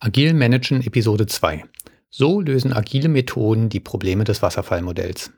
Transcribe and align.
Agil 0.00 0.32
Managen 0.32 0.80
Episode 0.80 1.26
2. 1.26 1.64
So 2.08 2.40
lösen 2.40 2.72
agile 2.72 3.08
Methoden 3.08 3.68
die 3.68 3.80
Probleme 3.80 4.22
des 4.22 4.42
Wasserfallmodells. 4.42 5.32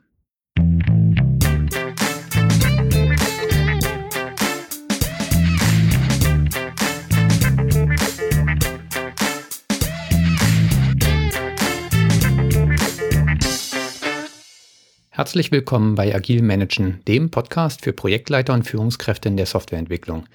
Herzlich 15.09 15.51
willkommen 15.51 15.95
bei 15.95 16.13
Agil 16.13 16.43
Managen, 16.43 17.01
dem 17.07 17.31
Podcast 17.31 17.83
für 17.83 17.93
Projektleiter 17.93 18.53
und 18.53 18.61
Führungskräfte 18.61 19.27
in 19.27 19.37
der 19.37 19.47
Softwareentwicklung. 19.47 20.27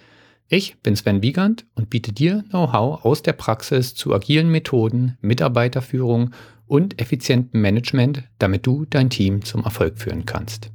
Ich 0.48 0.80
bin 0.80 0.94
Sven 0.94 1.22
Wiegand 1.22 1.66
und 1.74 1.90
biete 1.90 2.12
dir 2.12 2.44
Know-how 2.50 3.04
aus 3.04 3.20
der 3.20 3.32
Praxis 3.32 3.96
zu 3.96 4.14
agilen 4.14 4.48
Methoden, 4.48 5.18
Mitarbeiterführung 5.20 6.30
und 6.68 7.00
effizientem 7.00 7.60
Management, 7.60 8.22
damit 8.38 8.64
du 8.64 8.84
dein 8.88 9.10
Team 9.10 9.44
zum 9.44 9.64
Erfolg 9.64 9.98
führen 9.98 10.24
kannst. 10.24 10.70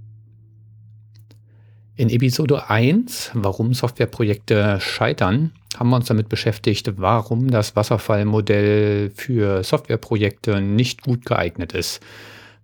In 1.96 2.10
Episode 2.10 2.70
1, 2.70 3.32
warum 3.34 3.74
Softwareprojekte 3.74 4.82
scheitern, 4.82 5.54
haben 5.78 5.90
wir 5.90 5.96
uns 5.96 6.08
damit 6.08 6.28
beschäftigt, 6.28 6.92
warum 6.98 7.50
das 7.50 7.78
Wasserfallmodell 7.78 9.12
für 9.16 9.64
Softwareprojekte 9.64 10.60
nicht 10.60 11.02
gut 11.02 11.26
geeignet 11.26 11.72
ist, 11.72 12.02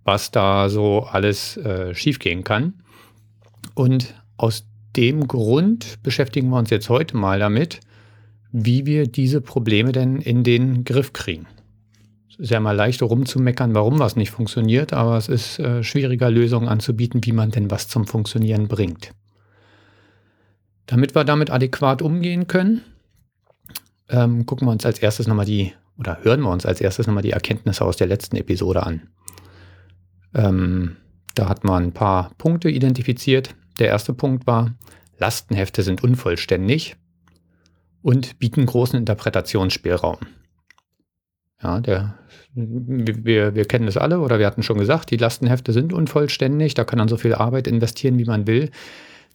was 0.04 0.30
da 0.30 0.68
so 0.68 1.04
alles 1.04 1.56
äh, 1.56 1.94
schiefgehen 1.94 2.44
kann. 2.44 2.82
Und 3.74 4.14
aus 4.36 4.67
dem 4.98 5.28
Grund 5.28 6.02
beschäftigen 6.02 6.50
wir 6.50 6.58
uns 6.58 6.70
jetzt 6.70 6.88
heute 6.88 7.16
mal 7.16 7.38
damit, 7.38 7.78
wie 8.50 8.84
wir 8.84 9.06
diese 9.06 9.40
Probleme 9.40 9.92
denn 9.92 10.16
in 10.16 10.42
den 10.42 10.82
Griff 10.82 11.12
kriegen. 11.12 11.46
Es 12.28 12.36
ist 12.36 12.50
ja 12.50 12.58
mal 12.58 12.74
leicht 12.74 13.00
rumzumeckern, 13.00 13.76
warum 13.76 14.00
was 14.00 14.16
nicht 14.16 14.32
funktioniert, 14.32 14.92
aber 14.92 15.16
es 15.16 15.28
ist 15.28 15.60
äh, 15.60 15.84
schwieriger, 15.84 16.32
Lösungen 16.32 16.68
anzubieten, 16.68 17.24
wie 17.24 17.30
man 17.30 17.52
denn 17.52 17.70
was 17.70 17.86
zum 17.86 18.08
Funktionieren 18.08 18.66
bringt. 18.66 19.12
Damit 20.86 21.14
wir 21.14 21.22
damit 21.22 21.50
adäquat 21.50 22.02
umgehen 22.02 22.48
können, 22.48 22.80
ähm, 24.08 24.46
gucken 24.46 24.66
wir 24.66 24.72
uns 24.72 24.84
als 24.84 24.98
erstes 24.98 25.28
nochmal 25.28 25.46
die, 25.46 25.74
oder 25.96 26.18
hören 26.24 26.40
wir 26.40 26.50
uns 26.50 26.66
als 26.66 26.80
erstes 26.80 27.06
nochmal 27.06 27.22
die 27.22 27.30
Erkenntnisse 27.30 27.84
aus 27.84 27.96
der 27.96 28.08
letzten 28.08 28.34
Episode 28.34 28.82
an. 28.82 29.02
Ähm, 30.34 30.96
da 31.36 31.48
hat 31.48 31.62
man 31.62 31.84
ein 31.84 31.92
paar 31.92 32.32
Punkte 32.36 32.68
identifiziert. 32.68 33.54
Der 33.78 33.88
erste 33.88 34.12
Punkt 34.12 34.46
war, 34.46 34.74
Lastenhefte 35.18 35.82
sind 35.82 36.02
unvollständig 36.02 36.96
und 38.02 38.38
bieten 38.38 38.66
großen 38.66 38.98
Interpretationsspielraum. 38.98 40.18
Ja, 41.60 41.80
der, 41.80 42.18
wir, 42.54 43.54
wir 43.54 43.64
kennen 43.64 43.86
das 43.86 43.96
alle 43.96 44.20
oder 44.20 44.38
wir 44.38 44.46
hatten 44.46 44.62
schon 44.62 44.78
gesagt, 44.78 45.10
die 45.10 45.16
Lastenhefte 45.16 45.72
sind 45.72 45.92
unvollständig, 45.92 46.74
da 46.74 46.84
kann 46.84 46.98
man 46.98 47.08
so 47.08 47.16
viel 47.16 47.34
Arbeit 47.34 47.66
investieren, 47.66 48.18
wie 48.18 48.24
man 48.24 48.46
will. 48.46 48.70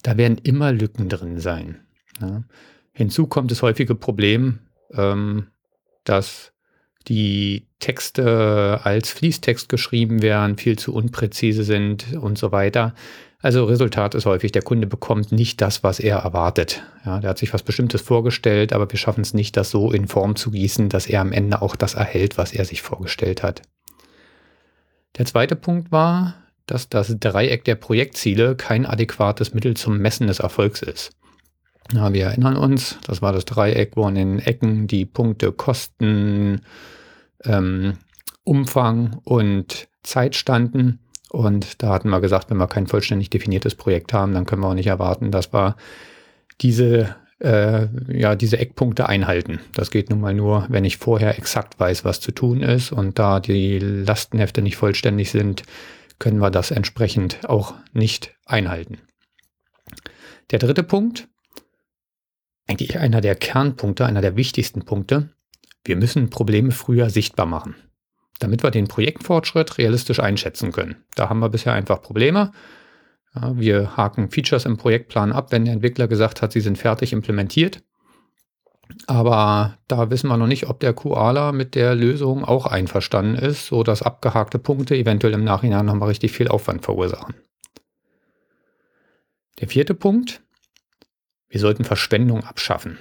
Da 0.02 0.16
werden 0.16 0.38
immer 0.38 0.72
Lücken 0.72 1.08
drin 1.08 1.38
sein. 1.38 1.80
Ja. 2.20 2.44
Hinzu 2.92 3.26
kommt 3.26 3.50
das 3.50 3.62
häufige 3.62 3.94
Problem, 3.94 4.60
ähm, 4.92 5.48
dass 6.04 6.52
die 7.08 7.66
Texte 7.80 8.80
als 8.82 9.10
Fließtext 9.10 9.68
geschrieben 9.68 10.22
werden, 10.22 10.56
viel 10.56 10.78
zu 10.78 10.94
unpräzise 10.94 11.64
sind 11.64 12.14
und 12.14 12.38
so 12.38 12.52
weiter. 12.52 12.94
Also 13.44 13.66
Resultat 13.66 14.14
ist 14.14 14.24
häufig, 14.24 14.52
der 14.52 14.62
Kunde 14.62 14.86
bekommt 14.86 15.30
nicht 15.30 15.60
das, 15.60 15.82
was 15.82 16.00
er 16.00 16.20
erwartet. 16.20 16.82
Ja, 17.04 17.20
der 17.20 17.28
hat 17.28 17.36
sich 17.36 17.52
was 17.52 17.62
Bestimmtes 17.62 18.00
vorgestellt, 18.00 18.72
aber 18.72 18.90
wir 18.90 18.98
schaffen 18.98 19.20
es 19.20 19.34
nicht, 19.34 19.58
das 19.58 19.68
so 19.68 19.92
in 19.92 20.08
Form 20.08 20.34
zu 20.34 20.50
gießen, 20.50 20.88
dass 20.88 21.06
er 21.06 21.20
am 21.20 21.30
Ende 21.30 21.60
auch 21.60 21.76
das 21.76 21.92
erhält, 21.92 22.38
was 22.38 22.54
er 22.54 22.64
sich 22.64 22.80
vorgestellt 22.80 23.42
hat. 23.42 23.60
Der 25.18 25.26
zweite 25.26 25.56
Punkt 25.56 25.92
war, 25.92 26.36
dass 26.64 26.88
das 26.88 27.18
Dreieck 27.20 27.64
der 27.64 27.74
Projektziele 27.74 28.56
kein 28.56 28.86
adäquates 28.86 29.52
Mittel 29.52 29.76
zum 29.76 29.98
Messen 29.98 30.26
des 30.26 30.38
Erfolgs 30.38 30.80
ist. 30.80 31.10
Ja, 31.92 32.14
wir 32.14 32.24
erinnern 32.24 32.56
uns, 32.56 32.96
das 33.06 33.20
war 33.20 33.34
das 33.34 33.44
Dreieck, 33.44 33.94
wo 33.94 34.08
in 34.08 34.14
den 34.14 34.38
Ecken 34.38 34.86
die 34.86 35.04
Punkte 35.04 35.52
Kosten, 35.52 36.62
ähm, 37.44 37.98
Umfang 38.42 39.20
und 39.22 39.86
Zeit 40.02 40.34
standen. 40.34 41.03
Und 41.34 41.82
da 41.82 41.88
hatten 41.88 42.10
wir 42.10 42.20
gesagt, 42.20 42.48
wenn 42.50 42.58
wir 42.58 42.68
kein 42.68 42.86
vollständig 42.86 43.28
definiertes 43.28 43.74
Projekt 43.74 44.12
haben, 44.12 44.34
dann 44.34 44.46
können 44.46 44.62
wir 44.62 44.68
auch 44.68 44.74
nicht 44.74 44.86
erwarten, 44.86 45.32
dass 45.32 45.52
wir 45.52 45.74
diese, 46.60 47.16
äh, 47.40 47.88
ja, 48.06 48.36
diese 48.36 48.58
Eckpunkte 48.58 49.08
einhalten. 49.08 49.58
Das 49.72 49.90
geht 49.90 50.10
nun 50.10 50.20
mal 50.20 50.32
nur, 50.32 50.66
wenn 50.68 50.84
ich 50.84 50.98
vorher 50.98 51.36
exakt 51.36 51.80
weiß, 51.80 52.04
was 52.04 52.20
zu 52.20 52.30
tun 52.30 52.62
ist. 52.62 52.92
Und 52.92 53.18
da 53.18 53.40
die 53.40 53.80
Lastenhefte 53.80 54.62
nicht 54.62 54.76
vollständig 54.76 55.32
sind, 55.32 55.64
können 56.20 56.38
wir 56.38 56.52
das 56.52 56.70
entsprechend 56.70 57.48
auch 57.48 57.74
nicht 57.92 58.36
einhalten. 58.46 58.98
Der 60.52 60.60
dritte 60.60 60.84
Punkt, 60.84 61.26
eigentlich 62.68 62.96
einer 62.96 63.20
der 63.20 63.34
Kernpunkte, 63.34 64.06
einer 64.06 64.20
der 64.20 64.36
wichtigsten 64.36 64.84
Punkte, 64.84 65.30
wir 65.84 65.96
müssen 65.96 66.30
Probleme 66.30 66.70
früher 66.70 67.10
sichtbar 67.10 67.46
machen 67.46 67.74
damit 68.40 68.62
wir 68.62 68.70
den 68.70 68.88
Projektfortschritt 68.88 69.78
realistisch 69.78 70.20
einschätzen 70.20 70.72
können. 70.72 70.96
Da 71.14 71.28
haben 71.28 71.40
wir 71.40 71.48
bisher 71.48 71.72
einfach 71.72 72.02
Probleme. 72.02 72.52
Ja, 73.34 73.58
wir 73.58 73.96
haken 73.96 74.30
Features 74.30 74.64
im 74.64 74.76
Projektplan 74.76 75.32
ab, 75.32 75.50
wenn 75.50 75.64
der 75.64 75.74
Entwickler 75.74 76.08
gesagt 76.08 76.42
hat, 76.42 76.52
sie 76.52 76.60
sind 76.60 76.78
fertig 76.78 77.12
implementiert. 77.12 77.82
Aber 79.06 79.78
da 79.88 80.10
wissen 80.10 80.28
wir 80.28 80.36
noch 80.36 80.46
nicht, 80.46 80.68
ob 80.68 80.80
der 80.80 80.92
Koala 80.92 81.52
mit 81.52 81.74
der 81.74 81.94
Lösung 81.94 82.44
auch 82.44 82.66
einverstanden 82.66 83.36
ist, 83.36 83.66
sodass 83.66 84.02
abgehakte 84.02 84.58
Punkte 84.58 84.94
eventuell 84.94 85.32
im 85.34 85.44
Nachhinein 85.44 85.86
nochmal 85.86 86.08
richtig 86.08 86.32
viel 86.32 86.48
Aufwand 86.48 86.84
verursachen. 86.84 87.34
Der 89.60 89.68
vierte 89.68 89.94
Punkt, 89.94 90.42
wir 91.48 91.60
sollten 91.60 91.84
Verschwendung 91.84 92.44
abschaffen. 92.44 92.98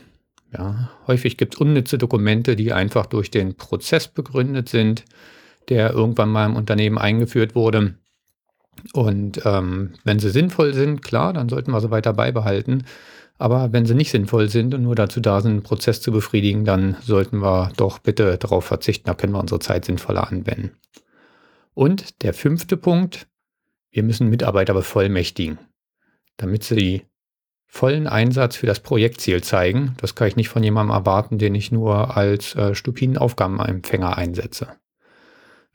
Ja, 0.53 0.89
häufig 1.07 1.37
gibt 1.37 1.55
es 1.55 1.61
unnütze 1.61 1.97
Dokumente, 1.97 2.55
die 2.55 2.73
einfach 2.73 3.07
durch 3.07 3.31
den 3.31 3.55
Prozess 3.55 4.07
begründet 4.07 4.69
sind, 4.69 5.03
der 5.69 5.91
irgendwann 5.91 6.29
mal 6.29 6.45
im 6.45 6.55
Unternehmen 6.55 6.97
eingeführt 6.97 7.55
wurde. 7.55 7.95
Und 8.93 9.41
ähm, 9.45 9.93
wenn 10.03 10.19
sie 10.19 10.29
sinnvoll 10.29 10.73
sind, 10.73 11.01
klar, 11.01 11.33
dann 11.33 11.49
sollten 11.49 11.71
wir 11.71 11.81
sie 11.81 11.91
weiter 11.91 12.13
beibehalten. 12.13 12.83
Aber 13.37 13.73
wenn 13.73 13.85
sie 13.85 13.95
nicht 13.95 14.11
sinnvoll 14.11 14.49
sind 14.49 14.73
und 14.73 14.83
nur 14.83 14.95
dazu 14.95 15.19
da 15.19 15.41
sind, 15.41 15.51
einen 15.51 15.63
Prozess 15.63 16.01
zu 16.01 16.11
befriedigen, 16.11 16.65
dann 16.65 16.97
sollten 17.01 17.39
wir 17.39 17.71
doch 17.77 17.99
bitte 17.99 18.37
darauf 18.37 18.65
verzichten. 18.65 19.05
Da 19.05 19.15
können 19.15 19.33
wir 19.33 19.39
unsere 19.39 19.59
Zeit 19.59 19.85
sinnvoller 19.85 20.29
anwenden. 20.31 20.71
Und 21.73 22.21
der 22.21 22.33
fünfte 22.33 22.77
Punkt, 22.77 23.27
wir 23.91 24.03
müssen 24.03 24.29
Mitarbeiter 24.29 24.73
bevollmächtigen, 24.73 25.57
damit 26.37 26.63
sie 26.63 27.03
vollen 27.73 28.05
Einsatz 28.05 28.55
für 28.55 28.67
das 28.67 28.81
Projektziel 28.81 29.41
zeigen. 29.41 29.95
Das 29.97 30.13
kann 30.13 30.27
ich 30.27 30.35
nicht 30.35 30.47
von 30.47 30.63
jemandem 30.63 30.95
erwarten, 30.95 31.39
den 31.39 31.55
ich 31.55 31.71
nur 31.71 32.15
als 32.15 32.53
äh, 32.53 32.75
stupiden 32.75 33.17
Aufgabenempfänger 33.17 34.15
einsetze. 34.15 34.67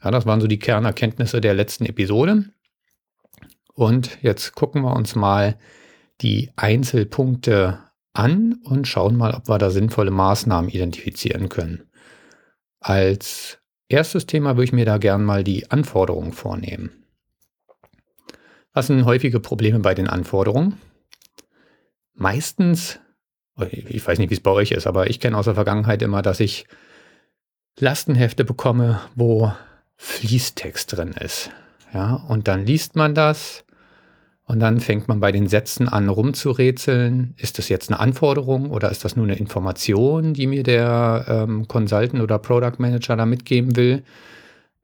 Ja, 0.01 0.13
das 0.13 0.25
waren 0.25 0.41
so 0.41 0.47
die 0.47 0.61
Kernerkenntnisse 0.61 1.41
der 1.41 1.55
letzten 1.55 1.87
Episode. 1.87 2.45
Und 3.75 4.17
jetzt 4.23 4.55
gucken 4.55 4.83
wir 4.83 4.95
uns 4.95 5.17
mal 5.17 5.59
die 6.21 6.53
Einzelpunkte 6.55 7.81
an 8.13 8.61
und 8.63 8.87
schauen 8.87 9.17
mal, 9.17 9.35
ob 9.35 9.49
wir 9.49 9.59
da 9.59 9.71
sinnvolle 9.71 10.13
Maßnahmen 10.13 10.71
identifizieren 10.71 11.49
können. 11.49 11.91
Als 12.79 13.59
erstes 13.89 14.27
Thema 14.27 14.55
würde 14.55 14.65
ich 14.67 14.73
mir 14.73 14.87
da 14.87 14.99
gern 14.99 15.25
mal 15.25 15.43
die 15.43 15.69
Anforderungen 15.73 16.33
vornehmen. 16.33 16.93
Was 18.73 18.87
sind 18.87 19.05
häufige 19.05 19.41
Probleme 19.41 19.81
bei 19.81 19.95
den 19.95 20.07
Anforderungen? 20.07 20.79
Meistens, 22.19 23.01
ich 23.71 24.07
weiß 24.07 24.19
nicht, 24.19 24.31
wie 24.31 24.35
es 24.35 24.41
bei 24.41 24.51
euch 24.51 24.73
ist, 24.73 24.87
aber 24.87 25.09
ich 25.09 25.21
kenne 25.21 25.37
aus 25.37 25.47
der 25.47 25.55
Vergangenheit 25.55 26.03
immer, 26.03 26.23
dass 26.23 26.41
ich 26.41 26.67
Lastenhefte 27.79 28.45
bekomme, 28.45 29.01
wo 29.15 29.53
Fließtext 29.97 30.97
drin 30.97 31.13
ist. 31.13 31.51
Ja, 31.95 32.15
und 32.29 32.49
dann 32.49 32.67
liest 32.67 32.97
man 32.97 33.15
das 33.15 33.65
und 34.45 34.61
dann 34.61 34.81
fängt 34.81 35.09
man 35.09 35.21
bei 35.21 35.33
den 35.33 35.47
Sätzen 35.47 35.89
an 35.89 36.09
rumzurätseln. 36.09 37.35
Ist 37.37 37.59
das 37.59 37.69
jetzt 37.69 37.91
eine 37.91 38.01
Anforderung 38.01 38.71
oder 38.71 38.91
ist 38.91 39.05
das 39.05 39.17
nur 39.17 39.25
eine 39.25 39.37
Information, 39.37 40.35
die 40.35 40.47
mir 40.47 40.63
der 40.63 41.25
ähm, 41.29 41.69
Consultant 41.69 42.23
oder 42.23 42.39
Product 42.39 42.79
Manager 42.79 43.17
da 43.17 43.27
mitgeben 43.27 43.77
will? 43.77 44.03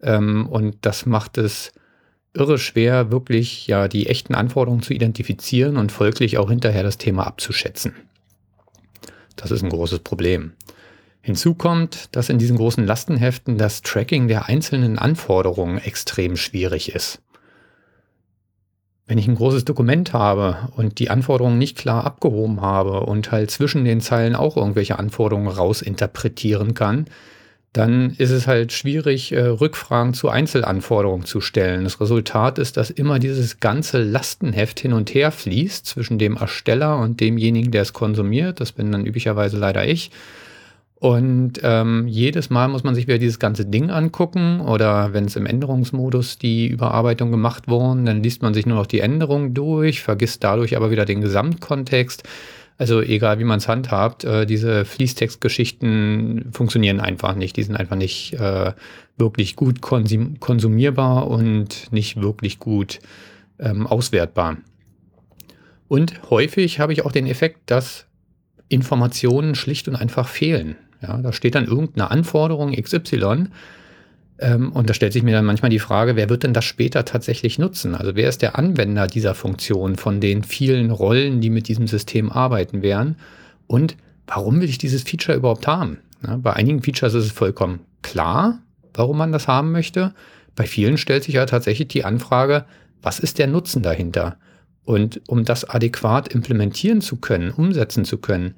Ähm, 0.02 0.46
und 0.46 0.76
das 0.82 1.06
macht 1.06 1.38
es 1.38 1.72
irre 2.34 2.58
schwer, 2.58 3.10
wirklich 3.10 3.66
ja 3.66 3.88
die 3.88 4.08
echten 4.08 4.34
Anforderungen 4.34 4.82
zu 4.82 4.92
identifizieren 4.92 5.76
und 5.76 5.92
folglich 5.92 6.36
auch 6.36 6.50
hinterher 6.50 6.82
das 6.82 6.98
Thema 6.98 7.26
abzuschätzen. 7.26 7.94
Das 9.36 9.50
ist 9.50 9.62
ein 9.62 9.70
großes 9.70 10.00
Problem. 10.00 10.52
Hinzu 11.20 11.54
kommt, 11.54 12.14
dass 12.14 12.28
in 12.28 12.38
diesen 12.38 12.56
großen 12.56 12.84
Lastenheften 12.84 13.56
das 13.56 13.82
Tracking 13.82 14.28
der 14.28 14.46
einzelnen 14.46 14.98
Anforderungen 14.98 15.78
extrem 15.78 16.36
schwierig 16.36 16.94
ist. 16.94 17.22
Wenn 19.06 19.18
ich 19.18 19.28
ein 19.28 19.34
großes 19.34 19.64
Dokument 19.64 20.12
habe 20.12 20.68
und 20.76 20.98
die 20.98 21.10
Anforderungen 21.10 21.58
nicht 21.58 21.76
klar 21.76 22.04
abgehoben 22.04 22.60
habe 22.60 23.00
und 23.00 23.32
halt 23.32 23.50
zwischen 23.50 23.84
den 23.84 24.00
Zeilen 24.00 24.34
auch 24.34 24.56
irgendwelche 24.56 24.98
Anforderungen 24.98 25.48
rausinterpretieren 25.48 26.74
kann, 26.74 27.06
dann 27.74 28.14
ist 28.18 28.30
es 28.30 28.46
halt 28.46 28.72
schwierig, 28.72 29.32
äh, 29.32 29.40
Rückfragen 29.40 30.14
zu 30.14 30.28
Einzelanforderungen 30.28 31.24
zu 31.24 31.40
stellen. 31.40 31.82
Das 31.82 32.00
Resultat 32.00 32.60
ist, 32.60 32.76
dass 32.76 32.88
immer 32.88 33.18
dieses 33.18 33.58
ganze 33.58 34.00
Lastenheft 34.00 34.78
hin 34.78 34.92
und 34.92 35.12
her 35.12 35.32
fließt 35.32 35.84
zwischen 35.84 36.18
dem 36.18 36.36
Ersteller 36.36 36.98
und 36.98 37.20
demjenigen, 37.20 37.72
der 37.72 37.82
es 37.82 37.92
konsumiert. 37.92 38.60
Das 38.60 38.70
bin 38.70 38.92
dann 38.92 39.04
üblicherweise 39.04 39.58
leider 39.58 39.84
ich. 39.86 40.12
Und 41.00 41.54
ähm, 41.64 42.06
jedes 42.06 42.48
Mal 42.48 42.68
muss 42.68 42.84
man 42.84 42.94
sich 42.94 43.08
wieder 43.08 43.18
dieses 43.18 43.40
ganze 43.40 43.66
Ding 43.66 43.90
angucken 43.90 44.60
oder 44.60 45.12
wenn 45.12 45.24
es 45.24 45.34
im 45.34 45.44
Änderungsmodus 45.44 46.38
die 46.38 46.68
Überarbeitung 46.68 47.32
gemacht 47.32 47.66
wurden, 47.66 48.06
dann 48.06 48.22
liest 48.22 48.40
man 48.40 48.54
sich 48.54 48.66
nur 48.66 48.78
noch 48.78 48.86
die 48.86 49.00
Änderungen 49.00 49.52
durch, 49.52 50.00
vergisst 50.00 50.44
dadurch 50.44 50.76
aber 50.76 50.92
wieder 50.92 51.04
den 51.04 51.20
Gesamtkontext. 51.20 52.22
Also 52.76 53.00
egal 53.00 53.38
wie 53.38 53.44
man 53.44 53.58
es 53.58 53.68
handhabt, 53.68 54.24
äh, 54.24 54.46
diese 54.46 54.84
Fließtextgeschichten 54.84 56.50
funktionieren 56.52 57.00
einfach 57.00 57.34
nicht. 57.34 57.56
Die 57.56 57.62
sind 57.62 57.76
einfach 57.76 57.96
nicht 57.96 58.34
äh, 58.34 58.72
wirklich 59.16 59.54
gut 59.54 59.80
konsum 59.80 60.40
konsumierbar 60.40 61.28
und 61.28 61.92
nicht 61.92 62.20
wirklich 62.20 62.58
gut 62.58 62.98
ähm, 63.60 63.86
auswertbar. 63.86 64.56
Und 65.86 66.30
häufig 66.30 66.80
habe 66.80 66.92
ich 66.92 67.04
auch 67.04 67.12
den 67.12 67.26
Effekt, 67.26 67.70
dass 67.70 68.06
Informationen 68.68 69.54
schlicht 69.54 69.86
und 69.86 69.94
einfach 69.94 70.26
fehlen. 70.26 70.76
Ja, 71.00 71.18
da 71.18 71.32
steht 71.32 71.54
dann 71.54 71.66
irgendeine 71.66 72.10
Anforderung 72.10 72.72
XY 72.72 73.46
und 74.44 74.90
da 74.90 74.94
stellt 74.94 75.12
sich 75.12 75.22
mir 75.22 75.32
dann 75.32 75.44
manchmal 75.44 75.70
die 75.70 75.78
Frage, 75.78 76.16
wer 76.16 76.28
wird 76.28 76.42
denn 76.42 76.52
das 76.52 76.64
später 76.64 77.04
tatsächlich 77.04 77.58
nutzen? 77.58 77.94
Also 77.94 78.14
wer 78.14 78.28
ist 78.28 78.42
der 78.42 78.58
Anwender 78.58 79.06
dieser 79.06 79.34
Funktion 79.34 79.96
von 79.96 80.20
den 80.20 80.42
vielen 80.42 80.90
Rollen, 80.90 81.40
die 81.40 81.50
mit 81.50 81.68
diesem 81.68 81.86
System 81.86 82.30
arbeiten 82.30 82.82
werden? 82.82 83.16
Und 83.66 83.96
warum 84.26 84.60
will 84.60 84.68
ich 84.68 84.78
dieses 84.78 85.02
Feature 85.02 85.38
überhaupt 85.38 85.66
haben? 85.66 85.98
Bei 86.20 86.52
einigen 86.52 86.82
Features 86.82 87.14
ist 87.14 87.24
es 87.24 87.32
vollkommen 87.32 87.80
klar, 88.02 88.60
warum 88.92 89.18
man 89.18 89.32
das 89.32 89.48
haben 89.48 89.72
möchte. 89.72 90.14
Bei 90.56 90.66
vielen 90.66 90.98
stellt 90.98 91.24
sich 91.24 91.34
ja 91.34 91.46
tatsächlich 91.46 91.88
die 91.88 92.04
Anfrage, 92.04 92.64
was 93.02 93.20
ist 93.20 93.38
der 93.38 93.46
Nutzen 93.46 93.82
dahinter? 93.82 94.36
Und 94.84 95.22
um 95.26 95.44
das 95.44 95.64
adäquat 95.64 96.28
implementieren 96.28 97.00
zu 97.00 97.16
können, 97.16 97.50
umsetzen 97.50 98.04
zu 98.04 98.18
können, 98.18 98.54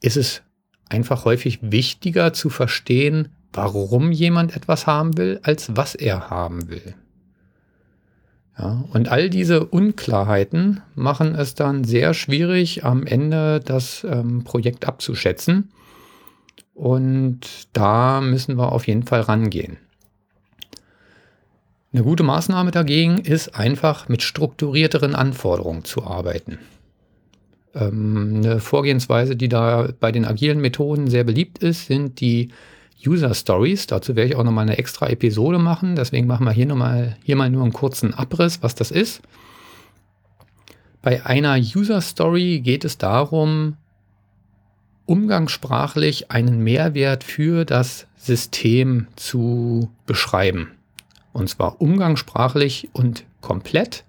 ist 0.00 0.16
es 0.16 0.42
einfach 0.88 1.24
häufig 1.24 1.58
wichtiger 1.62 2.32
zu 2.32 2.50
verstehen, 2.50 3.28
warum 3.52 4.12
jemand 4.12 4.56
etwas 4.56 4.86
haben 4.86 5.16
will, 5.16 5.40
als 5.42 5.76
was 5.76 5.94
er 5.94 6.30
haben 6.30 6.68
will. 6.68 6.94
Ja, 8.58 8.84
und 8.92 9.08
all 9.08 9.30
diese 9.30 9.64
Unklarheiten 9.64 10.82
machen 10.94 11.34
es 11.34 11.54
dann 11.54 11.84
sehr 11.84 12.12
schwierig, 12.12 12.84
am 12.84 13.06
Ende 13.06 13.60
das 13.60 14.04
ähm, 14.04 14.44
Projekt 14.44 14.86
abzuschätzen. 14.86 15.70
Und 16.74 17.40
da 17.72 18.20
müssen 18.20 18.56
wir 18.56 18.72
auf 18.72 18.86
jeden 18.86 19.04
Fall 19.04 19.22
rangehen. 19.22 19.78
Eine 21.92 22.04
gute 22.04 22.22
Maßnahme 22.22 22.70
dagegen 22.70 23.18
ist 23.18 23.54
einfach 23.54 24.08
mit 24.08 24.22
strukturierteren 24.22 25.14
Anforderungen 25.14 25.84
zu 25.84 26.04
arbeiten. 26.04 26.58
Ähm, 27.74 28.34
eine 28.36 28.60
Vorgehensweise, 28.60 29.36
die 29.36 29.48
da 29.48 29.88
bei 30.00 30.12
den 30.12 30.24
agilen 30.24 30.60
Methoden 30.60 31.08
sehr 31.08 31.24
beliebt 31.24 31.58
ist, 31.58 31.86
sind 31.86 32.20
die 32.20 32.50
User 33.06 33.34
Stories. 33.34 33.86
Dazu 33.86 34.16
werde 34.16 34.30
ich 34.30 34.36
auch 34.36 34.44
nochmal 34.44 34.62
eine 34.62 34.78
extra 34.78 35.08
Episode 35.08 35.58
machen. 35.58 35.96
Deswegen 35.96 36.26
machen 36.26 36.44
wir 36.44 36.52
hier, 36.52 36.66
noch 36.66 36.76
mal, 36.76 37.16
hier 37.22 37.36
mal 37.36 37.50
nur 37.50 37.62
einen 37.62 37.72
kurzen 37.72 38.14
Abriss, 38.14 38.62
was 38.62 38.74
das 38.74 38.90
ist. 38.90 39.22
Bei 41.02 41.26
einer 41.26 41.56
User 41.56 42.00
Story 42.00 42.60
geht 42.60 42.84
es 42.84 42.96
darum, 42.98 43.76
umgangssprachlich 45.06 46.30
einen 46.30 46.62
Mehrwert 46.62 47.24
für 47.24 47.64
das 47.64 48.06
System 48.16 49.08
zu 49.16 49.90
beschreiben. 50.06 50.72
Und 51.32 51.48
zwar 51.48 51.80
umgangssprachlich 51.80 52.88
und 52.92 53.24
komplett. 53.40 54.04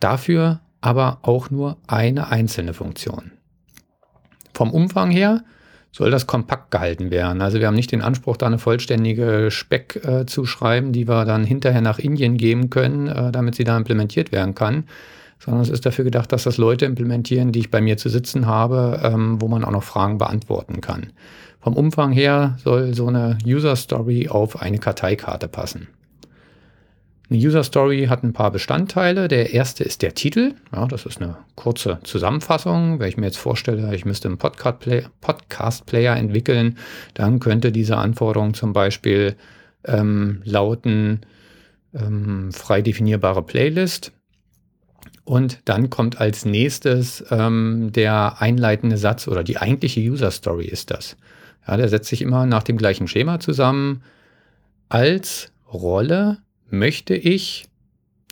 Dafür 0.00 0.60
aber 0.80 1.18
auch 1.22 1.50
nur 1.50 1.76
eine 1.86 2.28
einzelne 2.28 2.74
Funktion. 2.74 3.32
Vom 4.52 4.72
Umfang 4.72 5.10
her 5.10 5.44
soll 5.92 6.10
das 6.10 6.26
kompakt 6.26 6.70
gehalten 6.70 7.10
werden. 7.10 7.42
Also 7.42 7.58
wir 7.58 7.66
haben 7.66 7.74
nicht 7.74 7.92
den 7.92 8.02
Anspruch, 8.02 8.36
da 8.36 8.46
eine 8.46 8.58
vollständige 8.58 9.50
Speck 9.50 10.00
äh, 10.04 10.26
zu 10.26 10.46
schreiben, 10.46 10.92
die 10.92 11.08
wir 11.08 11.24
dann 11.24 11.44
hinterher 11.44 11.80
nach 11.80 11.98
Indien 11.98 12.36
geben 12.36 12.70
können, 12.70 13.08
äh, 13.08 13.32
damit 13.32 13.56
sie 13.56 13.64
da 13.64 13.76
implementiert 13.76 14.32
werden 14.32 14.54
kann, 14.54 14.84
sondern 15.38 15.62
es 15.62 15.68
ist 15.68 15.86
dafür 15.86 16.04
gedacht, 16.04 16.32
dass 16.32 16.44
das 16.44 16.58
Leute 16.58 16.84
implementieren, 16.84 17.50
die 17.50 17.60
ich 17.60 17.70
bei 17.70 17.80
mir 17.80 17.96
zu 17.96 18.08
sitzen 18.08 18.46
habe, 18.46 19.00
ähm, 19.02 19.40
wo 19.40 19.48
man 19.48 19.64
auch 19.64 19.72
noch 19.72 19.82
Fragen 19.82 20.18
beantworten 20.18 20.80
kann. 20.80 21.12
Vom 21.60 21.76
Umfang 21.76 22.12
her 22.12 22.56
soll 22.62 22.94
so 22.94 23.08
eine 23.08 23.36
User 23.44 23.76
Story 23.76 24.28
auf 24.28 24.62
eine 24.62 24.78
Karteikarte 24.78 25.48
passen. 25.48 25.88
Eine 27.30 27.38
User 27.38 27.62
Story 27.62 28.06
hat 28.08 28.24
ein 28.24 28.32
paar 28.32 28.50
Bestandteile. 28.50 29.28
Der 29.28 29.54
erste 29.54 29.84
ist 29.84 30.02
der 30.02 30.14
Titel. 30.14 30.54
Ja, 30.74 30.88
das 30.88 31.06
ist 31.06 31.22
eine 31.22 31.36
kurze 31.54 32.00
Zusammenfassung. 32.02 32.98
Wenn 32.98 33.08
ich 33.08 33.16
mir 33.16 33.26
jetzt 33.26 33.38
vorstelle, 33.38 33.94
ich 33.94 34.04
müsste 34.04 34.26
einen 34.26 34.38
Podcast-Player 34.38 36.16
entwickeln, 36.16 36.76
dann 37.14 37.38
könnte 37.38 37.70
diese 37.70 37.98
Anforderung 37.98 38.54
zum 38.54 38.72
Beispiel 38.72 39.36
ähm, 39.84 40.42
lauten, 40.44 41.20
ähm, 41.94 42.50
frei 42.50 42.82
definierbare 42.82 43.44
Playlist. 43.44 44.10
Und 45.22 45.60
dann 45.66 45.88
kommt 45.88 46.20
als 46.20 46.44
nächstes 46.44 47.24
ähm, 47.30 47.92
der 47.92 48.42
einleitende 48.42 48.96
Satz 48.96 49.28
oder 49.28 49.44
die 49.44 49.58
eigentliche 49.58 50.00
User 50.00 50.32
Story 50.32 50.66
ist 50.66 50.90
das. 50.90 51.16
Ja, 51.68 51.76
der 51.76 51.88
setzt 51.88 52.08
sich 52.08 52.22
immer 52.22 52.44
nach 52.46 52.64
dem 52.64 52.76
gleichen 52.76 53.06
Schema 53.06 53.38
zusammen. 53.38 54.02
Als 54.88 55.52
Rolle 55.72 56.38
möchte 56.72 57.14
ich 57.14 57.66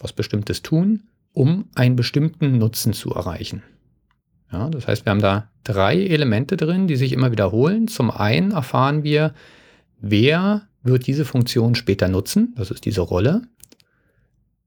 was 0.01 0.13
Bestimmtes 0.13 0.63
tun, 0.63 1.05
um 1.33 1.69
einen 1.75 1.97
bestimmten 1.97 2.59
Nutzen 2.59 2.93
zu 2.93 3.11
erreichen. 3.11 3.63
Ja, 4.53 4.71
das 4.71 4.87
heißt, 4.87 5.05
wir 5.05 5.11
haben 5.11 5.21
da 5.21 5.51
drei 5.65 6.07
Elemente 6.07 6.57
drin, 6.57 6.87
die 6.89 6.97
sich 6.97 7.13
immer 7.13 7.31
wiederholen. 7.31 7.89
Zum 7.89 8.11
einen 8.11 8.53
erfahren 8.53 9.03
wir, 9.03 9.35
wer 10.01 10.69
wird 10.83 11.07
diese 11.07 11.25
Funktion 11.25 11.75
später 11.75 12.09
nutzen, 12.09 12.55
das 12.57 12.71
ist 12.71 12.85
diese 12.85 13.03
Rolle. 13.03 13.43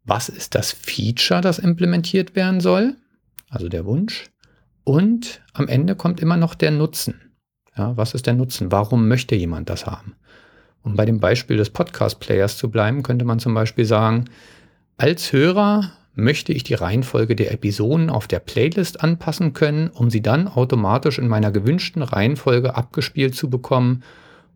Was 0.04 0.30
ist 0.30 0.56
das 0.56 0.72
Feature, 0.72 1.42
das 1.42 1.60
implementiert 1.60 2.36
werden 2.36 2.60
soll, 2.60 2.96
also 3.50 3.70
der 3.70 3.86
Wunsch. 3.86 4.26
Und 4.84 5.42
am 5.54 5.68
Ende 5.68 5.96
kommt 5.96 6.20
immer 6.20 6.38
noch 6.38 6.56
der 6.56 6.72
Nutzen. 6.72 7.22
Ja, 7.78 7.96
was 7.98 8.14
ist 8.14 8.26
der 8.26 8.34
Nutzen? 8.34 8.72
Warum 8.72 9.08
möchte 9.08 9.36
jemand 9.36 9.70
das 9.70 9.86
haben? 9.86 10.16
Um 10.84 10.96
bei 10.96 11.06
dem 11.06 11.20
Beispiel 11.20 11.58
des 11.58 11.70
Podcast-Players 11.70 12.58
zu 12.58 12.70
bleiben, 12.70 13.04
könnte 13.04 13.26
man 13.26 13.40
zum 13.40 13.54
Beispiel 13.54 13.86
sagen, 13.86 14.26
als 14.98 15.32
Hörer 15.32 15.92
möchte 16.16 16.54
ich 16.54 16.64
die 16.64 16.74
Reihenfolge 16.74 17.36
der 17.36 17.52
Episoden 17.52 18.10
auf 18.10 18.28
der 18.28 18.40
Playlist 18.40 19.04
anpassen 19.04 19.54
können, 19.54 19.90
um 19.90 20.10
sie 20.10 20.22
dann 20.22 20.48
automatisch 20.48 21.20
in 21.20 21.28
meiner 21.28 21.52
gewünschten 21.52 22.02
Reihenfolge 22.02 22.76
abgespielt 22.76 23.36
zu 23.36 23.50
bekommen, 23.50 24.04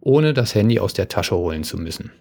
ohne 0.02 0.34
das 0.34 0.54
Handy 0.54 0.80
aus 0.80 0.94
der 0.94 1.08
Tasche 1.08 1.36
holen 1.36 1.64
zu 1.64 1.78
müssen. 1.78 2.12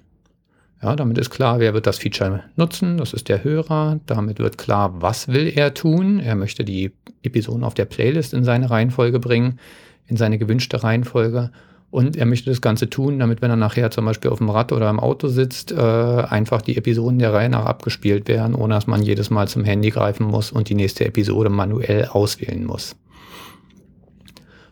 Ja, 0.83 0.97
damit 0.97 1.17
ist 1.19 1.31
klar, 1.31 1.61
wer 1.61 1.73
wird 1.73 1.87
das 1.87 1.99
Feature 1.99 2.45
nutzen. 2.57 2.99
Das 2.99 3.15
ist 3.15 3.29
der 3.29 3.43
Hörer. 3.43 4.01
Damit 4.07 4.39
wird 4.39 4.59
klar, 4.59 5.01
was 5.01 5.29
will 5.29 5.51
er 5.55 5.73
tun. 5.73 6.21
Er 6.21 6.35
möchte 6.35 6.63
die 6.63 6.93
Episoden 7.23 7.65
auf 7.65 7.73
der 7.73 7.87
Playlist 7.87 8.35
in 8.35 8.45
seine 8.45 8.71
Reihenfolge 8.71 9.19
bringen, 9.19 9.59
in 10.07 10.19
seine 10.19 10.37
gewünschte 10.37 10.83
Reihenfolge. 10.83 11.51
Und 11.95 12.17
er 12.17 12.27
möchte 12.27 12.51
das 12.51 12.61
Ganze 12.61 12.91
tun, 12.91 13.21
damit, 13.21 13.41
wenn 13.41 13.51
er 13.51 13.57
nachher 13.57 13.89
zum 13.93 14.05
Beispiel 14.05 14.33
auf 14.33 14.39
dem 14.39 14.51
Rad 14.51 14.73
oder 14.73 14.91
im 14.91 14.99
Auto 14.99 15.29
sitzt, 15.29 15.71
äh, 15.71 15.77
einfach 15.77 16.61
die 16.61 16.77
Episoden 16.77 17.21
der 17.21 17.33
Reihe 17.33 17.49
nach 17.49 17.67
abgespielt 17.67 18.27
werden, 18.27 18.57
ohne 18.57 18.75
dass 18.75 18.89
man 18.89 19.01
jedes 19.01 19.31
Mal 19.31 19.47
zum 19.47 19.63
Handy 19.63 19.91
greifen 19.91 20.27
muss 20.27 20.51
und 20.51 20.69
die 20.69 20.75
nächste 20.75 21.05
Episode 21.05 21.51
manuell 21.51 22.07
auswählen 22.07 22.65
muss. 22.65 22.97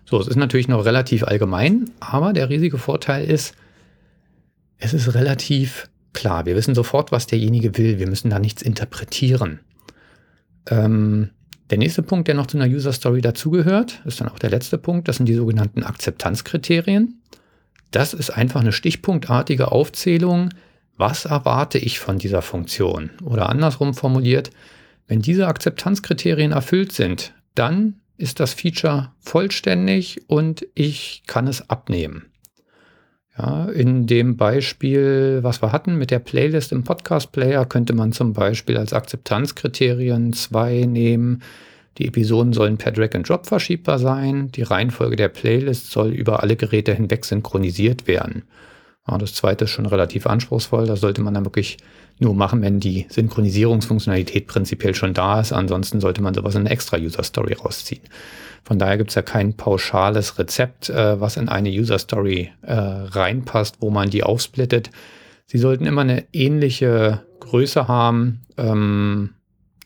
So, 0.05 0.19
es 0.19 0.27
ist 0.27 0.35
natürlich 0.35 0.67
noch 0.67 0.85
relativ 0.85 1.23
allgemein, 1.23 1.93
aber 2.01 2.33
der 2.33 2.49
riesige 2.49 2.77
Vorteil 2.77 3.25
ist, 3.31 3.55
es 4.79 4.93
ist 4.93 5.15
relativ 5.15 5.89
klar. 6.15 6.45
Wir 6.45 6.57
wissen 6.57 6.75
sofort, 6.75 7.13
was 7.13 7.29
derjenige 7.29 7.79
will. 7.79 8.01
Wir 8.01 8.09
müssen 8.09 8.31
da 8.31 8.41
nichts 8.41 8.63
interpretieren. 8.63 9.61
Ähm, 10.69 11.31
der 11.73 11.79
nächste 11.79 12.03
Punkt, 12.03 12.29
der 12.29 12.35
noch 12.35 12.49
zu 12.49 12.59
einer 12.59 12.71
User 12.71 12.93
Story 12.93 13.23
dazugehört, 13.23 14.03
ist 14.05 14.21
dann 14.21 14.29
auch 14.29 14.39
der 14.39 14.51
letzte 14.51 14.77
Punkt. 14.77 15.09
Das 15.09 15.17
sind 15.17 15.25
die 15.25 15.35
sogenannten 15.35 15.85
Akzeptanzkriterien. 15.85 17.23
Das 17.91 18.13
ist 18.13 18.29
einfach 18.29 18.61
eine 18.61 18.73
stichpunktartige 18.73 19.73
Aufzählung. 19.73 20.51
Was 20.99 21.25
erwarte 21.25 21.79
ich 21.79 21.99
von 21.99 22.19
dieser 22.19 22.43
Funktion? 22.43 23.09
Oder 23.25 23.49
andersrum 23.49 23.95
formuliert, 23.95 24.51
wenn 25.07 25.23
diese 25.23 25.47
Akzeptanzkriterien 25.47 26.53
erfüllt 26.53 26.93
sind, 26.93 27.33
dann 27.55 27.95
ist 28.19 28.39
das 28.39 28.53
Feature 28.53 29.13
vollständig 29.21 30.29
und 30.29 30.67
ich 30.75 31.23
kann 31.27 31.47
es 31.47 31.71
abnehmen. 31.71 32.27
Ja, 33.43 33.65
in 33.65 34.07
dem 34.07 34.37
Beispiel, 34.37 35.41
was 35.43 35.63
wir 35.63 35.73
hatten 35.73 35.97
mit 35.97 36.13
der 36.13 36.21
Playlist 36.21 36.71
im 36.71 36.85
Podcast-Player, 36.85 37.65
könnte 37.65 37.93
man 37.93 38.13
zum 38.13 38.35
Beispiel 38.35 38.77
als 38.77 38.93
Akzeptanzkriterien 38.93 40.33
zwei 40.33 40.85
nehmen. 40.87 41.43
Die 41.99 42.07
Episoden 42.07 42.53
sollen 42.53 42.79
per 42.79 42.93
Drag 42.93 43.17
and 43.17 43.29
Drop 43.29 43.47
verschiebbar 43.47 43.99
sein. 43.99 44.53
Die 44.53 44.63
Reihenfolge 44.63 45.17
der 45.17 45.29
Playlist 45.29 45.91
soll 45.91 46.11
über 46.11 46.41
alle 46.41 46.55
Geräte 46.55 46.95
hinweg 46.95 47.25
synchronisiert 47.25 48.07
werden. 48.07 48.45
Ja, 49.09 49.19
das 49.19 49.35
zweite 49.35 49.65
ist 49.65 49.71
schon 49.71 49.87
relativ 49.87 50.27
anspruchsvoll. 50.27 50.87
Das 50.87 51.01
sollte 51.01 51.23
man 51.23 51.35
dann 51.35 51.45
wirklich 51.45 51.79
nur 52.21 52.35
machen, 52.35 52.63
wenn 52.63 52.79
die 52.79 53.07
Synchronisierungsfunktionalität 53.09 54.47
prinzipiell 54.47 54.95
schon 54.95 55.13
da 55.13 55.41
ist. 55.41 55.53
Ansonsten 55.53 56.01
sollte 56.01 56.23
man 56.23 56.35
sowas 56.35 56.55
in 56.55 56.61
eine 56.61 56.71
extra 56.71 56.99
User 56.99 57.25
Story 57.25 57.55
rausziehen. 57.55 58.03
Von 58.63 58.79
daher 58.79 58.97
gibt 58.97 59.11
es 59.11 59.17
ja 59.17 59.23
kein 59.23 59.57
pauschales 59.57 60.39
Rezept, 60.39 60.89
äh, 60.89 61.21
was 61.21 61.37
in 61.37 61.49
eine 61.49 61.69
User 61.69 61.99
Story 61.99 62.53
äh, 62.63 62.75
reinpasst, 62.75 63.79
wo 63.81 63.91
man 63.91 64.09
die 64.09 64.23
aufsplittet. 64.23 64.91
Sie 65.47 65.59
sollten 65.59 65.85
immer 65.85 66.03
eine 66.03 66.25
ähnliche 66.33 67.27
Größe 67.41 67.89
haben, 67.89 68.43
ähm, 68.57 69.31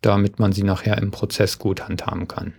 damit 0.03 0.39
man 0.39 0.53
sie 0.53 0.63
nachher 0.63 0.99
im 0.99 1.11
Prozess 1.11 1.59
gut 1.59 1.89
handhaben 1.89 2.29
kann. 2.29 2.53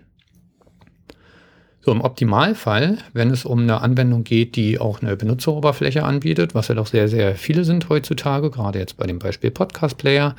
So, 1.81 1.91
im 1.91 2.01
Optimalfall, 2.01 2.97
wenn 3.13 3.29
es 3.29 3.45
um 3.45 3.59
eine 3.59 3.81
Anwendung 3.81 4.23
geht, 4.23 4.55
die 4.55 4.79
auch 4.79 5.01
eine 5.01 5.15
Benutzeroberfläche 5.15 6.03
anbietet, 6.03 6.53
was 6.53 6.67
ja 6.67 6.75
doch 6.75 6.87
sehr, 6.87 7.07
sehr 7.07 7.35
viele 7.35 7.63
sind 7.63 7.87
heutzutage, 7.87 8.51
gerade 8.51 8.79
jetzt 8.79 8.97
bei 8.97 9.07
dem 9.07 9.19
Beispiel 9.19 9.51
Podcast 9.51 9.97
Player, 9.97 10.35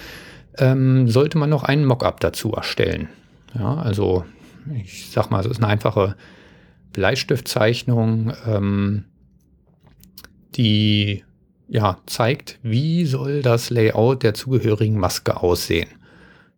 ähm, 0.58 1.08
sollte 1.08 1.38
man 1.38 1.48
noch 1.48 1.62
einen 1.62 1.86
Mockup 1.86 2.20
dazu 2.20 2.52
erstellen. 2.52 3.08
Ja, 3.54 3.76
also 3.76 4.24
ich 4.74 5.10
sag 5.10 5.30
mal, 5.30 5.40
es 5.40 5.46
ist 5.46 5.58
eine 5.62 5.68
einfache 5.68 6.16
Bleistiftzeichnung, 6.92 8.32
ähm, 8.46 9.04
die 10.54 11.24
ja, 11.68 11.98
zeigt, 12.06 12.58
wie 12.62 13.04
soll 13.04 13.42
das 13.42 13.70
Layout 13.70 14.22
der 14.22 14.34
zugehörigen 14.34 14.98
Maske 14.98 15.42
aussehen. 15.42 15.88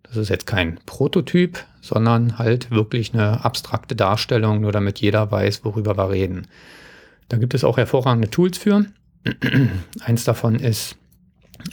Das 0.05 0.17
ist 0.17 0.29
jetzt 0.29 0.47
kein 0.47 0.79
Prototyp, 0.87 1.59
sondern 1.81 2.39
halt 2.39 2.71
wirklich 2.71 3.15
eine 3.15 3.45
abstrakte 3.45 3.97
Darstellung, 3.97 4.61
nur 4.61 4.73
damit 4.73 5.01
jeder 5.01 5.31
weiß, 5.31 5.65
worüber 5.65 5.97
wir 5.97 6.11
reden. 6.11 6.47
Da 7.29 7.37
gibt 7.37 7.55
es 7.55 7.65
auch 7.65 7.77
hervorragende 7.77 8.31
Tools 8.31 8.59
für. 8.59 8.87
Eins 10.05 10.25
davon 10.25 10.57
ist 10.57 10.97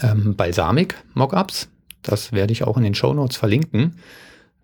ähm, 0.01 0.35
Balsamic 0.35 0.95
Mockups. 1.13 1.69
Das 2.03 2.31
werde 2.31 2.53
ich 2.53 2.63
auch 2.63 2.77
in 2.77 2.83
den 2.83 2.95
Show 2.95 3.13
Notes 3.13 3.37
verlinken. 3.37 3.95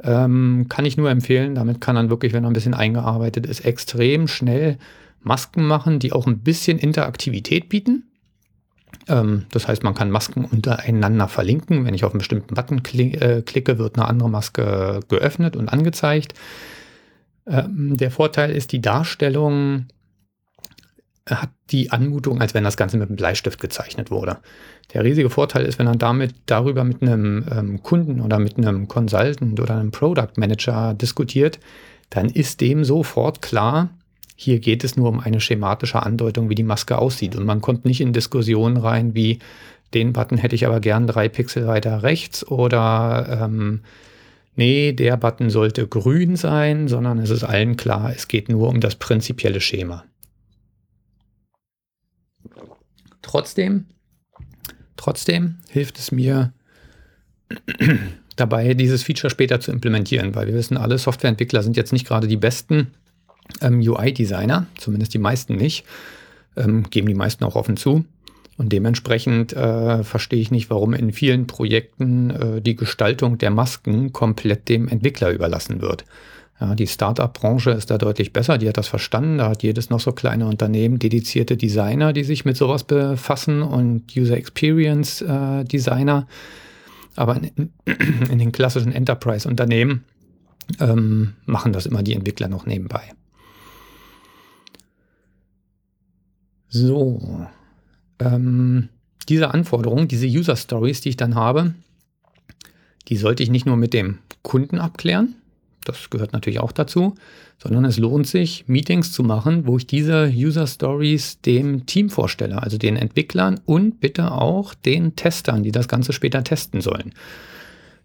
Ähm, 0.01 0.67
kann 0.69 0.85
ich 0.85 0.97
nur 0.97 1.09
empfehlen. 1.09 1.55
Damit 1.55 1.81
kann 1.81 1.95
man 1.95 2.09
wirklich, 2.09 2.33
wenn 2.33 2.43
er 2.43 2.49
ein 2.49 2.53
bisschen 2.53 2.73
eingearbeitet 2.73 3.45
ist, 3.45 3.65
extrem 3.65 4.27
schnell 4.27 4.77
Masken 5.21 5.65
machen, 5.65 5.99
die 5.99 6.11
auch 6.11 6.27
ein 6.27 6.39
bisschen 6.39 6.77
Interaktivität 6.77 7.69
bieten. 7.69 8.03
Ähm, 9.07 9.45
das 9.51 9.67
heißt, 9.67 9.83
man 9.83 9.93
kann 9.93 10.11
Masken 10.11 10.45
untereinander 10.45 11.27
verlinken. 11.27 11.85
Wenn 11.85 11.93
ich 11.93 12.03
auf 12.03 12.11
einen 12.11 12.19
bestimmten 12.19 12.55
Button 12.55 12.77
äh, 12.77 13.41
klicke, 13.41 13.77
wird 13.77 13.97
eine 13.97 14.07
andere 14.07 14.29
Maske 14.29 15.01
geöffnet 15.07 15.55
und 15.55 15.69
angezeigt. 15.69 16.33
Ähm, 17.45 17.97
der 17.97 18.11
Vorteil 18.11 18.51
ist, 18.51 18.71
die 18.71 18.81
Darstellung 18.81 19.87
hat 21.29 21.49
die 21.71 21.91
Anmutung, 21.91 22.41
als 22.41 22.53
wenn 22.53 22.65
das 22.65 22.75
Ganze 22.75 22.97
mit 22.97 23.07
einem 23.07 23.15
Bleistift 23.15 23.61
gezeichnet 23.61 24.11
wurde. 24.11 24.39
Der 24.93 25.03
riesige 25.03 25.29
Vorteil 25.29 25.65
ist, 25.65 25.79
wenn 25.79 25.85
man 25.85 25.97
damit 25.99 26.35
darüber 26.45 26.83
mit 26.83 27.01
einem 27.01 27.45
ähm, 27.49 27.83
Kunden 27.83 28.19
oder 28.19 28.39
mit 28.39 28.57
einem 28.57 28.87
Consultant 28.87 29.59
oder 29.59 29.75
einem 29.75 29.91
Product 29.91 30.33
Manager 30.35 30.93
diskutiert, 30.93 31.59
dann 32.09 32.27
ist 32.27 32.59
dem 32.61 32.83
sofort 32.83 33.41
klar, 33.41 33.89
hier 34.43 34.59
geht 34.59 34.83
es 34.83 34.95
nur 34.97 35.09
um 35.09 35.19
eine 35.19 35.39
schematische 35.39 36.03
Andeutung, 36.03 36.49
wie 36.49 36.55
die 36.55 36.63
Maske 36.63 36.97
aussieht. 36.97 37.35
Und 37.35 37.45
man 37.45 37.61
kommt 37.61 37.85
nicht 37.85 38.01
in 38.01 38.13
Diskussionen 38.13 38.77
rein, 38.77 39.15
wie 39.15 39.39
den 39.93 40.13
Button 40.13 40.37
hätte 40.37 40.55
ich 40.55 40.65
aber 40.65 40.79
gern 40.79 41.07
drei 41.07 41.29
Pixel 41.29 41.67
weiter 41.67 42.03
rechts 42.03 42.45
oder 42.45 43.41
ähm, 43.43 43.81
nee, 44.55 44.91
der 44.91 45.17
Button 45.17 45.49
sollte 45.49 45.87
grün 45.87 46.35
sein, 46.35 46.87
sondern 46.87 47.19
es 47.19 47.29
ist 47.29 47.43
allen 47.43 47.77
klar, 47.77 48.11
es 48.13 48.27
geht 48.27 48.49
nur 48.49 48.69
um 48.69 48.81
das 48.81 48.95
prinzipielle 48.95 49.61
Schema. 49.61 50.03
Trotzdem, 53.21 53.85
trotzdem 54.97 55.59
hilft 55.69 55.97
es 55.99 56.11
mir 56.11 56.53
dabei, 58.35 58.73
dieses 58.73 59.03
Feature 59.03 59.31
später 59.31 59.59
zu 59.59 59.71
implementieren, 59.71 60.35
weil 60.35 60.47
wir 60.47 60.55
wissen, 60.55 60.75
alle 60.75 60.97
Softwareentwickler 60.97 61.63
sind 61.63 61.77
jetzt 61.77 61.93
nicht 61.93 62.07
gerade 62.07 62.27
die 62.27 62.37
besten 62.37 62.91
ähm, 63.61 63.79
UI-Designer, 63.79 64.67
zumindest 64.77 65.13
die 65.13 65.19
meisten 65.19 65.55
nicht, 65.55 65.85
ähm, 66.55 66.89
geben 66.89 67.07
die 67.07 67.13
meisten 67.13 67.43
auch 67.43 67.55
offen 67.55 67.77
zu. 67.77 68.05
Und 68.57 68.71
dementsprechend 68.71 69.53
äh, 69.53 70.03
verstehe 70.03 70.39
ich 70.39 70.51
nicht, 70.51 70.69
warum 70.69 70.93
in 70.93 71.11
vielen 71.11 71.47
Projekten 71.47 72.29
äh, 72.29 72.61
die 72.61 72.75
Gestaltung 72.75 73.37
der 73.37 73.49
Masken 73.49 74.13
komplett 74.13 74.69
dem 74.69 74.87
Entwickler 74.87 75.31
überlassen 75.31 75.81
wird. 75.81 76.05
Ja, 76.61 76.75
die 76.75 76.85
Startup-Branche 76.85 77.71
ist 77.71 77.89
da 77.89 77.97
deutlich 77.97 78.31
besser, 78.31 78.59
die 78.59 78.69
hat 78.69 78.77
das 78.77 78.87
verstanden. 78.87 79.39
Da 79.39 79.49
hat 79.49 79.63
jedes 79.63 79.89
noch 79.89 79.99
so 79.99 80.11
kleine 80.11 80.45
Unternehmen 80.45 80.99
dedizierte 80.99 81.57
Designer, 81.57 82.13
die 82.13 82.23
sich 82.23 82.45
mit 82.45 82.55
sowas 82.55 82.83
befassen 82.83 83.63
und 83.63 84.15
User 84.15 84.37
Experience 84.37 85.21
äh, 85.21 85.63
Designer. 85.63 86.27
Aber 87.15 87.37
in, 87.37 87.71
in 88.29 88.37
den 88.37 88.51
klassischen 88.51 88.91
Enterprise-Unternehmen 88.91 90.03
ähm, 90.79 91.33
machen 91.45 91.73
das 91.73 91.87
immer 91.87 92.03
die 92.03 92.13
Entwickler 92.13 92.49
noch 92.49 92.67
nebenbei. 92.67 93.01
So, 96.75 97.45
ähm, 98.17 98.89
diese 99.29 99.53
Anforderungen, 99.53 100.07
diese 100.07 100.25
User 100.25 100.55
Stories, 100.55 101.01
die 101.01 101.09
ich 101.09 101.17
dann 101.17 101.35
habe, 101.35 101.75
die 103.09 103.15
sollte 103.15 103.43
ich 103.43 103.51
nicht 103.51 103.67
nur 103.67 103.77
mit 103.77 103.93
dem 103.93 104.17
Kunden 104.41 104.79
abklären, 104.79 105.35
das 105.85 106.09
gehört 106.09 106.33
natürlich 106.33 106.59
auch 106.59 106.71
dazu, 106.71 107.13
sondern 107.59 107.85
es 107.85 107.99
lohnt 107.99 108.25
sich, 108.25 108.63
Meetings 108.65 109.11
zu 109.11 109.21
machen, 109.21 109.67
wo 109.67 109.77
ich 109.77 109.85
diese 109.85 110.33
User 110.35 110.65
Stories 110.65 111.39
dem 111.41 111.85
Team 111.85 112.09
vorstelle, 112.09 112.63
also 112.63 112.79
den 112.79 112.95
Entwicklern 112.95 113.59
und 113.65 113.99
bitte 113.99 114.31
auch 114.31 114.73
den 114.73 115.15
Testern, 115.15 115.61
die 115.61 115.71
das 115.71 115.87
Ganze 115.87 116.11
später 116.11 116.43
testen 116.43 116.81
sollen. 116.81 117.13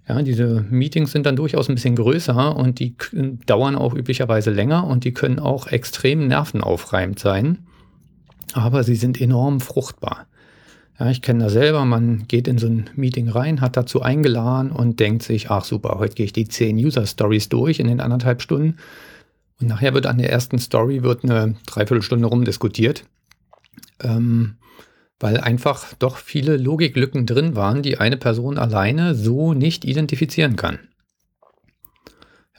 Ja, 0.07 0.21
diese 0.21 0.67
Meetings 0.69 1.13
sind 1.13 1.25
dann 1.25 1.37
durchaus 1.37 1.71
ein 1.71 1.75
bisschen 1.75 1.97
größer 1.97 2.55
und 2.55 2.81
die 2.81 2.95
dauern 3.47 3.77
auch 3.77 3.95
üblicherweise 3.95 4.51
länger 4.51 4.87
und 4.87 5.05
die 5.05 5.15
können 5.15 5.39
auch 5.39 5.69
extrem 5.69 6.27
nervenaufreibend 6.27 7.19
sein 7.19 7.61
aber 8.55 8.83
sie 8.85 8.97
sind 8.97 9.21
enorm 9.21 9.61
fruchtbar. 9.61 10.27
Ja, 10.99 11.11
ich 11.11 11.23
kenne 11.23 11.45
das 11.45 11.53
selber, 11.53 11.85
man 11.85 12.27
geht 12.27 12.49
in 12.49 12.59
so 12.59 12.67
ein 12.67 12.91
Meeting 12.97 13.29
rein, 13.29 13.61
hat 13.61 13.77
dazu 13.77 14.03
eingeladen 14.03 14.73
und 14.73 14.99
denkt 14.99 15.23
sich, 15.23 15.51
ach 15.51 15.65
super, 15.65 15.99
heute 15.99 16.15
gehe 16.15 16.27
ich 16.27 16.33
die 16.33 16.49
zehn 16.49 16.77
User 16.77 17.07
Stories 17.07 17.49
durch 17.49 17.79
in 17.79 17.87
den 17.87 18.01
anderthalb 18.01 18.43
Stunden. 18.43 18.79
Und 19.61 19.69
nachher 19.69 19.95
wird 19.95 20.07
an 20.07 20.19
der 20.19 20.31
ersten 20.31 20.59
Story 20.59 21.03
wird 21.03 21.23
eine 21.23 21.55
Dreiviertelstunde 21.67 22.27
rumdiskutiert, 22.27 23.05
ähm, 24.01 24.57
weil 25.21 25.39
einfach 25.39 25.95
doch 25.95 26.17
viele 26.17 26.57
Logiklücken 26.57 27.27
drin 27.27 27.55
waren, 27.55 27.83
die 27.83 27.99
eine 27.99 28.17
Person 28.17 28.59
alleine 28.59 29.15
so 29.15 29.55
nicht 29.55 29.85
identifizieren 29.85 30.57
kann. 30.57 30.81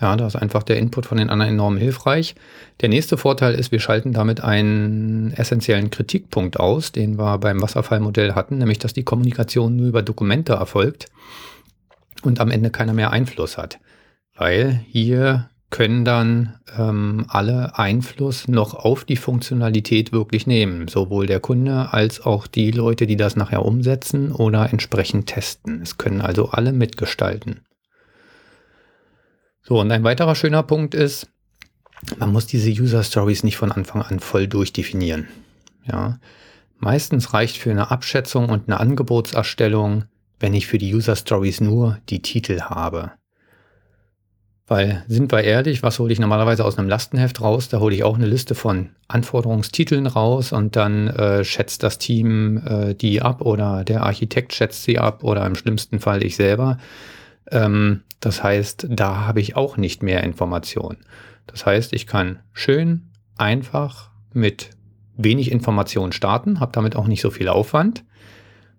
Ja, 0.02 0.16
da 0.16 0.28
ist 0.28 0.38
einfach 0.38 0.64
der 0.64 0.78
Input 0.78 1.06
von 1.06 1.18
den 1.18 1.30
anderen 1.30 1.54
enorm 1.54 1.76
hilfreich. 1.78 2.36
Der 2.80 2.88
nächste 2.88 3.18
Vorteil 3.18 3.54
ist, 3.54 3.72
wir 3.72 3.82
schalten 3.82 4.14
damit 4.14 4.42
einen 4.42 5.34
essentiellen 5.34 5.90
Kritikpunkt 5.90 6.60
aus, 6.60 6.94
den 6.94 7.18
wir 7.18 7.38
beim 7.38 7.62
Wasserfallmodell 7.62 8.34
hatten, 8.34 8.60
nämlich 8.60 8.80
dass 8.80 8.94
die 8.94 9.04
Kommunikation 9.04 9.76
nur 9.76 9.88
über 9.88 10.02
Dokumente 10.02 10.54
erfolgt 10.54 11.08
und 12.24 12.40
am 12.40 12.50
Ende 12.50 12.70
keiner 12.70 12.94
mehr 12.94 13.12
Einfluss 13.12 13.58
hat. 13.58 13.80
Weil 14.38 14.86
hier 14.88 15.50
können 15.70 16.06
dann 16.06 16.56
ähm, 16.78 17.26
alle 17.28 17.78
Einfluss 17.78 18.48
noch 18.48 18.74
auf 18.74 19.04
die 19.04 19.18
Funktionalität 19.18 20.12
wirklich 20.12 20.48
nehmen, 20.48 20.88
sowohl 20.88 21.28
der 21.28 21.40
Kunde 21.40 21.94
als 21.94 22.26
auch 22.26 22.48
die 22.48 22.72
Leute, 22.72 23.06
die 23.06 23.18
das 23.18 23.36
nachher 23.36 23.66
umsetzen 23.66 24.32
oder 24.32 24.72
entsprechend 24.72 25.28
testen. 25.28 25.82
Es 25.84 25.98
können 25.98 26.22
also 26.22 26.50
alle 26.50 26.72
mitgestalten. 26.72 27.62
So, 29.62 29.80
und 29.80 29.92
ein 29.92 30.04
weiterer 30.04 30.36
schöner 30.36 30.64
Punkt 30.64 30.96
ist, 30.96 31.28
man 32.18 32.32
muss 32.32 32.48
diese 32.48 32.70
User 32.70 33.04
Stories 33.04 33.44
nicht 33.44 33.58
von 33.58 33.72
Anfang 33.72 34.02
an 34.02 34.20
voll 34.20 34.48
durchdefinieren. 34.48 35.28
Ja, 35.86 36.20
meistens 36.78 37.34
reicht 37.34 37.58
für 37.58 37.72
eine 37.72 37.92
Abschätzung 37.92 38.50
und 38.50 38.68
eine 38.68 38.80
Angebotserstellung, 38.80 40.06
wenn 40.40 40.54
ich 40.54 40.68
für 40.68 40.78
die 40.78 40.94
User 40.94 41.16
Stories 41.16 41.62
nur 41.62 42.00
die 42.10 42.22
Titel 42.22 42.62
habe. 42.62 43.12
Weil, 44.70 45.04
sind 45.08 45.32
wir 45.32 45.44
ehrlich, 45.44 45.82
was 45.82 45.98
hole 45.98 46.14
ich 46.14 46.20
normalerweise 46.20 46.64
aus 46.64 46.78
einem 46.78 46.90
Lastenheft 46.90 47.42
raus? 47.42 47.70
Da 47.70 47.80
hole 47.80 47.96
ich 47.96 48.04
auch 48.04 48.16
eine 48.16 48.28
Liste 48.28 48.54
von 48.54 48.92
Anforderungstiteln 49.08 50.06
raus 50.06 50.52
und 50.52 50.76
dann 50.76 51.08
äh, 51.08 51.44
schätzt 51.44 51.82
das 51.82 51.98
Team 51.98 52.62
äh, 52.66 52.94
die 52.94 53.24
ab 53.24 53.42
oder 53.42 53.84
der 53.84 54.04
Architekt 54.04 54.54
schätzt 54.54 54.84
sie 54.84 55.00
ab 55.00 55.24
oder 55.24 55.44
im 55.48 55.56
schlimmsten 55.56 56.00
Fall 56.00 56.24
ich 56.24 56.36
selber. 56.36 56.78
Ähm, 57.50 58.04
das 58.20 58.44
heißt, 58.44 58.88
da 58.90 59.28
habe 59.28 59.42
ich 59.42 59.56
auch 59.56 59.78
nicht 59.78 60.04
mehr 60.04 60.24
Informationen. 60.24 60.98
Das 61.48 61.66
heißt, 61.66 61.94
ich 61.94 62.06
kann 62.06 62.40
schön 62.54 63.10
einfach 63.38 64.12
mit 64.34 64.72
wenig 65.18 65.52
Informationen 65.52 66.12
starten, 66.12 66.60
habe 66.60 66.72
damit 66.74 66.96
auch 66.96 67.08
nicht 67.08 67.22
so 67.22 67.32
viel 67.32 67.48
Aufwand 67.48 68.04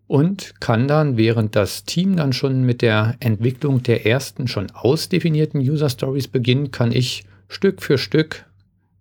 und 0.07 0.61
kann 0.61 0.89
dann, 0.89 1.17
während 1.17 1.55
das 1.55 1.85
Team 1.85 2.17
dann 2.17 2.33
schon 2.33 2.63
mit 2.65 2.83
der 2.83 3.17
Entwicklung 3.21 3.83
der 3.83 4.07
ersten 4.07 4.49
schon 4.49 4.71
ausdefinierten 4.73 5.61
User 5.61 5.89
Stories 5.89 6.29
beginnt, 6.29 6.73
kann 6.73 6.93
ich 6.93 7.25
Stück 7.49 7.83
für 7.83 7.99
Stück 7.99 8.45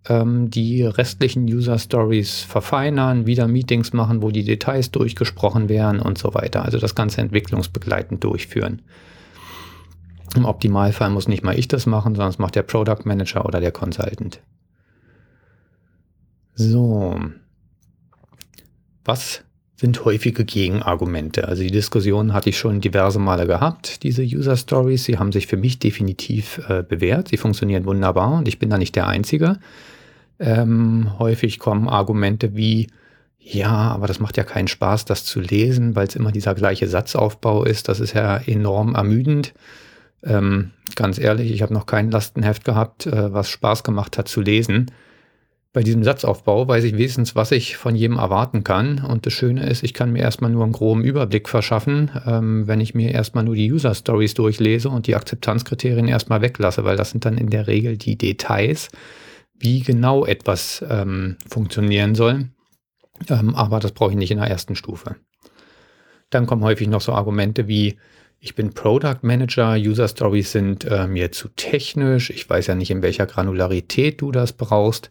ähm, 0.08 0.50
die 0.50 0.82
restlichen 0.82 1.44
User 1.44 1.78
Stories 1.78 2.42
verfeinern, 2.42 3.26
wieder 3.26 3.48
Meetings 3.48 3.92
machen, 3.92 4.22
wo 4.22 4.30
die 4.30 4.44
Details 4.44 4.90
durchgesprochen 4.90 5.68
werden 5.68 6.00
und 6.00 6.18
so 6.18 6.34
weiter. 6.34 6.64
Also 6.64 6.78
das 6.78 6.94
Ganze 6.94 7.20
entwicklungsbegleitend 7.20 8.22
durchführen. 8.22 8.82
Im 10.36 10.44
Optimalfall 10.44 11.10
muss 11.10 11.28
nicht 11.28 11.42
mal 11.42 11.58
ich 11.58 11.68
das 11.68 11.86
machen, 11.86 12.14
sondern 12.14 12.30
es 12.30 12.38
macht 12.38 12.54
der 12.54 12.62
Product 12.62 13.04
Manager 13.04 13.44
oder 13.44 13.60
der 13.60 13.72
Consultant. 13.72 14.40
So. 16.54 17.18
Was 19.04 19.42
sind 19.76 20.04
häufige 20.04 20.44
Gegenargumente? 20.44 21.48
Also 21.48 21.62
die 21.62 21.70
Diskussion 21.70 22.34
hatte 22.34 22.50
ich 22.50 22.58
schon 22.58 22.82
diverse 22.82 23.18
Male 23.18 23.46
gehabt, 23.46 24.02
diese 24.02 24.22
User 24.22 24.56
Stories. 24.56 25.04
Sie 25.04 25.18
haben 25.18 25.32
sich 25.32 25.46
für 25.46 25.56
mich 25.56 25.78
definitiv 25.78 26.60
äh, 26.68 26.82
bewährt. 26.82 27.28
Sie 27.28 27.38
funktionieren 27.38 27.86
wunderbar 27.86 28.34
und 28.34 28.46
ich 28.46 28.58
bin 28.58 28.68
da 28.68 28.78
nicht 28.78 28.94
der 28.94 29.08
Einzige. 29.08 29.58
Ähm, 30.38 31.18
häufig 31.18 31.58
kommen 31.58 31.88
Argumente 31.88 32.54
wie, 32.54 32.88
ja, 33.38 33.70
aber 33.70 34.06
das 34.06 34.20
macht 34.20 34.36
ja 34.36 34.44
keinen 34.44 34.68
Spaß, 34.68 35.06
das 35.06 35.24
zu 35.24 35.40
lesen, 35.40 35.96
weil 35.96 36.06
es 36.06 36.14
immer 36.14 36.30
dieser 36.30 36.54
gleiche 36.54 36.86
Satzaufbau 36.86 37.64
ist. 37.64 37.88
Das 37.88 38.00
ist 38.00 38.12
ja 38.12 38.36
enorm 38.36 38.94
ermüdend. 38.94 39.54
Ähm, 40.22 40.72
ganz 40.96 41.18
ehrlich, 41.18 41.50
ich 41.50 41.62
habe 41.62 41.74
noch 41.74 41.86
kein 41.86 42.10
Lastenheft 42.10 42.64
gehabt, 42.64 43.06
äh, 43.06 43.32
was 43.32 43.48
Spaß 43.48 43.84
gemacht 43.84 44.18
hat 44.18 44.28
zu 44.28 44.40
lesen. 44.40 44.90
Bei 45.72 45.84
diesem 45.84 46.02
Satzaufbau 46.02 46.66
weiß 46.66 46.82
ich 46.82 46.94
wenigstens, 46.94 47.36
was 47.36 47.52
ich 47.52 47.76
von 47.76 47.94
jedem 47.94 48.18
erwarten 48.18 48.64
kann. 48.64 49.04
Und 49.04 49.24
das 49.24 49.32
Schöne 49.32 49.68
ist, 49.68 49.84
ich 49.84 49.94
kann 49.94 50.12
mir 50.12 50.20
erstmal 50.20 50.50
nur 50.50 50.64
einen 50.64 50.72
groben 50.72 51.04
Überblick 51.04 51.48
verschaffen, 51.48 52.10
ähm, 52.26 52.66
wenn 52.66 52.80
ich 52.80 52.94
mir 52.94 53.12
erstmal 53.12 53.44
nur 53.44 53.54
die 53.54 53.72
User 53.72 53.94
Stories 53.94 54.34
durchlese 54.34 54.88
und 54.88 55.06
die 55.06 55.14
Akzeptanzkriterien 55.14 56.08
erstmal 56.08 56.42
weglasse, 56.42 56.84
weil 56.84 56.96
das 56.96 57.10
sind 57.10 57.24
dann 57.24 57.38
in 57.38 57.50
der 57.50 57.68
Regel 57.68 57.96
die 57.96 58.18
Details, 58.18 58.88
wie 59.56 59.80
genau 59.80 60.26
etwas 60.26 60.84
ähm, 60.88 61.36
funktionieren 61.48 62.16
soll. 62.16 62.48
Ähm, 63.28 63.54
aber 63.54 63.78
das 63.78 63.92
brauche 63.92 64.10
ich 64.10 64.16
nicht 64.16 64.32
in 64.32 64.38
der 64.38 64.48
ersten 64.48 64.74
Stufe. 64.74 65.16
Dann 66.30 66.46
kommen 66.46 66.64
häufig 66.64 66.88
noch 66.88 67.00
so 67.00 67.12
Argumente 67.12 67.68
wie, 67.68 67.96
ich 68.40 68.54
bin 68.54 68.72
Product 68.72 69.18
Manager, 69.20 69.74
User 69.74 70.08
Stories 70.08 70.50
sind 70.50 70.84
äh, 70.84 71.06
mir 71.06 71.30
zu 71.30 71.48
technisch, 71.48 72.30
ich 72.30 72.48
weiß 72.48 72.68
ja 72.68 72.74
nicht, 72.74 72.90
in 72.90 73.02
welcher 73.02 73.26
Granularität 73.26 74.20
du 74.22 74.32
das 74.32 74.54
brauchst. 74.54 75.10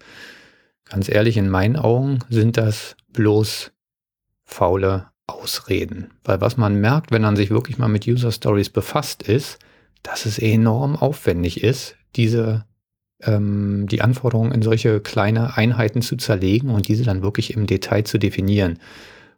Ganz 0.89 1.07
ehrlich, 1.07 1.37
in 1.37 1.47
meinen 1.47 1.75
Augen 1.75 2.19
sind 2.29 2.57
das 2.57 2.95
bloß 3.13 3.71
faule 4.43 5.07
Ausreden. 5.27 6.09
Weil 6.23 6.41
was 6.41 6.57
man 6.57 6.81
merkt, 6.81 7.11
wenn 7.11 7.21
man 7.21 7.35
sich 7.35 7.51
wirklich 7.51 7.77
mal 7.77 7.87
mit 7.87 8.07
User 8.07 8.31
Stories 8.31 8.71
befasst 8.71 9.21
ist, 9.21 9.59
dass 10.01 10.25
es 10.25 10.39
enorm 10.39 10.95
aufwendig 10.95 11.63
ist, 11.63 11.95
diese 12.15 12.65
ähm, 13.21 13.85
die 13.87 14.01
Anforderungen 14.01 14.51
in 14.51 14.63
solche 14.63 15.01
kleine 15.01 15.55
Einheiten 15.55 16.01
zu 16.01 16.15
zerlegen 16.15 16.71
und 16.71 16.87
diese 16.87 17.03
dann 17.03 17.21
wirklich 17.21 17.53
im 17.53 17.67
Detail 17.67 18.05
zu 18.05 18.17
definieren. 18.17 18.79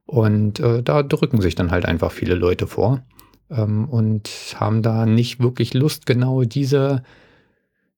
Und 0.05 0.61
äh, 0.61 0.81
da 0.81 1.03
drücken 1.03 1.41
sich 1.41 1.55
dann 1.55 1.71
halt 1.71 1.85
einfach 1.85 2.11
viele 2.11 2.35
Leute 2.35 2.67
vor 2.67 3.03
ähm, 3.51 3.87
und 3.89 4.29
haben 4.55 4.81
da 4.81 5.05
nicht 5.05 5.39
wirklich 5.39 5.73
Lust, 5.73 6.05
genau 6.05 6.43
diese, 6.43 7.03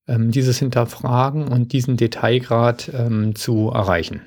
ähm, 0.08 0.32
dieses 0.32 0.60
Hinterfragen 0.60 1.48
und 1.48 1.72
diesen 1.74 1.98
Detailgrad 1.98 2.92
ähm, 2.94 3.36
zu 3.36 3.70
erreichen. 3.70 4.22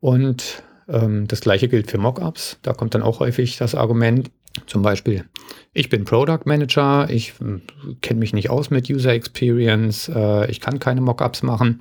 Und 0.00 0.62
ähm, 0.88 1.26
das 1.26 1.40
gleiche 1.40 1.68
gilt 1.68 1.90
für 1.90 1.98
Mockups. 1.98 2.58
Da 2.62 2.74
kommt 2.74 2.94
dann 2.94 3.02
auch 3.02 3.20
häufig 3.20 3.56
das 3.56 3.74
Argument, 3.74 4.30
zum 4.66 4.82
Beispiel, 4.82 5.24
ich 5.72 5.88
bin 5.88 6.04
Product 6.04 6.42
Manager, 6.44 7.08
ich 7.10 7.34
äh, 7.40 7.60
kenne 8.02 8.20
mich 8.20 8.32
nicht 8.32 8.50
aus 8.50 8.70
mit 8.70 8.88
User 8.88 9.12
Experience, 9.12 10.08
äh, 10.08 10.50
ich 10.50 10.60
kann 10.60 10.78
keine 10.78 11.00
Mockups 11.00 11.42
machen. 11.42 11.80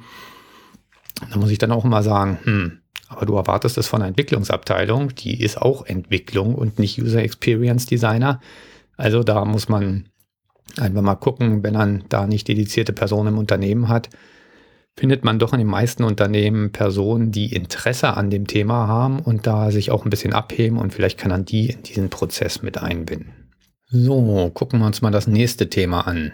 Da 1.30 1.38
muss 1.38 1.52
ich 1.52 1.60
dann 1.60 1.72
auch 1.72 1.86
immer 1.86 2.02
sagen, 2.02 2.40
hm, 2.44 2.80
aber 3.14 3.26
du 3.26 3.36
erwartest 3.36 3.78
es 3.78 3.88
von 3.88 4.00
der 4.00 4.10
Entwicklungsabteilung, 4.10 5.16
die 5.16 5.42
ist 5.42 5.62
auch 5.62 5.86
Entwicklung 5.86 6.56
und 6.56 6.80
nicht 6.80 7.02
User 7.02 7.24
Experience 7.24 7.86
Designer. 7.86 8.42
Also 8.98 9.24
da 9.24 9.46
muss 9.46 9.70
man 9.70 10.10
einfach 10.78 11.02
mal 11.02 11.16
gucken, 11.16 11.64
wenn 11.64 11.74
man 11.74 12.04
da 12.10 12.28
nicht 12.28 12.48
dedizierte 12.48 12.94
Personen 12.94 13.30
im 13.30 13.38
Unternehmen 13.38 13.88
hat, 13.88 14.10
findet 14.96 15.24
man 15.24 15.40
doch 15.40 15.54
in 15.54 15.60
den 15.60 15.68
meisten 15.68 16.04
Unternehmen 16.04 16.72
Personen, 16.72 17.32
die 17.32 17.54
Interesse 17.54 18.16
an 18.16 18.30
dem 18.30 18.48
Thema 18.48 18.88
haben 18.88 19.20
und 19.20 19.48
da 19.48 19.72
sich 19.72 19.92
auch 19.92 20.06
ein 20.06 20.10
bisschen 20.10 20.34
abheben 20.34 20.78
und 20.78 20.94
vielleicht 20.94 21.18
kann 21.18 21.32
man 21.32 21.46
die 21.46 21.70
in 21.70 21.84
diesen 21.84 22.10
Prozess 22.10 22.62
mit 22.62 22.78
einbinden. 22.78 23.34
So, 23.90 24.52
gucken 24.54 24.80
wir 24.80 24.88
uns 24.88 25.02
mal 25.02 25.12
das 25.12 25.28
nächste 25.28 25.70
Thema 25.70 26.08
an. 26.08 26.32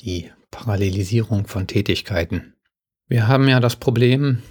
Die 0.00 0.30
Parallelisierung 0.50 1.46
von 1.46 1.66
Tätigkeiten. 1.66 2.54
Wir 3.08 3.28
haben 3.28 3.48
ja 3.48 3.60
das 3.60 3.76
Problem 3.76 4.42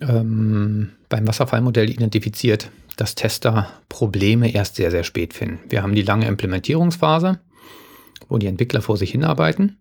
ähm, 0.00 0.90
beim 1.08 1.26
Wasserfallmodell 1.26 1.90
identifiziert, 1.90 2.70
dass 2.96 3.14
Tester 3.14 3.68
Probleme 3.88 4.52
erst 4.52 4.76
sehr, 4.76 4.90
sehr 4.90 5.04
spät 5.04 5.34
finden. 5.34 5.58
Wir 5.68 5.82
haben 5.82 5.94
die 5.94 6.02
lange 6.02 6.26
Implementierungsphase, 6.26 7.40
wo 8.28 8.38
die 8.38 8.46
Entwickler 8.46 8.82
vor 8.82 8.96
sich 8.96 9.10
hinarbeiten 9.10 9.78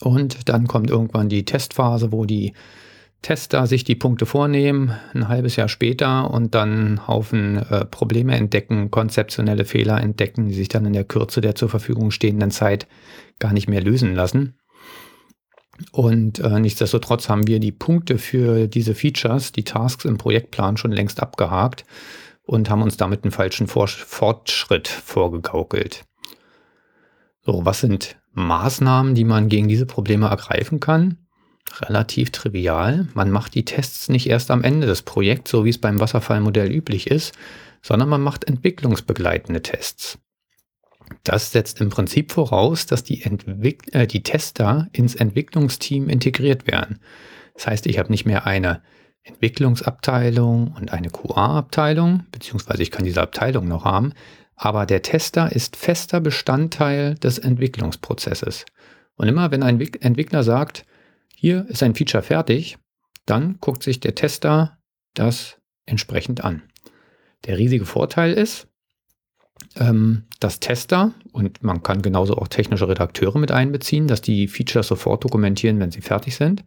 und 0.00 0.48
dann 0.48 0.66
kommt 0.66 0.90
irgendwann 0.90 1.28
die 1.28 1.44
Testphase, 1.44 2.12
wo 2.12 2.24
die 2.24 2.52
Tester 3.22 3.68
sich 3.68 3.84
die 3.84 3.94
Punkte 3.94 4.26
vornehmen, 4.26 4.96
ein 5.14 5.28
halbes 5.28 5.54
Jahr 5.54 5.68
später 5.68 6.28
und 6.32 6.56
dann 6.56 7.06
Haufen 7.06 7.58
äh, 7.58 7.84
Probleme 7.84 8.36
entdecken, 8.36 8.90
konzeptionelle 8.90 9.64
Fehler 9.64 10.00
entdecken, 10.00 10.48
die 10.48 10.54
sich 10.54 10.68
dann 10.68 10.86
in 10.86 10.92
der 10.92 11.04
Kürze 11.04 11.40
der 11.40 11.54
zur 11.54 11.68
Verfügung 11.68 12.10
stehenden 12.10 12.50
Zeit 12.50 12.88
gar 13.38 13.52
nicht 13.52 13.68
mehr 13.68 13.80
lösen 13.80 14.16
lassen. 14.16 14.56
Und 15.90 16.38
äh, 16.38 16.60
nichtsdestotrotz 16.60 17.28
haben 17.28 17.46
wir 17.46 17.58
die 17.58 17.72
Punkte 17.72 18.18
für 18.18 18.68
diese 18.68 18.94
Features, 18.94 19.52
die 19.52 19.64
Tasks 19.64 20.04
im 20.04 20.18
Projektplan 20.18 20.76
schon 20.76 20.92
längst 20.92 21.20
abgehakt 21.20 21.84
und 22.44 22.70
haben 22.70 22.82
uns 22.82 22.96
damit 22.96 23.24
einen 23.24 23.32
falschen 23.32 23.66
Fortschritt 23.66 24.88
vorgegaukelt. 24.88 26.04
So, 27.44 27.64
was 27.64 27.80
sind 27.80 28.16
Maßnahmen, 28.34 29.14
die 29.14 29.24
man 29.24 29.48
gegen 29.48 29.68
diese 29.68 29.86
Probleme 29.86 30.28
ergreifen 30.28 30.80
kann? 30.80 31.18
Relativ 31.80 32.30
trivial. 32.30 33.08
Man 33.14 33.30
macht 33.30 33.54
die 33.54 33.64
Tests 33.64 34.08
nicht 34.08 34.28
erst 34.28 34.50
am 34.50 34.62
Ende 34.62 34.86
des 34.86 35.02
Projekts, 35.02 35.50
so 35.50 35.64
wie 35.64 35.70
es 35.70 35.78
beim 35.78 36.00
Wasserfallmodell 36.00 36.70
üblich 36.70 37.06
ist, 37.08 37.32
sondern 37.82 38.08
man 38.08 38.20
macht 38.20 38.44
entwicklungsbegleitende 38.44 39.62
Tests. 39.62 40.18
Das 41.24 41.52
setzt 41.52 41.80
im 41.80 41.90
Prinzip 41.90 42.32
voraus, 42.32 42.86
dass 42.86 43.04
die, 43.04 43.22
Entwick 43.22 43.94
äh, 43.94 44.06
die 44.06 44.22
Tester 44.22 44.88
ins 44.92 45.14
Entwicklungsteam 45.14 46.08
integriert 46.08 46.66
werden. 46.66 47.00
Das 47.54 47.66
heißt, 47.66 47.86
ich 47.86 47.98
habe 47.98 48.10
nicht 48.10 48.24
mehr 48.24 48.46
eine 48.46 48.82
Entwicklungsabteilung 49.24 50.72
und 50.72 50.92
eine 50.92 51.10
QA-Abteilung, 51.10 52.26
beziehungsweise 52.32 52.82
ich 52.82 52.90
kann 52.90 53.04
diese 53.04 53.22
Abteilung 53.22 53.68
noch 53.68 53.84
haben, 53.84 54.12
aber 54.56 54.86
der 54.86 55.02
Tester 55.02 55.52
ist 55.52 55.76
fester 55.76 56.20
Bestandteil 56.20 57.14
des 57.16 57.38
Entwicklungsprozesses. 57.38 58.64
Und 59.16 59.28
immer 59.28 59.50
wenn 59.50 59.62
ein 59.62 59.80
Entwickler 59.80 60.42
sagt, 60.42 60.84
hier 61.34 61.66
ist 61.68 61.82
ein 61.82 61.94
Feature 61.94 62.22
fertig, 62.22 62.78
dann 63.26 63.58
guckt 63.60 63.82
sich 63.82 64.00
der 64.00 64.14
Tester 64.14 64.78
das 65.14 65.58
entsprechend 65.86 66.44
an. 66.44 66.62
Der 67.44 67.58
riesige 67.58 67.86
Vorteil 67.86 68.32
ist, 68.32 68.68
ähm, 69.76 70.24
dass 70.40 70.60
Tester 70.60 71.12
und 71.32 71.62
man 71.62 71.82
kann 71.82 72.02
genauso 72.02 72.36
auch 72.36 72.48
technische 72.48 72.88
Redakteure 72.88 73.38
mit 73.38 73.52
einbeziehen, 73.52 74.08
dass 74.08 74.20
die 74.20 74.48
Features 74.48 74.88
sofort 74.88 75.24
dokumentieren, 75.24 75.80
wenn 75.80 75.90
sie 75.90 76.00
fertig 76.00 76.36
sind, 76.36 76.64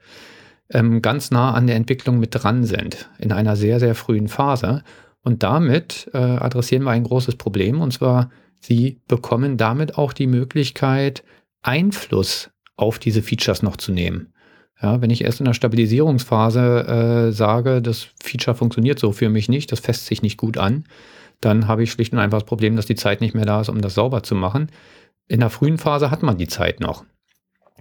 ähm, 0.69 1.01
ganz 1.01 1.31
nah 1.31 1.53
an 1.53 1.67
der 1.67 1.75
Entwicklung 1.75 2.19
mit 2.19 2.29
dran 2.31 2.63
sind, 2.63 3.09
in 3.19 3.31
einer 3.31 3.55
sehr, 3.55 3.79
sehr 3.79 3.95
frühen 3.95 4.27
Phase 4.27 4.83
und 5.21 5.43
damit 5.43 6.09
äh, 6.13 6.17
adressieren 6.17 6.83
wir 6.83 6.91
ein 6.91 7.03
großes 7.03 7.35
Problem, 7.35 7.81
und 7.81 7.91
zwar, 7.91 8.29
Sie 8.61 8.99
bekommen 9.07 9.57
damit 9.57 9.97
auch 9.97 10.11
die 10.11 10.25
Möglichkeit, 10.25 11.23
Einfluss 11.61 12.49
auf 12.77 12.97
diese 12.97 13.21
Features 13.21 13.61
noch 13.61 13.77
zu 13.77 13.91
nehmen. 13.91 14.33
Ja, 14.81 15.01
wenn 15.01 15.09
ich 15.09 15.23
erst 15.23 15.39
in 15.39 15.45
der 15.45 15.53
Stabilisierungsphase 15.53 17.27
äh, 17.29 17.31
sage, 17.31 17.81
das 17.81 18.07
Feature 18.23 18.55
funktioniert 18.55 18.97
so 18.97 19.11
für 19.11 19.29
mich 19.29 19.49
nicht, 19.49 19.71
das 19.71 19.79
fässt 19.79 20.07
sich 20.07 20.21
nicht 20.21 20.37
gut 20.37 20.57
an, 20.57 20.85
dann 21.41 21.67
habe 21.67 21.83
ich 21.83 21.91
schlicht 21.91 22.13
und 22.13 22.19
einfach 22.19 22.39
das 22.39 22.47
Problem, 22.47 22.75
dass 22.75 22.85
die 22.85 22.95
Zeit 22.95 23.21
nicht 23.21 23.35
mehr 23.35 23.45
da 23.45 23.61
ist, 23.61 23.69
um 23.69 23.81
das 23.81 23.95
sauber 23.95 24.23
zu 24.23 24.35
machen. 24.35 24.71
In 25.27 25.39
der 25.39 25.49
frühen 25.49 25.77
Phase 25.77 26.11
hat 26.11 26.23
man 26.23 26.37
die 26.37 26.47
Zeit 26.47 26.79
noch. 26.79 27.05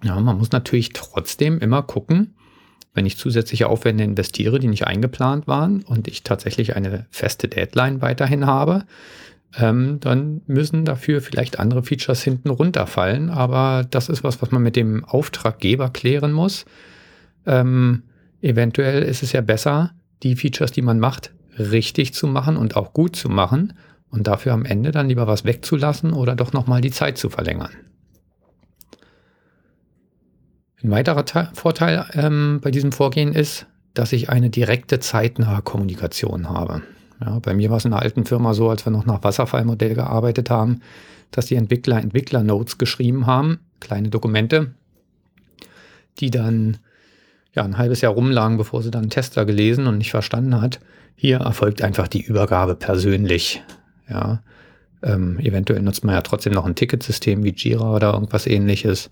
Ja, 0.03 0.19
man 0.21 0.39
muss 0.39 0.53
natürlich 0.53 0.93
trotzdem 0.93 1.59
immer 1.59 1.83
gucken, 1.83 2.37
wenn 2.95 3.07
ich 3.07 3.17
zusätzliche 3.17 3.69
Aufwände 3.69 4.05
investiere, 4.05 4.59
die 4.59 4.69
nicht 4.69 4.87
eingeplant 4.87 5.47
waren 5.47 5.83
und 5.83 6.09
ich 6.09 6.23
tatsächlich 6.23 6.77
eine 6.77 7.07
feste 7.11 7.49
Deadline 7.49 8.01
weiterhin 8.03 8.47
habe, 8.47 8.85
ähm, 9.57 9.99
dann 10.01 10.43
müssen 10.47 10.85
dafür 10.85 11.21
vielleicht 11.21 11.59
andere 11.59 11.83
Features 11.83 12.23
hinten 12.23 12.51
runterfallen. 12.51 13.31
Aber 13.31 13.85
das 13.89 14.09
ist 14.09 14.25
was, 14.25 14.41
was 14.43 14.51
man 14.51 14.63
mit 14.63 14.77
dem 14.77 15.05
Auftraggeber 15.05 15.91
klären 15.91 16.33
muss. 16.33 16.65
Ähm, 17.47 18.05
eventuell 18.41 19.03
ist 19.03 19.23
es 19.23 19.33
ja 19.33 19.41
besser, 19.41 19.93
die 20.23 20.37
Features, 20.37 20.73
die 20.73 20.83
man 20.83 20.99
macht, 20.99 21.33
richtig 21.59 22.15
zu 22.15 22.27
machen 22.27 22.57
und 22.57 22.77
auch 22.77 22.93
gut 22.93 23.17
zu 23.17 23.29
machen 23.29 23.75
und 24.11 24.27
dafür 24.27 24.53
am 24.53 24.65
Ende 24.65 24.91
dann 24.91 25.09
lieber 25.09 25.27
was 25.27 25.45
wegzulassen 25.45 26.13
oder 26.13 26.37
doch 26.37 26.53
nochmal 26.53 26.81
die 26.81 26.91
Zeit 26.91 27.19
zu 27.19 27.31
verlängern. 27.31 27.71
Ein 30.83 30.91
weiterer 30.91 31.25
Te 31.25 31.51
Vorteil 31.55 32.05
ähm, 32.13 32.61
bei 32.63 32.71
diesem 32.71 32.93
Vorgehen 32.93 33.33
ist, 33.33 33.67
dass 33.95 34.13
ich 34.13 34.29
eine 34.29 34.51
direkte 34.51 35.01
zeitnahe 35.01 35.63
Kommunikation 35.63 36.49
habe. 36.49 36.83
Ja, 37.21 37.39
bei 37.39 37.55
mir 37.55 37.71
war 37.71 37.79
es 37.79 37.85
in 37.85 37.93
einer 37.93 38.03
alten 38.03 38.27
Firma 38.27 38.55
so, 38.55 38.69
als 38.69 38.85
wir 38.85 38.91
noch 38.91 39.07
nach 39.07 39.23
Wasserfallmodell 39.23 39.95
gearbeitet 39.95 40.51
haben, 40.51 40.81
dass 41.31 41.47
die 41.47 41.55
Entwickler 41.55 42.03
Entwickler-Notes 42.03 42.79
geschrieben 42.79 43.27
haben, 43.27 43.61
kleine 43.81 44.11
Dokumente, 44.11 44.75
die 46.21 46.31
dann 46.31 46.79
ja, 47.55 47.63
ein 47.63 47.79
halbes 47.79 48.01
Jahr 48.01 48.13
rumlagen, 48.13 48.57
bevor 48.57 48.83
sie 48.83 48.91
dann 48.91 49.03
einen 49.03 49.11
Tester 49.11 49.45
gelesen 49.45 49.87
und 49.87 49.99
nicht 49.99 50.11
verstanden 50.11 50.61
hat. 50.61 50.81
Hier 51.15 51.39
erfolgt 51.39 51.83
einfach 51.83 52.09
die 52.09 52.23
Übergabe 52.23 52.75
persönlich. 52.75 53.63
Ja, 54.09 54.43
ähm, 55.03 55.39
eventuell 55.39 55.81
nutzt 55.83 56.05
man 56.05 56.15
ja 56.15 56.23
trotzdem 56.23 56.53
noch 56.53 56.67
ein 56.67 56.75
Ticketsystem 56.75 57.45
wie 57.45 57.55
Jira 57.55 57.95
oder 57.95 58.13
irgendwas 58.15 58.47
ähnliches. 58.47 59.11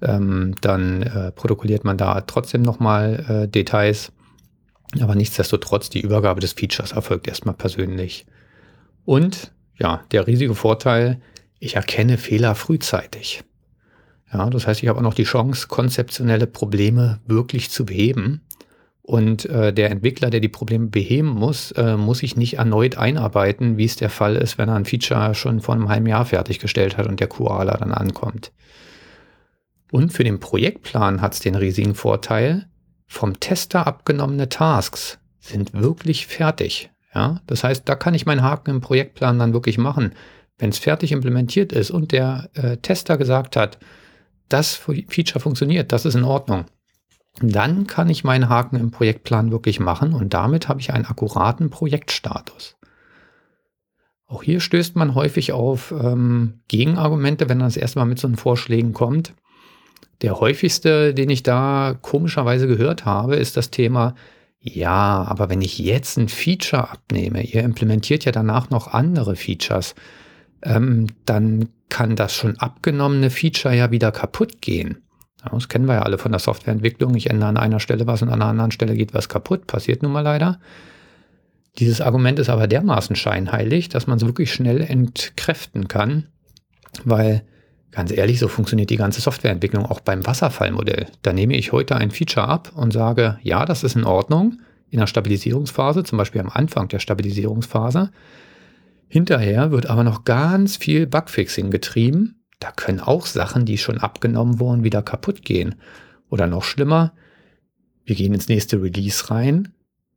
Ähm, 0.00 0.54
dann 0.60 1.02
äh, 1.02 1.32
protokolliert 1.32 1.84
man 1.84 1.98
da 1.98 2.22
trotzdem 2.22 2.62
nochmal 2.62 3.24
äh, 3.28 3.48
Details. 3.48 4.12
Aber 5.00 5.14
nichtsdestotrotz, 5.14 5.90
die 5.90 6.00
Übergabe 6.00 6.40
des 6.40 6.52
Features 6.52 6.92
erfolgt 6.92 7.26
erstmal 7.28 7.54
persönlich. 7.54 8.26
Und 9.04 9.52
ja, 9.78 10.02
der 10.12 10.26
riesige 10.26 10.54
Vorteil, 10.54 11.20
ich 11.58 11.76
erkenne 11.76 12.16
Fehler 12.16 12.54
frühzeitig. 12.54 13.42
Ja, 14.32 14.50
das 14.50 14.66
heißt, 14.66 14.82
ich 14.82 14.88
habe 14.88 14.98
auch 14.98 15.02
noch 15.02 15.14
die 15.14 15.24
Chance, 15.24 15.68
konzeptionelle 15.68 16.46
Probleme 16.46 17.20
wirklich 17.26 17.70
zu 17.70 17.86
beheben. 17.86 18.42
Und 19.02 19.44
äh, 19.46 19.72
der 19.72 19.90
Entwickler, 19.90 20.30
der 20.30 20.40
die 20.40 20.48
Probleme 20.48 20.86
beheben 20.86 21.28
muss, 21.28 21.72
äh, 21.72 21.96
muss 21.96 22.18
sich 22.18 22.36
nicht 22.36 22.54
erneut 22.54 22.96
einarbeiten, 22.96 23.76
wie 23.76 23.84
es 23.84 23.96
der 23.96 24.08
Fall 24.08 24.34
ist, 24.36 24.56
wenn 24.56 24.70
er 24.70 24.76
ein 24.76 24.86
Feature 24.86 25.34
schon 25.34 25.60
vor 25.60 25.74
einem 25.74 25.90
halben 25.90 26.06
Jahr 26.06 26.24
fertiggestellt 26.24 26.96
hat 26.96 27.06
und 27.06 27.20
der 27.20 27.26
Koala 27.26 27.76
dann 27.76 27.92
ankommt. 27.92 28.50
Und 29.92 30.12
für 30.12 30.24
den 30.24 30.40
Projektplan 30.40 31.20
hat 31.20 31.34
es 31.34 31.40
den 31.40 31.54
riesigen 31.54 31.94
Vorteil, 31.94 32.66
vom 33.06 33.38
Tester 33.38 33.86
abgenommene 33.86 34.48
Tasks 34.48 35.18
sind 35.38 35.74
wirklich 35.74 36.26
fertig. 36.26 36.90
Ja, 37.14 37.42
das 37.46 37.62
heißt, 37.62 37.88
da 37.88 37.94
kann 37.94 38.14
ich 38.14 38.26
meinen 38.26 38.42
Haken 38.42 38.70
im 38.70 38.80
Projektplan 38.80 39.38
dann 39.38 39.52
wirklich 39.52 39.78
machen. 39.78 40.14
Wenn 40.58 40.70
es 40.70 40.78
fertig 40.78 41.12
implementiert 41.12 41.72
ist 41.72 41.90
und 41.90 42.10
der 42.10 42.48
äh, 42.54 42.78
Tester 42.78 43.18
gesagt 43.18 43.56
hat, 43.56 43.78
das 44.54 44.76
Feature 44.76 45.40
funktioniert, 45.40 45.90
das 45.90 46.04
ist 46.04 46.14
in 46.14 46.22
Ordnung, 46.22 46.66
dann 47.40 47.88
kann 47.88 48.08
ich 48.08 48.22
meinen 48.22 48.48
Haken 48.48 48.76
im 48.76 48.92
Projektplan 48.92 49.50
wirklich 49.50 49.80
machen 49.80 50.14
und 50.14 50.32
damit 50.32 50.68
habe 50.68 50.80
ich 50.80 50.92
einen 50.92 51.06
akkuraten 51.06 51.70
Projektstatus. 51.70 52.76
Auch 54.26 54.44
hier 54.44 54.60
stößt 54.60 54.94
man 54.94 55.16
häufig 55.16 55.52
auf 55.52 55.92
ähm, 55.92 56.60
Gegenargumente, 56.68 57.48
wenn 57.48 57.58
man 57.58 57.66
das 57.66 57.76
erste 57.76 57.98
Mal 57.98 58.04
mit 58.04 58.20
so 58.20 58.28
einen 58.28 58.36
Vorschlägen 58.36 58.92
kommt. 58.92 59.34
Der 60.22 60.38
häufigste, 60.38 61.12
den 61.12 61.28
ich 61.30 61.42
da 61.42 61.98
komischerweise 62.00 62.68
gehört 62.68 63.04
habe, 63.04 63.34
ist 63.34 63.56
das 63.56 63.70
Thema, 63.70 64.14
ja, 64.60 65.24
aber 65.28 65.50
wenn 65.50 65.60
ich 65.60 65.78
jetzt 65.78 66.16
ein 66.16 66.28
Feature 66.28 66.90
abnehme, 66.90 67.42
ihr 67.42 67.64
implementiert 67.64 68.24
ja 68.24 68.32
danach 68.32 68.70
noch 68.70 68.86
andere 68.86 69.34
Features, 69.34 69.96
ähm, 70.62 71.08
dann 71.26 71.68
kann 71.88 72.16
das 72.16 72.34
schon 72.34 72.56
abgenommene 72.58 73.30
Feature 73.30 73.74
ja 73.74 73.90
wieder 73.90 74.12
kaputt 74.12 74.60
gehen. 74.60 75.02
Das 75.50 75.68
kennen 75.68 75.86
wir 75.86 75.94
ja 75.94 76.02
alle 76.02 76.18
von 76.18 76.32
der 76.32 76.38
Softwareentwicklung. 76.38 77.14
Ich 77.14 77.28
ändere 77.28 77.50
an 77.50 77.56
einer 77.56 77.80
Stelle 77.80 78.06
was 78.06 78.22
und 78.22 78.28
an 78.28 78.40
einer 78.40 78.50
anderen 78.50 78.70
Stelle 78.70 78.94
geht 78.94 79.12
was 79.12 79.28
kaputt. 79.28 79.66
Passiert 79.66 80.02
nun 80.02 80.12
mal 80.12 80.22
leider. 80.22 80.58
Dieses 81.78 82.00
Argument 82.00 82.38
ist 82.38 82.48
aber 82.48 82.66
dermaßen 82.66 83.16
scheinheilig, 83.16 83.88
dass 83.88 84.06
man 84.06 84.16
es 84.16 84.24
wirklich 84.24 84.52
schnell 84.52 84.80
entkräften 84.80 85.88
kann, 85.88 86.28
weil 87.04 87.42
ganz 87.90 88.10
ehrlich, 88.10 88.38
so 88.38 88.48
funktioniert 88.48 88.90
die 88.90 88.96
ganze 88.96 89.20
Softwareentwicklung 89.20 89.84
auch 89.86 90.00
beim 90.00 90.26
Wasserfallmodell. 90.26 91.06
Da 91.22 91.32
nehme 91.32 91.56
ich 91.56 91.72
heute 91.72 91.96
ein 91.96 92.10
Feature 92.10 92.46
ab 92.46 92.72
und 92.74 92.92
sage, 92.92 93.38
ja, 93.42 93.64
das 93.64 93.84
ist 93.84 93.96
in 93.96 94.04
Ordnung 94.04 94.58
in 94.90 95.00
der 95.00 95.06
Stabilisierungsphase, 95.06 96.04
zum 96.04 96.18
Beispiel 96.18 96.40
am 96.40 96.50
Anfang 96.50 96.88
der 96.88 97.00
Stabilisierungsphase. 97.00 98.10
Hinterher 99.08 99.70
wird 99.70 99.86
aber 99.86 100.04
noch 100.04 100.24
ganz 100.24 100.76
viel 100.76 101.06
Bugfixing 101.06 101.70
getrieben. 101.70 102.42
Da 102.60 102.72
können 102.72 103.00
auch 103.00 103.26
Sachen, 103.26 103.64
die 103.64 103.78
schon 103.78 103.98
abgenommen 103.98 104.58
wurden, 104.58 104.84
wieder 104.84 105.02
kaputt 105.02 105.42
gehen. 105.42 105.74
Oder 106.30 106.46
noch 106.46 106.64
schlimmer, 106.64 107.12
wir 108.04 108.16
gehen 108.16 108.34
ins 108.34 108.48
nächste 108.48 108.82
Release 108.82 109.30
rein 109.30 109.72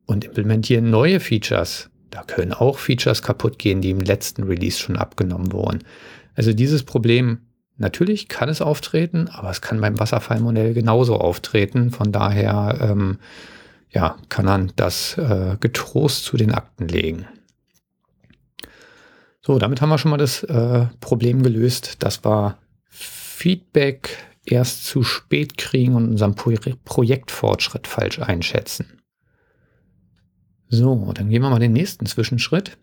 und 0.06 0.26
implementieren 0.26 0.89
neue 0.89 1.19
Features. 1.19 1.89
Da 2.10 2.23
können 2.23 2.54
auch 2.54 2.80
Features 2.80 3.21
kaputt 3.21 3.60
gehen, 3.60 3.82
die 3.82 3.91
im 3.91 4.00
letzten 4.00 4.43
Release 4.43 4.80
schon 4.80 4.97
abgenommen 4.97 5.52
wurden. 5.52 5.84
Also 6.36 6.54
dieses 6.54 6.84
Problem, 6.84 7.39
natürlich 7.78 8.28
kann 8.28 8.50
es 8.50 8.62
auftreten, 8.62 9.28
aber 9.30 9.50
es 9.50 9.62
kann 9.62 9.82
beim 9.82 10.00
Wasserfallmodell 10.00 10.73
genauso 10.73 11.17
auftreten. 11.17 11.91
Von 11.91 12.12
daher 12.12 12.78
ähm, 12.82 13.19
ja, 13.89 14.17
kann 14.30 14.45
man 14.45 14.71
das 14.76 15.17
äh, 15.17 15.58
getrost 15.60 16.26
zu 16.26 16.38
den 16.38 16.54
Akten 16.54 16.88
legen. 16.88 17.26
So, 19.47 19.60
damit 19.60 19.79
haben 19.79 19.88
wir 19.88 19.97
schon 19.97 20.12
mal 20.12 20.17
das 20.17 20.43
äh, 20.43 20.88
Problem 20.99 21.41
gelöst. 21.41 22.03
Das 22.03 22.25
war 22.25 22.57
Feedback 22.89 24.17
erst 24.43 24.83
zu 24.83 25.03
spät 25.03 25.57
kriegen 25.57 25.95
und 25.95 26.10
unseren 26.10 26.36
Pro 26.36 26.53
Projektfortschritt 26.83 27.88
falsch 27.88 28.19
einschätzen. 28.19 29.01
So, 30.67 31.13
dann 31.13 31.29
gehen 31.29 31.43
wir 31.43 31.49
mal 31.49 31.60
den 31.60 31.71
nächsten 31.71 32.05
Zwischenschritt 32.07 32.77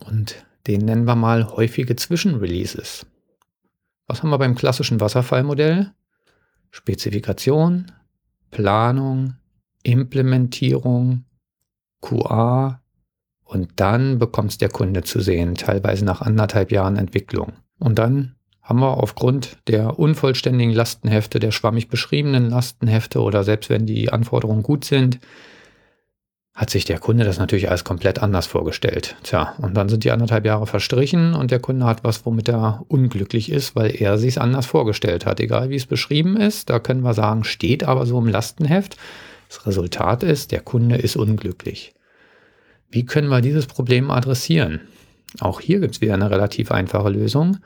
und 0.00 0.44
den 0.66 0.84
nennen 0.84 1.06
wir 1.06 1.16
mal 1.16 1.46
häufige 1.46 1.96
Zwischenreleases. 1.96 3.06
Was 4.08 4.22
haben 4.22 4.28
wir 4.28 4.38
beim 4.38 4.56
klassischen 4.56 5.00
Wasserfallmodell? 5.00 5.94
Spezifikation, 6.70 7.90
Planung, 8.50 9.36
Implementierung, 9.84 11.24
QA, 12.02 12.82
und 13.50 13.68
dann 13.76 14.20
bekommt 14.20 14.52
es 14.52 14.58
der 14.58 14.68
Kunde 14.68 15.02
zu 15.02 15.18
sehen, 15.18 15.56
teilweise 15.56 16.04
nach 16.04 16.20
anderthalb 16.20 16.70
Jahren 16.70 16.96
Entwicklung. 16.96 17.54
Und 17.80 17.98
dann 17.98 18.36
haben 18.62 18.78
wir 18.78 18.98
aufgrund 18.98 19.56
der 19.66 19.98
unvollständigen 19.98 20.72
Lastenhefte, 20.72 21.40
der 21.40 21.50
schwammig 21.50 21.88
beschriebenen 21.88 22.48
Lastenhefte 22.48 23.20
oder 23.20 23.42
selbst 23.42 23.68
wenn 23.68 23.86
die 23.86 24.12
Anforderungen 24.12 24.62
gut 24.62 24.84
sind, 24.84 25.18
hat 26.54 26.70
sich 26.70 26.84
der 26.84 27.00
Kunde 27.00 27.24
das 27.24 27.40
natürlich 27.40 27.68
alles 27.68 27.82
komplett 27.82 28.22
anders 28.22 28.46
vorgestellt. 28.46 29.16
Tja, 29.24 29.54
und 29.58 29.76
dann 29.76 29.88
sind 29.88 30.04
die 30.04 30.12
anderthalb 30.12 30.46
Jahre 30.46 30.68
verstrichen 30.68 31.34
und 31.34 31.50
der 31.50 31.58
Kunde 31.58 31.86
hat 31.86 32.04
was, 32.04 32.24
womit 32.24 32.48
er 32.48 32.84
unglücklich 32.86 33.50
ist, 33.50 33.74
weil 33.74 34.00
er 34.00 34.16
sich 34.16 34.34
es 34.34 34.38
anders 34.38 34.66
vorgestellt 34.66 35.26
hat. 35.26 35.40
Egal 35.40 35.70
wie 35.70 35.76
es 35.76 35.86
beschrieben 35.86 36.36
ist, 36.36 36.70
da 36.70 36.78
können 36.78 37.02
wir 37.02 37.14
sagen, 37.14 37.42
steht 37.42 37.82
aber 37.82 38.06
so 38.06 38.16
im 38.20 38.28
Lastenheft. 38.28 38.96
Das 39.48 39.66
Resultat 39.66 40.22
ist, 40.22 40.52
der 40.52 40.60
Kunde 40.60 40.94
ist 40.94 41.16
unglücklich. 41.16 41.94
Wie 42.90 43.04
können 43.04 43.28
wir 43.28 43.40
dieses 43.40 43.66
Problem 43.66 44.10
adressieren? 44.10 44.80
Auch 45.38 45.60
hier 45.60 45.78
gibt 45.78 45.94
es 45.94 46.00
wieder 46.00 46.14
eine 46.14 46.30
relativ 46.30 46.72
einfache 46.72 47.08
Lösung. 47.08 47.58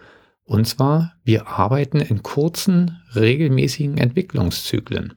Und 0.45 0.67
zwar, 0.67 1.15
wir 1.25 1.49
arbeiten 1.49 2.01
in 2.01 2.23
kurzen, 2.23 3.01
regelmäßigen 3.15 3.97
Entwicklungszyklen. 3.97 5.15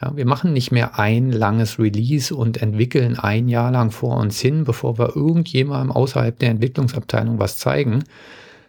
Ja, 0.00 0.16
wir 0.16 0.26
machen 0.26 0.52
nicht 0.52 0.72
mehr 0.72 0.98
ein 0.98 1.30
langes 1.30 1.78
Release 1.78 2.34
und 2.34 2.60
entwickeln 2.60 3.18
ein 3.18 3.48
Jahr 3.48 3.70
lang 3.70 3.90
vor 3.90 4.16
uns 4.16 4.40
hin, 4.40 4.64
bevor 4.64 4.98
wir 4.98 5.16
irgendjemandem 5.16 5.92
außerhalb 5.92 6.38
der 6.38 6.50
Entwicklungsabteilung 6.50 7.38
was 7.38 7.58
zeigen, 7.58 8.04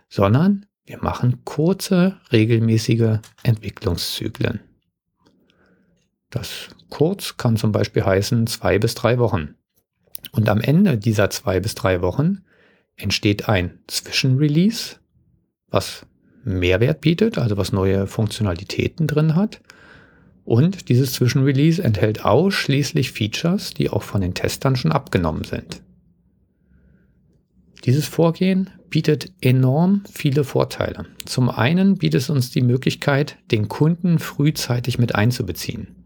sondern 0.10 0.66
wir 0.86 1.00
machen 1.02 1.44
kurze, 1.44 2.18
regelmäßige 2.32 3.20
Entwicklungszyklen. 3.44 4.62
Das 6.30 6.70
kurz 6.90 7.36
kann 7.38 7.58
zum 7.58 7.72
Beispiel 7.72 8.06
heißen 8.06 8.48
zwei 8.48 8.80
bis 8.80 8.96
drei 8.96 9.18
Wochen. 9.20 9.57
Und 10.32 10.50
am 10.50 10.62
Ende 10.62 10.98
dieser 10.98 11.30
zwei 11.30 11.60
bis 11.60 11.76
drei 11.76 12.02
Wochen 12.02 12.40
entsteht 12.96 13.48
ein 13.48 13.80
Zwischenrelease, 13.88 14.98
was 15.70 16.06
Mehrwert 16.44 17.02
bietet, 17.02 17.38
also 17.38 17.58
was 17.58 17.72
neue 17.72 18.08
Funktionalitäten 18.08 19.08
drin 19.08 19.36
hat. 19.36 19.62
Und 20.46 20.90
dieses 20.90 21.14
Zwischenrelease 21.14 21.84
enthält 21.84 22.24
ausschließlich 22.24 23.12
Features, 23.12 23.74
die 23.74 23.90
auch 23.90 24.04
von 24.04 24.22
den 24.22 24.34
Testern 24.34 24.76
schon 24.76 24.94
abgenommen 24.94 25.44
sind. 25.44 25.82
Dieses 27.84 28.06
Vorgehen 28.06 28.70
bietet 28.90 29.32
enorm 29.42 30.04
viele 30.12 30.44
Vorteile. 30.44 31.06
Zum 31.26 31.50
einen 31.50 31.98
bietet 31.98 32.22
es 32.22 32.30
uns 32.30 32.50
die 32.52 32.62
Möglichkeit, 32.62 33.38
den 33.52 33.68
Kunden 33.68 34.20
frühzeitig 34.20 34.98
mit 34.98 35.16
einzubeziehen. 35.16 35.97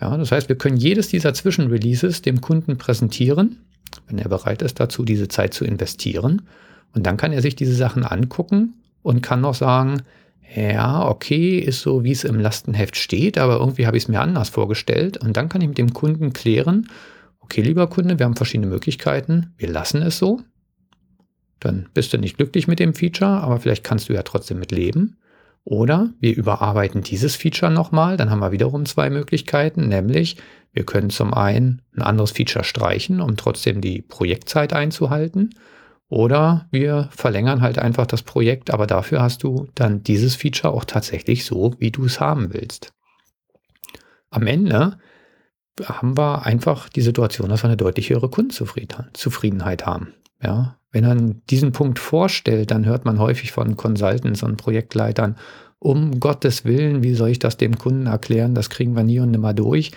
Ja, 0.00 0.16
das 0.16 0.32
heißt, 0.32 0.48
wir 0.48 0.56
können 0.56 0.76
jedes 0.76 1.08
dieser 1.08 1.34
Zwischenreleases 1.34 2.22
dem 2.22 2.40
Kunden 2.40 2.78
präsentieren, 2.78 3.58
wenn 4.08 4.18
er 4.18 4.28
bereit 4.28 4.62
ist 4.62 4.80
dazu, 4.80 5.04
diese 5.04 5.28
Zeit 5.28 5.52
zu 5.52 5.64
investieren. 5.64 6.42
Und 6.94 7.06
dann 7.06 7.16
kann 7.16 7.32
er 7.32 7.42
sich 7.42 7.54
diese 7.54 7.74
Sachen 7.74 8.04
angucken 8.04 8.74
und 9.02 9.22
kann 9.22 9.42
noch 9.42 9.54
sagen, 9.54 10.02
ja, 10.54 11.06
okay, 11.06 11.58
ist 11.58 11.82
so, 11.82 12.02
wie 12.02 12.10
es 12.10 12.24
im 12.24 12.40
Lastenheft 12.40 12.96
steht, 12.96 13.38
aber 13.38 13.58
irgendwie 13.58 13.86
habe 13.86 13.96
ich 13.96 14.04
es 14.04 14.08
mir 14.08 14.20
anders 14.20 14.48
vorgestellt. 14.48 15.16
Und 15.18 15.36
dann 15.36 15.48
kann 15.48 15.60
ich 15.60 15.68
mit 15.68 15.78
dem 15.78 15.92
Kunden 15.92 16.32
klären, 16.32 16.88
okay, 17.40 17.62
lieber 17.62 17.86
Kunde, 17.88 18.18
wir 18.18 18.26
haben 18.26 18.36
verschiedene 18.36 18.68
Möglichkeiten, 18.68 19.52
wir 19.58 19.68
lassen 19.68 20.02
es 20.02 20.18
so. 20.18 20.40
Dann 21.60 21.88
bist 21.94 22.12
du 22.12 22.18
nicht 22.18 22.38
glücklich 22.38 22.66
mit 22.66 22.78
dem 22.78 22.94
Feature, 22.94 23.42
aber 23.42 23.60
vielleicht 23.60 23.84
kannst 23.84 24.08
du 24.08 24.12
ja 24.14 24.22
trotzdem 24.22 24.58
mit 24.58 24.72
leben. 24.72 25.18
Oder 25.64 26.10
wir 26.20 26.34
überarbeiten 26.34 27.02
dieses 27.02 27.36
Feature 27.36 27.70
nochmal, 27.70 28.16
dann 28.16 28.30
haben 28.30 28.40
wir 28.40 28.52
wiederum 28.52 28.86
zwei 28.86 29.10
Möglichkeiten, 29.10 29.88
nämlich 29.88 30.36
wir 30.72 30.84
können 30.84 31.10
zum 31.10 31.34
einen 31.34 31.82
ein 31.94 32.02
anderes 32.02 32.30
Feature 32.30 32.64
streichen, 32.64 33.20
um 33.20 33.36
trotzdem 33.36 33.80
die 33.80 34.02
Projektzeit 34.02 34.72
einzuhalten. 34.72 35.50
Oder 36.08 36.66
wir 36.70 37.08
verlängern 37.12 37.60
halt 37.60 37.78
einfach 37.78 38.06
das 38.06 38.22
Projekt, 38.22 38.70
aber 38.72 38.86
dafür 38.86 39.22
hast 39.22 39.42
du 39.42 39.68
dann 39.74 40.02
dieses 40.02 40.34
Feature 40.34 40.72
auch 40.72 40.84
tatsächlich 40.84 41.44
so, 41.44 41.74
wie 41.78 41.92
du 41.92 42.04
es 42.04 42.20
haben 42.20 42.52
willst. 42.52 42.92
Am 44.30 44.46
Ende 44.46 44.98
haben 45.84 46.16
wir 46.16 46.46
einfach 46.46 46.88
die 46.88 47.00
Situation, 47.00 47.48
dass 47.48 47.62
wir 47.62 47.68
eine 47.68 47.76
deutlich 47.76 48.10
höhere 48.10 48.28
Kundenzufriedenheit 48.28 49.86
haben. 49.86 50.14
Ja, 50.42 50.79
wenn 50.92 51.04
man 51.04 51.42
diesen 51.50 51.72
Punkt 51.72 51.98
vorstellt, 51.98 52.70
dann 52.70 52.84
hört 52.84 53.04
man 53.04 53.18
häufig 53.18 53.52
von 53.52 53.76
Consultants 53.76 54.42
und 54.42 54.56
Projektleitern, 54.56 55.36
um 55.78 56.20
Gottes 56.20 56.64
Willen, 56.64 57.02
wie 57.02 57.14
soll 57.14 57.30
ich 57.30 57.38
das 57.38 57.56
dem 57.56 57.78
Kunden 57.78 58.06
erklären? 58.06 58.54
Das 58.54 58.68
kriegen 58.68 58.94
wir 58.94 59.02
nie 59.02 59.20
und 59.20 59.30
nimmer 59.30 59.54
durch. 59.54 59.92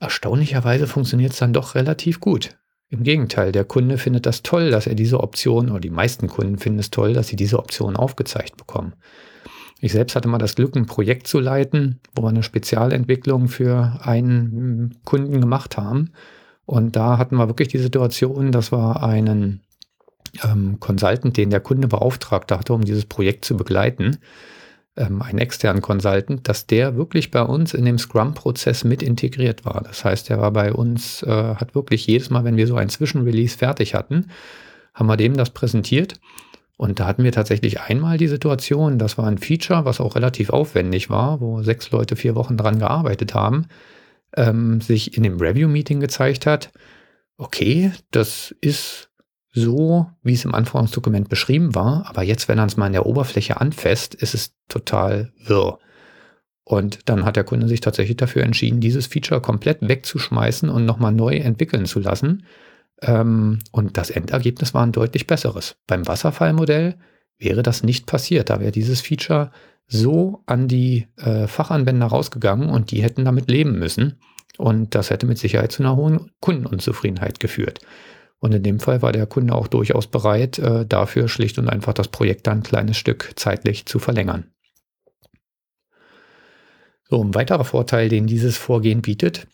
Erstaunlicherweise 0.00 0.86
funktioniert 0.86 1.32
es 1.32 1.38
dann 1.38 1.52
doch 1.52 1.76
relativ 1.76 2.18
gut. 2.18 2.56
Im 2.88 3.02
Gegenteil, 3.02 3.52
der 3.52 3.64
Kunde 3.64 3.98
findet 3.98 4.26
das 4.26 4.42
toll, 4.42 4.70
dass 4.70 4.86
er 4.86 4.94
diese 4.94 5.20
Option, 5.20 5.70
oder 5.70 5.80
die 5.80 5.90
meisten 5.90 6.28
Kunden 6.28 6.58
finden 6.58 6.80
es 6.80 6.90
toll, 6.90 7.12
dass 7.12 7.28
sie 7.28 7.36
diese 7.36 7.58
Option 7.58 7.96
aufgezeigt 7.96 8.56
bekommen. 8.56 8.94
Ich 9.80 9.92
selbst 9.92 10.16
hatte 10.16 10.28
mal 10.28 10.38
das 10.38 10.54
Glück, 10.54 10.76
ein 10.76 10.86
Projekt 10.86 11.26
zu 11.26 11.40
leiten, 11.40 12.00
wo 12.14 12.22
wir 12.22 12.28
eine 12.28 12.42
Spezialentwicklung 12.42 13.48
für 13.48 14.00
einen 14.02 14.96
Kunden 15.04 15.40
gemacht 15.40 15.76
haben. 15.76 16.12
Und 16.66 16.96
da 16.96 17.18
hatten 17.18 17.36
wir 17.36 17.48
wirklich 17.48 17.68
die 17.68 17.78
Situation, 17.78 18.50
dass 18.50 18.72
wir 18.72 19.02
einen 19.02 19.60
ähm, 20.42 20.78
Consultant, 20.80 21.36
den 21.36 21.50
der 21.50 21.60
Kunde 21.60 21.88
beauftragt 21.88 22.50
hatte, 22.52 22.72
um 22.72 22.84
dieses 22.84 23.04
Projekt 23.06 23.44
zu 23.44 23.56
begleiten, 23.56 24.18
ähm, 24.96 25.22
einen 25.22 25.38
externen 25.38 25.82
Consultant, 25.82 26.48
dass 26.48 26.66
der 26.66 26.96
wirklich 26.96 27.30
bei 27.30 27.42
uns 27.42 27.74
in 27.74 27.84
dem 27.84 27.98
Scrum-Prozess 27.98 28.84
mit 28.84 29.02
integriert 29.02 29.64
war. 29.64 29.82
Das 29.82 30.04
heißt, 30.04 30.30
er 30.30 30.40
war 30.40 30.52
bei 30.52 30.72
uns, 30.72 31.22
äh, 31.22 31.54
hat 31.54 31.74
wirklich 31.74 32.06
jedes 32.06 32.30
Mal, 32.30 32.44
wenn 32.44 32.56
wir 32.56 32.66
so 32.66 32.76
ein 32.76 32.88
Zwischenrelease 32.88 33.58
fertig 33.58 33.94
hatten, 33.94 34.30
haben 34.94 35.06
wir 35.06 35.16
dem 35.16 35.36
das 35.36 35.50
präsentiert. 35.50 36.20
Und 36.76 36.98
da 36.98 37.06
hatten 37.06 37.22
wir 37.22 37.32
tatsächlich 37.32 37.80
einmal 37.80 38.18
die 38.18 38.28
Situation, 38.28 38.98
das 38.98 39.16
war 39.16 39.26
ein 39.26 39.38
Feature, 39.38 39.84
was 39.84 40.00
auch 40.00 40.16
relativ 40.16 40.50
aufwendig 40.50 41.08
war, 41.08 41.40
wo 41.40 41.62
sechs 41.62 41.90
Leute 41.92 42.16
vier 42.16 42.34
Wochen 42.34 42.56
dran 42.56 42.80
gearbeitet 42.80 43.34
haben, 43.34 43.66
ähm, 44.36 44.80
sich 44.80 45.16
in 45.16 45.22
dem 45.22 45.38
Review-Meeting 45.38 46.00
gezeigt 46.00 46.46
hat, 46.46 46.72
okay, 47.36 47.92
das 48.10 48.54
ist 48.60 49.08
so, 49.54 50.10
wie 50.22 50.34
es 50.34 50.44
im 50.44 50.54
Anforderungsdokument 50.54 51.28
beschrieben 51.28 51.76
war, 51.76 52.06
aber 52.08 52.22
jetzt, 52.22 52.48
wenn 52.48 52.58
er 52.58 52.66
es 52.66 52.76
mal 52.76 52.88
in 52.88 52.92
der 52.92 53.06
Oberfläche 53.06 53.60
anfasst, 53.60 54.14
ist 54.14 54.34
es 54.34 54.52
total 54.68 55.32
wirr. 55.38 55.78
Und 56.64 57.08
dann 57.08 57.24
hat 57.24 57.36
der 57.36 57.44
Kunde 57.44 57.68
sich 57.68 57.80
tatsächlich 57.80 58.16
dafür 58.16 58.42
entschieden, 58.42 58.80
dieses 58.80 59.06
Feature 59.06 59.40
komplett 59.40 59.78
wegzuschmeißen 59.80 60.68
und 60.68 60.86
nochmal 60.86 61.12
neu 61.12 61.36
entwickeln 61.36 61.86
zu 61.86 62.00
lassen. 62.00 62.46
Ähm, 63.00 63.60
und 63.70 63.96
das 63.96 64.10
Endergebnis 64.10 64.74
war 64.74 64.84
ein 64.84 64.92
deutlich 64.92 65.26
besseres. 65.26 65.76
Beim 65.86 66.06
Wasserfallmodell 66.08 66.96
wäre 67.38 67.62
das 67.62 67.84
nicht 67.84 68.06
passiert. 68.06 68.50
Da 68.50 68.58
wäre 68.58 68.72
dieses 68.72 69.02
Feature 69.02 69.52
so 69.86 70.42
an 70.46 70.66
die 70.66 71.06
äh, 71.16 71.46
Fachanwender 71.46 72.06
rausgegangen 72.06 72.70
und 72.70 72.90
die 72.90 73.02
hätten 73.02 73.24
damit 73.24 73.48
leben 73.48 73.78
müssen. 73.78 74.18
Und 74.56 74.94
das 74.94 75.10
hätte 75.10 75.26
mit 75.26 75.38
Sicherheit 75.38 75.70
zu 75.70 75.82
einer 75.82 75.96
hohen 75.96 76.30
Kundenunzufriedenheit 76.40 77.40
geführt. 77.40 77.80
Und 78.44 78.52
in 78.52 78.62
dem 78.62 78.78
Fall 78.78 79.00
war 79.00 79.10
der 79.10 79.24
Kunde 79.24 79.54
auch 79.54 79.68
durchaus 79.68 80.06
bereit, 80.06 80.58
äh, 80.58 80.84
dafür 80.84 81.28
schlicht 81.28 81.58
und 81.58 81.66
einfach 81.66 81.94
das 81.94 82.08
Projekt 82.08 82.46
ein 82.46 82.62
kleines 82.62 82.98
Stück 82.98 83.32
zeitlich 83.36 83.86
zu 83.86 83.98
verlängern. 83.98 84.50
So, 87.08 87.24
ein 87.24 87.34
weiterer 87.34 87.64
Vorteil, 87.64 88.10
den 88.10 88.26
dieses 88.26 88.58
Vorgehen 88.58 89.00
bietet, 89.00 89.46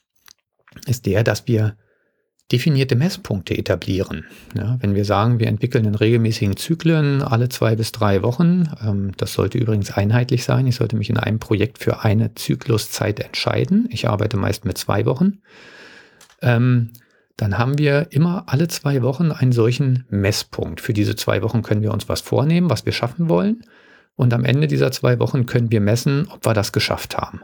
ist 0.86 1.06
der, 1.06 1.22
dass 1.22 1.46
wir 1.46 1.76
definierte 2.50 2.96
Messpunkte 2.96 3.56
etablieren. 3.56 4.24
Ja, 4.56 4.76
wenn 4.80 4.96
wir 4.96 5.04
sagen, 5.04 5.38
wir 5.38 5.46
entwickeln 5.46 5.84
in 5.84 5.94
regelmäßigen 5.94 6.56
Zyklen 6.56 7.22
alle 7.22 7.48
zwei 7.48 7.76
bis 7.76 7.92
drei 7.92 8.24
Wochen, 8.24 8.70
ähm, 8.84 9.12
das 9.18 9.34
sollte 9.34 9.56
übrigens 9.58 9.92
einheitlich 9.92 10.42
sein. 10.42 10.66
Ich 10.66 10.74
sollte 10.74 10.96
mich 10.96 11.10
in 11.10 11.16
einem 11.16 11.38
Projekt 11.38 11.78
für 11.78 12.02
eine 12.02 12.34
Zykluszeit 12.34 13.20
entscheiden. 13.20 13.88
Ich 13.92 14.08
arbeite 14.08 14.36
meist 14.36 14.64
mit 14.64 14.78
zwei 14.78 15.06
Wochen. 15.06 15.42
Ähm, 16.42 16.90
dann 17.40 17.56
haben 17.56 17.78
wir 17.78 18.08
immer 18.10 18.44
alle 18.48 18.68
zwei 18.68 19.02
Wochen 19.02 19.32
einen 19.32 19.52
solchen 19.52 20.04
Messpunkt. 20.10 20.82
Für 20.82 20.92
diese 20.92 21.16
zwei 21.16 21.42
Wochen 21.42 21.62
können 21.62 21.82
wir 21.82 21.92
uns 21.92 22.08
was 22.08 22.20
vornehmen, 22.20 22.68
was 22.68 22.84
wir 22.84 22.92
schaffen 22.92 23.30
wollen. 23.30 23.64
Und 24.14 24.34
am 24.34 24.44
Ende 24.44 24.66
dieser 24.66 24.92
zwei 24.92 25.18
Wochen 25.18 25.46
können 25.46 25.70
wir 25.70 25.80
messen, 25.80 26.28
ob 26.30 26.44
wir 26.44 26.52
das 26.52 26.72
geschafft 26.72 27.16
haben. 27.16 27.40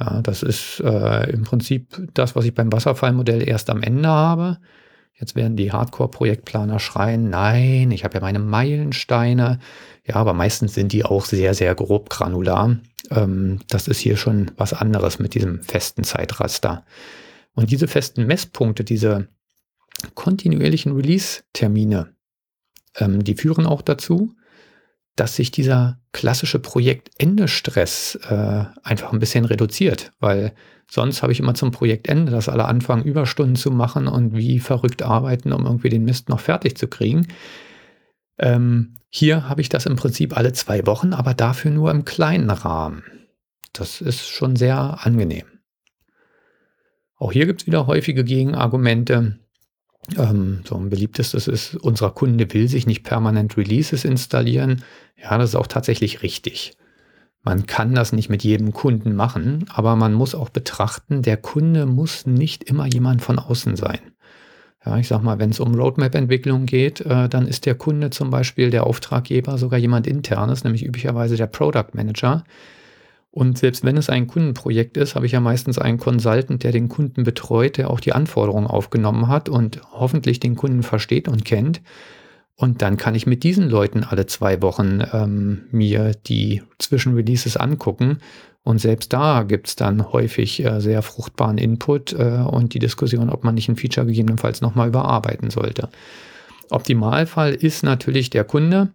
Ja, 0.00 0.22
das 0.22 0.42
ist 0.42 0.80
äh, 0.80 1.30
im 1.30 1.42
Prinzip 1.42 2.02
das, 2.14 2.34
was 2.34 2.46
ich 2.46 2.54
beim 2.54 2.72
Wasserfallmodell 2.72 3.46
erst 3.46 3.68
am 3.68 3.82
Ende 3.82 4.08
habe. 4.08 4.56
Jetzt 5.12 5.36
werden 5.36 5.56
die 5.56 5.70
Hardcore-Projektplaner 5.70 6.80
schreien, 6.80 7.28
nein, 7.28 7.90
ich 7.90 8.04
habe 8.04 8.14
ja 8.14 8.20
meine 8.20 8.38
Meilensteine. 8.40 9.60
Ja, 10.06 10.16
aber 10.16 10.32
meistens 10.32 10.74
sind 10.74 10.92
die 10.92 11.04
auch 11.04 11.26
sehr, 11.26 11.52
sehr 11.52 11.74
grob 11.74 12.08
granular. 12.08 12.78
Ähm, 13.10 13.60
das 13.68 13.86
ist 13.86 13.98
hier 13.98 14.16
schon 14.16 14.50
was 14.56 14.72
anderes 14.72 15.18
mit 15.18 15.34
diesem 15.34 15.62
festen 15.62 16.04
Zeitraster. 16.04 16.84
Und 17.54 17.70
diese 17.70 17.88
festen 17.88 18.26
Messpunkte, 18.26 18.84
diese 18.84 19.28
kontinuierlichen 20.14 20.92
Release-Termine, 20.92 22.14
ähm, 22.96 23.24
die 23.24 23.34
führen 23.34 23.66
auch 23.66 23.82
dazu, 23.82 24.34
dass 25.16 25.36
sich 25.36 25.50
dieser 25.50 26.00
klassische 26.12 26.58
Projektende-Stress 26.58 28.18
äh, 28.28 28.64
einfach 28.82 29.12
ein 29.12 29.20
bisschen 29.20 29.44
reduziert, 29.44 30.12
weil 30.18 30.52
sonst 30.90 31.22
habe 31.22 31.32
ich 31.32 31.40
immer 31.40 31.54
zum 31.54 31.70
Projektende, 31.70 32.32
dass 32.32 32.48
alle 32.48 32.64
anfangen, 32.64 33.04
Überstunden 33.04 33.56
zu 33.56 33.70
machen 33.70 34.08
und 34.08 34.34
wie 34.34 34.58
verrückt 34.58 35.02
arbeiten, 35.02 35.52
um 35.52 35.66
irgendwie 35.66 35.88
den 35.88 36.04
Mist 36.04 36.28
noch 36.28 36.40
fertig 36.40 36.76
zu 36.76 36.88
kriegen. 36.88 37.28
Ähm, 38.38 38.96
hier 39.08 39.48
habe 39.48 39.60
ich 39.60 39.68
das 39.68 39.86
im 39.86 39.94
Prinzip 39.94 40.36
alle 40.36 40.52
zwei 40.52 40.84
Wochen, 40.86 41.12
aber 41.12 41.34
dafür 41.34 41.70
nur 41.70 41.92
im 41.92 42.04
kleinen 42.04 42.50
Rahmen. 42.50 43.04
Das 43.72 44.00
ist 44.00 44.28
schon 44.28 44.56
sehr 44.56 45.06
angenehm. 45.06 45.46
Auch 47.16 47.32
hier 47.32 47.46
gibt 47.46 47.62
es 47.62 47.66
wieder 47.66 47.86
häufige 47.86 48.24
Gegenargumente. 48.24 49.38
Ähm, 50.16 50.60
so 50.64 50.76
ein 50.76 50.90
beliebtestes 50.90 51.48
ist, 51.48 51.76
unser 51.76 52.10
Kunde 52.10 52.52
will 52.52 52.68
sich 52.68 52.86
nicht 52.86 53.04
permanent 53.04 53.56
Releases 53.56 54.04
installieren. 54.04 54.82
Ja, 55.16 55.38
das 55.38 55.50
ist 55.50 55.56
auch 55.56 55.66
tatsächlich 55.66 56.22
richtig. 56.22 56.76
Man 57.42 57.66
kann 57.66 57.94
das 57.94 58.12
nicht 58.12 58.30
mit 58.30 58.42
jedem 58.42 58.72
Kunden 58.72 59.14
machen, 59.14 59.66
aber 59.68 59.96
man 59.96 60.14
muss 60.14 60.34
auch 60.34 60.48
betrachten, 60.48 61.22
der 61.22 61.36
Kunde 61.36 61.84
muss 61.84 62.26
nicht 62.26 62.64
immer 62.64 62.86
jemand 62.86 63.22
von 63.22 63.38
außen 63.38 63.76
sein. 63.76 64.00
Ja, 64.84 64.98
ich 64.98 65.08
sag 65.08 65.22
mal, 65.22 65.38
wenn 65.38 65.50
es 65.50 65.60
um 65.60 65.74
Roadmap-Entwicklung 65.74 66.66
geht, 66.66 67.00
äh, 67.00 67.28
dann 67.28 67.46
ist 67.46 67.64
der 67.66 67.74
Kunde 67.74 68.10
zum 68.10 68.30
Beispiel 68.30 68.70
der 68.70 68.86
Auftraggeber 68.86 69.56
sogar 69.56 69.78
jemand 69.78 70.06
internes, 70.06 70.64
nämlich 70.64 70.84
üblicherweise 70.84 71.36
der 71.36 71.46
Product 71.46 71.94
Manager. 71.94 72.44
Und 73.34 73.58
selbst 73.58 73.84
wenn 73.84 73.96
es 73.96 74.08
ein 74.08 74.28
Kundenprojekt 74.28 74.96
ist, 74.96 75.16
habe 75.16 75.26
ich 75.26 75.32
ja 75.32 75.40
meistens 75.40 75.76
einen 75.80 75.98
Consultant, 75.98 76.62
der 76.62 76.70
den 76.70 76.88
Kunden 76.88 77.24
betreut, 77.24 77.78
der 77.78 77.90
auch 77.90 77.98
die 77.98 78.12
Anforderungen 78.12 78.68
aufgenommen 78.68 79.26
hat 79.26 79.48
und 79.48 79.80
hoffentlich 79.90 80.38
den 80.38 80.54
Kunden 80.54 80.84
versteht 80.84 81.26
und 81.26 81.44
kennt. 81.44 81.82
Und 82.54 82.80
dann 82.80 82.96
kann 82.96 83.16
ich 83.16 83.26
mit 83.26 83.42
diesen 83.42 83.68
Leuten 83.68 84.04
alle 84.04 84.26
zwei 84.26 84.62
Wochen 84.62 85.02
ähm, 85.12 85.62
mir 85.72 86.12
die 86.28 86.62
Zwischenreleases 86.78 87.56
angucken. 87.56 88.18
Und 88.62 88.78
selbst 88.78 89.12
da 89.12 89.42
gibt 89.42 89.66
es 89.66 89.74
dann 89.74 90.12
häufig 90.12 90.64
äh, 90.64 90.80
sehr 90.80 91.02
fruchtbaren 91.02 91.58
Input 91.58 92.12
äh, 92.12 92.38
und 92.48 92.72
die 92.72 92.78
Diskussion, 92.78 93.30
ob 93.30 93.42
man 93.42 93.56
nicht 93.56 93.68
ein 93.68 93.74
Feature 93.74 94.06
gegebenenfalls 94.06 94.60
nochmal 94.60 94.86
überarbeiten 94.86 95.50
sollte. 95.50 95.88
Optimalfall 96.70 97.52
ist 97.52 97.82
natürlich 97.82 98.30
der 98.30 98.44
Kunde, 98.44 98.92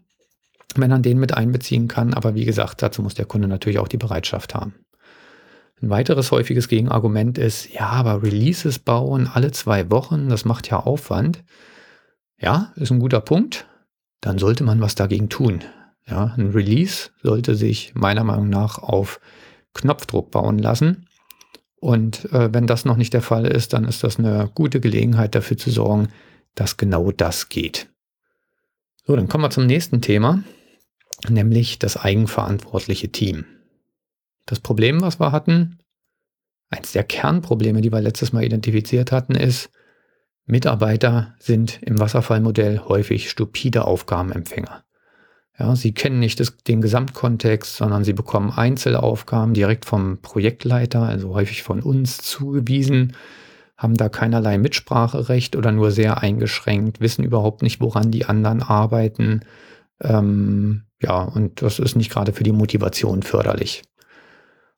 wenn 0.75 0.89
man 0.89 1.03
den 1.03 1.19
mit 1.19 1.35
einbeziehen 1.35 1.87
kann. 1.87 2.13
Aber 2.13 2.35
wie 2.35 2.45
gesagt, 2.45 2.81
dazu 2.81 3.01
muss 3.01 3.13
der 3.13 3.25
Kunde 3.25 3.47
natürlich 3.47 3.79
auch 3.79 3.87
die 3.87 3.97
Bereitschaft 3.97 4.55
haben. 4.55 4.75
Ein 5.81 5.89
weiteres 5.89 6.31
häufiges 6.31 6.67
Gegenargument 6.67 7.37
ist, 7.37 7.71
ja, 7.71 7.87
aber 7.87 8.21
Releases 8.21 8.79
bauen 8.79 9.29
alle 9.33 9.51
zwei 9.51 9.89
Wochen, 9.89 10.27
das 10.27 10.43
macht 10.43 10.69
ja 10.69 10.79
Aufwand. 10.79 11.43
Ja, 12.37 12.73
ist 12.75 12.91
ein 12.91 12.99
guter 12.99 13.21
Punkt. 13.21 13.67
Dann 14.21 14.37
sollte 14.37 14.65
man 14.65 14.81
was 14.81 14.95
dagegen 14.95 15.29
tun. 15.29 15.63
Ja, 16.05 16.33
ein 16.37 16.49
Release 16.49 17.11
sollte 17.23 17.55
sich 17.55 17.93
meiner 17.95 18.23
Meinung 18.23 18.49
nach 18.49 18.79
auf 18.79 19.21
Knopfdruck 19.73 20.31
bauen 20.31 20.57
lassen. 20.57 21.07
Und 21.79 22.25
äh, 22.33 22.53
wenn 22.53 22.67
das 22.67 22.83
noch 22.83 22.97
nicht 22.97 23.13
der 23.13 23.21
Fall 23.21 23.45
ist, 23.45 23.71
dann 23.71 23.85
ist 23.85 24.03
das 24.03 24.19
eine 24.19 24.49
gute 24.53 24.81
Gelegenheit 24.81 25.35
dafür 25.35 25.57
zu 25.57 25.71
sorgen, 25.71 26.09
dass 26.55 26.75
genau 26.75 27.11
das 27.11 27.47
geht. 27.47 27.87
So, 29.05 29.15
dann 29.15 29.29
kommen 29.29 29.45
wir 29.45 29.49
zum 29.49 29.65
nächsten 29.65 30.01
Thema 30.01 30.43
nämlich 31.27 31.79
das 31.79 31.97
eigenverantwortliche 31.97 33.09
Team. 33.09 33.45
Das 34.45 34.59
Problem, 34.59 35.01
was 35.01 35.19
wir 35.19 35.31
hatten, 35.31 35.79
eins 36.69 36.91
der 36.91 37.03
Kernprobleme, 37.03 37.81
die 37.81 37.91
wir 37.91 38.01
letztes 38.01 38.33
Mal 38.33 38.43
identifiziert 38.43 39.11
hatten, 39.11 39.35
ist, 39.35 39.69
Mitarbeiter 40.45 41.35
sind 41.39 41.79
im 41.83 41.99
Wasserfallmodell 41.99 42.79
häufig 42.87 43.29
stupide 43.29 43.85
Aufgabenempfänger. 43.85 44.83
Ja, 45.59 45.75
sie 45.75 45.93
kennen 45.93 46.19
nicht 46.19 46.39
das, 46.39 46.57
den 46.57 46.81
Gesamtkontext, 46.81 47.75
sondern 47.75 48.03
sie 48.03 48.13
bekommen 48.13 48.51
Einzelaufgaben 48.51 49.53
direkt 49.53 49.85
vom 49.85 50.19
Projektleiter, 50.21 51.03
also 51.03 51.35
häufig 51.35 51.63
von 51.63 51.83
uns 51.83 52.17
zugewiesen, 52.17 53.13
haben 53.77 53.95
da 53.95 54.09
keinerlei 54.09 54.57
Mitspracherecht 54.57 55.55
oder 55.55 55.71
nur 55.71 55.91
sehr 55.91 56.21
eingeschränkt, 56.21 56.99
wissen 56.99 57.23
überhaupt 57.23 57.61
nicht, 57.61 57.79
woran 57.81 58.09
die 58.09 58.25
anderen 58.25 58.63
arbeiten. 58.63 59.41
Ähm, 60.01 60.83
ja, 61.01 61.23
und 61.23 61.61
das 61.61 61.79
ist 61.79 61.95
nicht 61.95 62.11
gerade 62.11 62.33
für 62.33 62.43
die 62.43 62.51
Motivation 62.51 63.23
förderlich. 63.23 63.83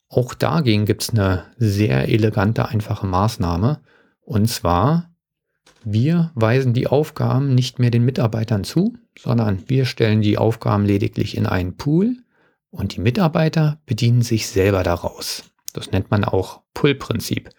Auch 0.07 0.33
dagegen 0.33 0.85
gibt 0.85 1.03
es 1.03 1.09
eine 1.11 1.45
sehr 1.57 2.09
elegante, 2.09 2.67
einfache 2.67 3.07
Maßnahme. 3.07 3.79
Und 4.19 4.47
zwar, 4.47 5.09
wir 5.83 6.31
weisen 6.35 6.73
die 6.73 6.87
Aufgaben 6.87 7.55
nicht 7.55 7.79
mehr 7.79 7.91
den 7.91 8.03
Mitarbeitern 8.03 8.63
zu, 8.63 8.93
sondern 9.17 9.63
wir 9.67 9.85
stellen 9.85 10.21
die 10.21 10.37
Aufgaben 10.37 10.85
lediglich 10.85 11.37
in 11.37 11.45
einen 11.45 11.77
Pool 11.77 12.17
und 12.69 12.95
die 12.95 13.01
Mitarbeiter 13.01 13.79
bedienen 13.85 14.21
sich 14.21 14.47
selber 14.47 14.83
daraus. 14.83 15.43
Das 15.73 15.91
nennt 15.91 16.11
man 16.11 16.23
auch 16.25 16.61
Pull-Prinzip. 16.73 17.49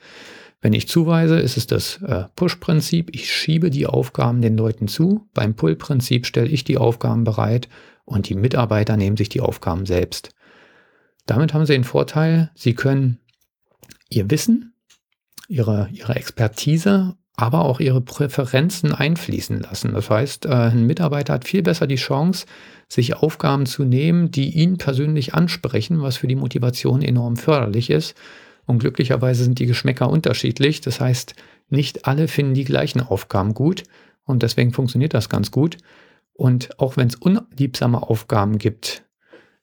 Wenn 0.61 0.75
ich 0.75 0.89
zuweise, 0.89 1.41
ist 1.41 1.57
es 1.57 1.67
das 1.67 2.01
äh, 2.03 2.27
Push-Prinzip. 2.37 3.15
Ich 3.15 3.33
schiebe 3.33 3.71
die 3.71 3.87
Aufgaben 3.87 4.43
den 4.43 4.57
Leuten 4.57 4.87
zu. 4.87 5.27
Beim 5.35 5.55
Pull-Prinzip 5.55 6.27
stelle 6.27 6.49
ich 6.49 6.63
die 6.63 6.79
Aufgaben 6.79 7.25
bereit 7.25 7.69
und 8.13 8.29
die 8.29 8.35
Mitarbeiter 8.35 8.97
nehmen 8.97 9.17
sich 9.17 9.29
die 9.29 9.41
Aufgaben 9.41 9.87
selbst. 9.87 10.31
Damit 11.27 11.55
haben 11.55 11.67
sie 11.67 11.73
den 11.73 11.85
Vorteil, 11.85 12.51
sie 12.55 12.75
können 12.75 13.19
ihr 14.09 14.31
Wissen, 14.31 14.75
ihre, 15.49 15.89
ihre 15.93 16.15
Expertise, 16.15 17.17
aber 17.35 17.65
auch 17.65 17.81
ihre 17.81 18.01
Präferenzen 18.01 18.93
einfließen 18.93 19.61
lassen. 19.61 19.95
Das 19.95 20.11
heißt, 20.11 20.47
äh, 20.47 20.51
ein 20.51 20.87
Mitarbeiter 20.87 21.33
hat 21.35 21.47
viel 21.47 21.63
besser 21.63 21.87
die 21.87 21.97
Chance, 21.97 22.47
sich 22.89 23.17
Aufgaben 23.17 23.67
zu 23.67 23.85
nehmen, 23.85 24.31
die 24.31 24.51
ihn 24.51 24.77
persönlich 24.77 25.35
ansprechen, 25.35 26.03
was 26.03 26.19
für 26.19 26.27
die 26.29 26.37
Motivation 26.37 27.03
enorm 27.03 27.37
förderlich 27.37 27.91
ist 27.91 28.15
und 28.67 28.79
glücklicherweise 28.79 29.45
sind 29.45 29.59
die 29.59 29.67
Geschmäcker 29.67 30.09
unterschiedlich. 30.09 30.81
Das 30.81 31.01
heißt, 31.01 31.35
nicht 31.69 32.07
alle 32.07 32.29
finden 32.29 32.55
die 32.55 32.65
gleichen 32.65 33.01
Aufgaben 33.01 33.55
gut. 33.55 33.85
Und 34.25 34.43
deswegen 34.43 34.73
funktioniert 34.73 35.15
das 35.15 35.29
ganz 35.29 35.51
gut. 35.51 35.79
Und 36.35 36.79
auch 36.81 36.97
wenn 36.97 37.09
es 37.09 37.17
unliebsame 37.17 38.03
Aufgaben 38.03 38.59
gibt, 38.59 39.05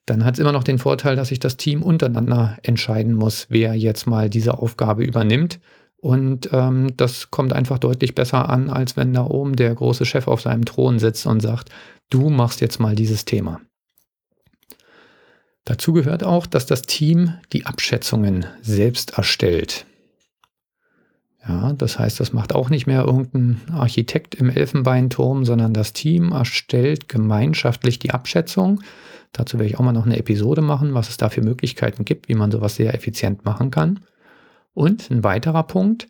dann 0.06 0.26
hat 0.26 0.36
es 0.36 0.40
immer 0.40 0.52
noch 0.52 0.64
den 0.64 0.80
Vorteil, 0.80 1.16
dass 1.16 1.30
sich 1.30 1.40
das 1.40 1.58
Team 1.58 1.84
untereinander 1.84 2.58
entscheiden 2.64 3.14
muss, 3.14 3.48
wer 3.50 3.76
jetzt 3.76 4.08
mal 4.08 4.30
diese 4.30 4.58
Aufgabe 4.58 5.04
übernimmt. 5.04 5.60
Und 5.98 6.50
ähm, 6.54 6.96
das 6.96 7.30
kommt 7.30 7.54
einfach 7.54 7.78
deutlich 7.78 8.16
besser 8.16 8.50
an, 8.50 8.70
als 8.70 8.96
wenn 8.96 9.14
da 9.14 9.26
oben 9.26 9.56
der 9.56 9.76
große 9.76 10.06
Chef 10.06 10.28
auf 10.28 10.42
seinem 10.42 10.66
Thron 10.66 10.98
sitzt 10.98 11.26
und 11.26 11.42
sagt, 11.42 11.70
du 12.10 12.30
machst 12.30 12.62
jetzt 12.62 12.80
mal 12.80 12.96
dieses 12.96 13.26
Thema. 13.26 13.62
Dazu 15.66 15.94
gehört 15.94 16.24
auch, 16.24 16.48
dass 16.48 16.66
das 16.66 16.84
Team 16.84 17.34
die 17.54 17.66
Abschätzungen 17.66 18.46
selbst 18.62 19.18
erstellt. 19.18 19.86
Ja, 21.48 21.74
das 21.74 21.98
heißt, 21.98 22.20
das 22.20 22.34
macht 22.34 22.54
auch 22.54 22.70
nicht 22.70 22.86
mehr 22.86 23.06
irgendein 23.06 23.62
Architekt 23.72 24.36
im 24.36 24.50
Elfenbeinturm, 24.50 25.46
sondern 25.46 25.74
das 25.74 25.94
Team 25.94 26.32
erstellt 26.32 27.08
gemeinschaftlich 27.08 27.98
die 27.98 28.12
Abschätzung. 28.12 28.82
Dazu 29.32 29.58
werde 29.58 29.70
ich 29.70 29.80
auch 29.80 29.84
mal 29.84 29.94
noch 29.94 30.06
eine 30.06 30.18
Episode 30.18 30.62
machen, 30.62 30.94
was 30.94 31.10
es 31.10 31.18
da 31.18 31.30
für 31.30 31.42
Möglichkeiten 31.42 32.04
gibt, 32.04 32.28
wie 32.28 32.36
man 32.36 32.52
sowas 32.52 32.76
sehr 32.76 32.94
effizient 32.94 33.46
machen 33.46 33.72
kann. 33.72 34.02
Und 34.74 35.10
ein 35.10 35.24
weiterer 35.24 35.64
Punkt, 35.64 36.08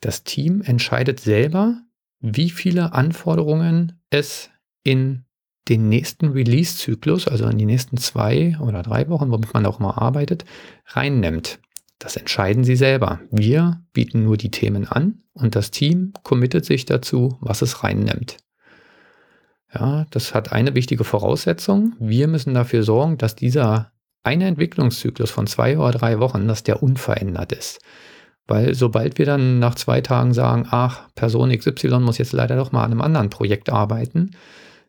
das 0.00 0.24
Team 0.24 0.62
entscheidet 0.62 1.20
selber, 1.20 1.80
wie 2.20 2.50
viele 2.50 2.92
Anforderungen 2.92 4.00
es 4.10 4.50
in 4.82 5.24
den 5.68 5.88
nächsten 5.88 6.28
Release-Zyklus, 6.28 7.28
also 7.28 7.46
in 7.46 7.58
die 7.58 7.66
nächsten 7.66 7.96
zwei 7.96 8.56
oder 8.60 8.82
drei 8.82 9.08
Wochen, 9.08 9.30
womit 9.30 9.54
man 9.54 9.66
auch 9.66 9.78
mal 9.78 9.92
arbeitet, 9.92 10.44
reinnimmt. 10.86 11.60
Das 12.02 12.16
entscheiden 12.16 12.64
Sie 12.64 12.74
selber. 12.74 13.20
Wir 13.30 13.80
bieten 13.92 14.24
nur 14.24 14.36
die 14.36 14.50
Themen 14.50 14.88
an 14.88 15.22
und 15.34 15.54
das 15.54 15.70
Team 15.70 16.12
committet 16.24 16.64
sich 16.64 16.84
dazu, 16.84 17.38
was 17.40 17.62
es 17.62 17.84
reinnimmt. 17.84 18.38
Ja, 19.72 20.06
das 20.10 20.34
hat 20.34 20.50
eine 20.50 20.74
wichtige 20.74 21.04
Voraussetzung. 21.04 21.92
Wir 22.00 22.26
müssen 22.26 22.54
dafür 22.54 22.82
sorgen, 22.82 23.18
dass 23.18 23.36
dieser 23.36 23.92
eine 24.24 24.48
Entwicklungszyklus 24.48 25.30
von 25.30 25.46
zwei 25.46 25.78
oder 25.78 25.92
drei 25.92 26.18
Wochen, 26.18 26.48
dass 26.48 26.64
der 26.64 26.82
unverändert 26.82 27.52
ist. 27.52 27.78
Weil 28.48 28.74
sobald 28.74 29.18
wir 29.18 29.26
dann 29.26 29.60
nach 29.60 29.76
zwei 29.76 30.00
Tagen 30.00 30.34
sagen, 30.34 30.66
ach, 30.68 31.08
Person 31.14 31.56
XY 31.56 32.00
muss 32.00 32.18
jetzt 32.18 32.32
leider 32.32 32.56
doch 32.56 32.72
mal 32.72 32.82
an 32.82 32.90
einem 32.90 33.00
anderen 33.00 33.30
Projekt 33.30 33.70
arbeiten, 33.70 34.32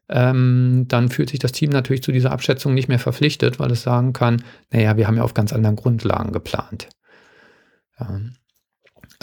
ähm, 0.09 0.85
dann 0.87 1.09
fühlt 1.09 1.29
sich 1.29 1.39
das 1.39 1.51
Team 1.51 1.69
natürlich 1.69 2.01
zu 2.01 2.11
dieser 2.11 2.31
Abschätzung 2.31 2.73
nicht 2.73 2.87
mehr 2.87 2.97
verpflichtet, 2.97 3.59
weil 3.59 3.69
es 3.69 3.83
sagen 3.83 4.13
kann, 4.13 4.41
naja, 4.71 4.97
wir 4.97 5.05
haben 5.05 5.17
ja 5.17 5.23
auf 5.23 5.35
ganz 5.35 5.53
anderen 5.53 5.75
Grundlagen 5.75 6.31
geplant. 6.31 6.89
Ja. 7.99 8.19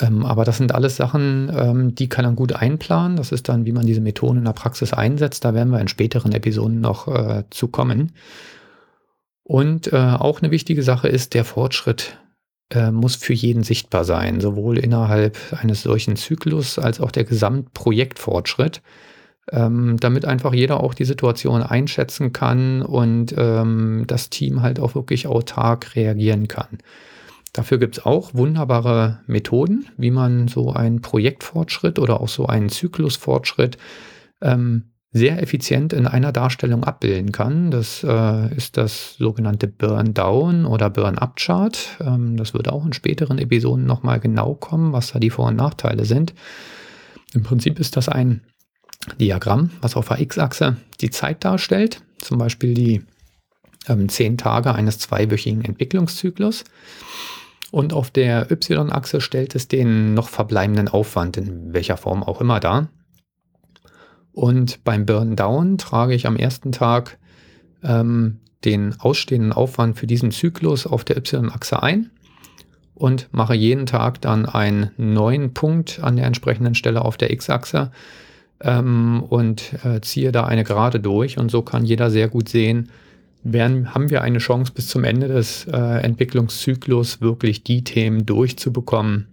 Ähm, 0.01 0.25
aber 0.25 0.45
das 0.45 0.59
sind 0.59 0.75
alles 0.75 0.97
Sachen, 0.97 1.51
ähm, 1.55 1.95
die 1.95 2.09
kann 2.09 2.25
man 2.25 2.37
gut 2.37 2.53
einplanen. 2.53 3.17
Das 3.17 3.33
ist 3.33 3.49
dann, 3.49 3.67
wie 3.67 3.73
man 3.73 3.87
diese 3.87 4.01
Methoden 4.01 4.39
in 4.39 4.45
der 4.45 4.53
Praxis 4.53 4.93
einsetzt. 4.93 5.45
Da 5.45 5.55
werden 5.55 5.73
wir 5.73 5.81
in 5.81 5.89
späteren 5.89 6.33
Episoden 6.33 6.81
noch 6.81 7.09
äh, 7.09 7.45
zu 7.51 7.69
kommen. 7.69 8.13
Und 9.43 9.93
äh, 9.93 9.97
auch 9.97 10.41
eine 10.41 10.51
wichtige 10.51 10.83
Sache 10.83 11.09
ist, 11.09 11.35
der 11.35 11.45
Fortschritt 11.45 12.19
äh, 12.71 12.93
muss 12.93 13.17
für 13.17 13.33
jeden 13.33 13.65
sichtbar 13.65 14.05
sein, 14.05 14.41
sowohl 14.41 14.79
innerhalb 14.79 15.37
eines 15.53 15.83
solchen 15.83 16.17
Zyklus 16.17 16.79
als 16.79 17.01
auch 17.01 17.11
der 17.11 17.25
Gesamtprojektfortschritt 17.25 18.81
ähm, 19.53 19.97
damit 19.99 20.25
einfach 20.25 20.53
jeder 20.53 20.83
auch 20.83 20.95
die 20.95 21.05
Situation 21.05 21.63
einschätzen 21.63 22.33
kann 22.33 22.83
und 22.83 23.35
ähm, 23.37 24.05
das 24.07 24.31
Team 24.31 24.63
halt 24.63 24.79
auch 24.79 24.95
wirklich 24.95 25.27
autark 25.27 25.97
reagieren 25.97 26.49
kann. 26.49 26.79
Dafür 27.53 27.79
gibt 27.79 27.99
es 27.99 28.07
auch 28.07 28.35
wunderbare 28.35 29.21
Methoden, 29.27 29.87
wie 29.97 30.11
man 30.11 30.49
so 30.49 30.73
einen 30.73 31.03
Projektfortschritt 31.03 31.99
oder 31.99 32.21
auch 32.21 32.29
so 32.29 32.47
einen 32.47 32.69
Zyklusfortschritt 32.69 33.77
ähm, 34.41 34.91
sehr 35.13 35.43
effizient 35.43 35.93
in 35.93 36.07
einer 36.07 36.31
Darstellung 36.31 36.85
abbilden 36.85 37.33
kann. 37.33 37.73
Das 37.73 38.05
äh, 38.05 38.55
ist 38.55 38.77
das 38.77 39.17
sogenannte 39.17 39.67
Burn-Down 39.67 40.65
oder 40.67 40.89
Burn-Up-Chart. 40.89 41.99
Ähm, 42.01 42.37
das 42.37 42.55
wird 42.55 42.69
auch 42.69 42.87
in 42.87 42.93
späteren 42.93 43.39
Episoden 43.39 43.87
nochmal 43.87 44.21
genau 44.21 44.55
kommen, 44.55 44.93
was 44.93 45.13
da 45.13 45.19
die 45.19 45.31
Vor- 45.31 45.49
und 45.49 45.57
Nachteile 45.57 46.05
sind. 46.05 46.35
Im 47.33 47.43
Prinzip 47.43 47.81
ist 47.81 47.97
das 47.97 48.09
ein 48.09 48.43
Diagramm, 49.19 49.71
was 49.81 49.97
auf 49.97 50.09
der 50.09 50.21
X-Achse 50.21 50.77
die 51.01 51.11
Zeit 51.11 51.45
darstellt, 51.45 52.03
zum 52.19 52.39
Beispiel 52.39 52.75
die 52.75 53.03
ähm, 53.89 54.09
zehn 54.09 54.39
Tage 54.39 54.75
eines 54.75 54.99
zweiwöchigen 54.99 55.65
Entwicklungszyklus. 55.65 56.65
Und 57.71 57.93
auf 57.93 58.11
der 58.11 58.51
Y-Achse 58.51 59.21
stellt 59.21 59.55
es 59.55 59.69
den 59.69 60.15
noch 60.15 60.29
verbleibenden 60.29 60.89
Aufwand, 60.89 61.37
in 61.37 61.73
welcher 61.73 61.97
Form 61.97 62.23
auch 62.23 62.41
immer 62.41 62.61
dar. 62.61 62.89
Und 64.33 64.85
beim 64.85 65.07
Burn 65.07 65.37
Down 65.37 65.79
trage 65.79 66.15
ich 66.15 66.27
am 66.27 66.37
ersten 66.37 66.73
Tag 66.73 67.19
ähm, 67.83 68.39
den 68.65 68.99
ausstehenden 68.99 69.53
Aufwand 69.53 69.99
für 69.99 70.07
diesen 70.07 70.31
Zyklus 70.31 70.87
auf 70.87 71.05
der 71.05 71.17
Y-Achse 71.17 71.83
ein 71.83 72.11
und 72.95 73.29
mache 73.33 73.55
jeden 73.55 73.87
Tag 73.87 74.21
dann 74.21 74.47
einen 74.47 74.91
neuen 74.97 75.55
Punkt 75.55 76.01
an 76.03 76.17
der 76.17 76.27
entsprechenden 76.27 76.75
Stelle 76.75 77.05
auf 77.05 77.17
der 77.17 77.33
X-Achse, 77.33 77.91
ähm, 78.63 79.23
und 79.29 79.73
äh, 79.85 80.01
ziehe 80.01 80.33
da 80.33 80.45
eine 80.45 80.65
Gerade 80.65 81.01
durch. 81.01 81.39
Und 81.39 81.51
so 81.51 81.63
kann 81.63 81.85
jeder 81.85 82.11
sehr 82.11 82.29
gut 82.29 82.49
sehen, 82.49 82.91
werden, 83.43 83.95
haben 83.95 84.11
wir 84.11 84.23
eine 84.23 84.39
Chance 84.39 84.73
bis 84.75 84.89
zum 84.89 85.05
Ende 85.05 85.29
des 85.29 85.67
äh, 85.67 85.77
Entwicklungszyklus 85.77 87.21
wirklich 87.21 87.65
die 87.65 87.85
Themen 87.85 88.27
durchzubekommen, 88.27 89.29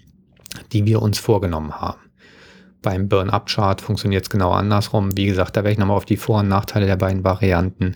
die 0.72 0.86
wir 0.86 1.02
uns 1.02 1.20
vorgenommen 1.20 1.74
haben. 1.74 2.00
Beim 2.82 3.10
Burn-Up-Chart 3.10 3.82
funktioniert 3.82 4.24
es 4.24 4.30
genau 4.30 4.52
andersrum. 4.52 5.18
Wie 5.18 5.26
gesagt, 5.26 5.58
da 5.58 5.62
werde 5.62 5.74
ich 5.74 5.78
nochmal 5.78 5.98
auf 5.98 6.06
die 6.06 6.18
Vor- 6.18 6.40
und 6.40 6.48
Nachteile 6.48 6.86
der 6.86 6.96
beiden 6.96 7.24
Varianten 7.24 7.96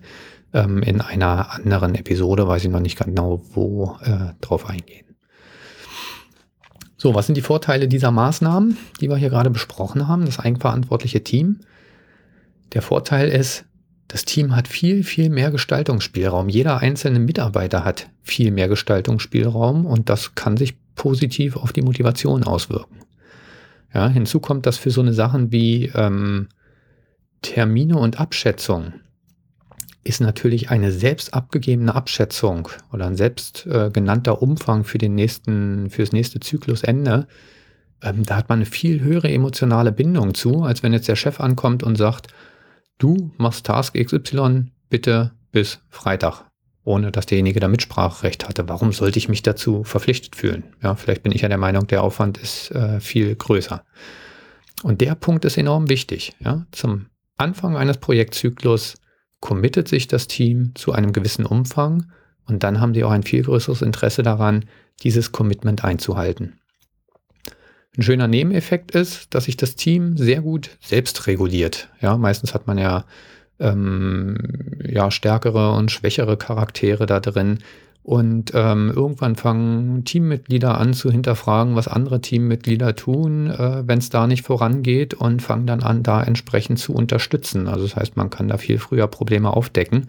ähm, 0.54 0.82
in 0.84 1.02
einer 1.02 1.54
anderen 1.54 1.95
Episode, 1.95 2.48
weiß 2.48 2.65
ich 2.65 2.69
noch 2.69 2.79
nicht 2.79 3.00
genau 3.00 3.42
wo, 3.54 3.98
äh, 4.02 4.33
drauf 4.42 4.69
eingehen. 4.69 5.06
So, 6.98 7.15
was 7.15 7.25
sind 7.25 7.35
die 7.35 7.42
Vorteile 7.42 7.88
dieser 7.88 8.12
Maßnahmen, 8.12 8.77
die 9.00 9.10
wir 9.10 9.15
hier 9.15 9.29
gerade 9.29 9.50
besprochen 9.50 10.08
haben, 10.08 10.25
das 10.25 10.40
eigenverantwortliche 10.40 11.23
Team? 11.23 11.62
Der 12.73 12.81
Vorteil 12.81 13.29
ist, 13.29 13.65
das 14.12 14.25
Team 14.25 14.57
hat 14.57 14.67
viel, 14.67 15.05
viel 15.05 15.29
mehr 15.29 15.51
Gestaltungsspielraum. 15.51 16.49
Jeder 16.49 16.79
einzelne 16.79 17.19
Mitarbeiter 17.19 17.85
hat 17.85 18.09
viel 18.23 18.51
mehr 18.51 18.67
Gestaltungsspielraum 18.67 19.85
und 19.85 20.09
das 20.09 20.35
kann 20.35 20.57
sich 20.57 20.75
positiv 20.95 21.55
auf 21.55 21.71
die 21.71 21.81
Motivation 21.81 22.43
auswirken. 22.43 22.97
Ja, 23.93 24.09
hinzu 24.09 24.41
kommt, 24.41 24.65
dass 24.65 24.77
für 24.77 24.91
so 24.91 24.99
eine 24.99 25.13
Sachen 25.13 25.53
wie 25.53 25.89
ähm, 25.95 26.49
Termine 27.41 27.97
und 27.97 28.19
Abschätzung 28.19 28.95
ist 30.03 30.19
natürlich 30.19 30.69
eine 30.71 30.91
selbst 30.91 31.33
abgegebene 31.33 31.95
Abschätzung 31.95 32.67
oder 32.91 33.05
ein 33.05 33.15
selbst 33.15 33.65
äh, 33.65 33.91
genannter 33.93 34.41
Umfang 34.41 34.83
für 34.83 34.97
den 34.97 35.15
nächsten, 35.15 35.89
fürs 35.89 36.12
nächste 36.12 36.41
Zyklusende. 36.41 37.27
Ähm, 38.01 38.25
da 38.25 38.35
hat 38.35 38.49
man 38.49 38.59
eine 38.59 38.65
viel 38.65 38.99
höhere 38.99 39.31
emotionale 39.31 39.93
Bindung 39.93 40.33
zu, 40.33 40.63
als 40.63 40.83
wenn 40.83 40.91
jetzt 40.91 41.07
der 41.07 41.15
Chef 41.15 41.39
ankommt 41.39 41.81
und 41.81 41.95
sagt, 41.95 42.27
du 43.02 43.31
machst 43.37 43.65
Task 43.65 43.95
XY 43.95 44.65
bitte 44.89 45.31
bis 45.52 45.79
Freitag, 45.89 46.45
ohne 46.83 47.12
dass 47.12 47.25
derjenige 47.25 47.60
da 47.60 47.67
Mitspracherecht 47.67 48.47
hatte. 48.47 48.69
Warum 48.69 48.93
sollte 48.93 49.19
ich 49.19 49.29
mich 49.29 49.41
dazu 49.41 49.83
verpflichtet 49.83 50.35
fühlen? 50.35 50.63
Ja, 50.81 50.95
vielleicht 50.95 51.23
bin 51.23 51.31
ich 51.31 51.41
ja 51.41 51.49
der 51.49 51.58
Meinung, 51.58 51.87
der 51.87 52.04
Aufwand 52.04 52.37
ist 52.37 52.71
äh, 52.71 52.99
viel 52.99 53.35
größer. 53.35 53.83
Und 54.83 55.02
der 55.02 55.15
Punkt 55.15 55.45
ist 55.45 55.58
enorm 55.58 55.89
wichtig. 55.89 56.33
Ja? 56.39 56.65
Zum 56.71 57.08
Anfang 57.37 57.75
eines 57.75 57.97
Projektzyklus 57.97 58.95
committet 59.39 59.87
sich 59.87 60.08
das 60.08 60.27
Team 60.27 60.71
zu 60.75 60.91
einem 60.91 61.13
gewissen 61.13 61.45
Umfang 61.45 62.12
und 62.47 62.63
dann 62.63 62.79
haben 62.79 62.93
die 62.93 63.04
auch 63.04 63.12
ein 63.12 63.23
viel 63.23 63.43
größeres 63.43 63.81
Interesse 63.81 64.23
daran, 64.23 64.65
dieses 65.02 65.31
Commitment 65.31 65.83
einzuhalten. 65.83 66.60
Ein 67.98 68.04
schöner 68.04 68.27
Nebeneffekt 68.27 68.92
ist, 68.92 69.33
dass 69.35 69.46
sich 69.46 69.58
das 69.58 69.75
Team 69.75 70.15
sehr 70.15 70.42
gut 70.42 70.69
selbst 70.79 71.27
reguliert. 71.27 71.89
Ja, 72.00 72.17
meistens 72.17 72.54
hat 72.54 72.65
man 72.65 72.77
ja, 72.77 73.04
ähm, 73.60 74.37
ja 74.87 75.12
stärkere 75.12 75.73
und 75.73 75.92
schwächere 75.92 76.37
Charaktere 76.37 77.06
da 77.06 77.19
drin. 77.19 77.60
Und 78.04 78.54
ähm, 78.56 78.92
irgendwann 78.96 79.35
fangen 79.35 80.06
Teammitglieder 80.06 80.79
an 80.79 80.94
zu 80.94 81.12
hinterfragen, 81.12 81.75
was 81.75 81.87
andere 81.87 82.21
Teammitglieder 82.21 82.96
tun, 82.96 83.48
äh, 83.52 83.83
wenn 83.85 84.00
es 84.00 84.10
da 84.10 84.25
nicht 84.25 84.46
vorangeht 84.46 85.13
und 85.13 85.42
fangen 85.42 85.67
dann 85.67 85.83
an, 85.83 86.02
da 86.02 86.23
entsprechend 86.23 86.79
zu 86.79 86.94
unterstützen. 86.94 87.67
Also 87.67 87.85
das 87.85 87.98
heißt, 87.98 88.17
man 88.17 88.29
kann 88.29 88.48
da 88.48 88.58
viel 88.58 88.79
früher 88.79 89.08
Probleme 89.08 89.56
aufdecken. 89.56 90.08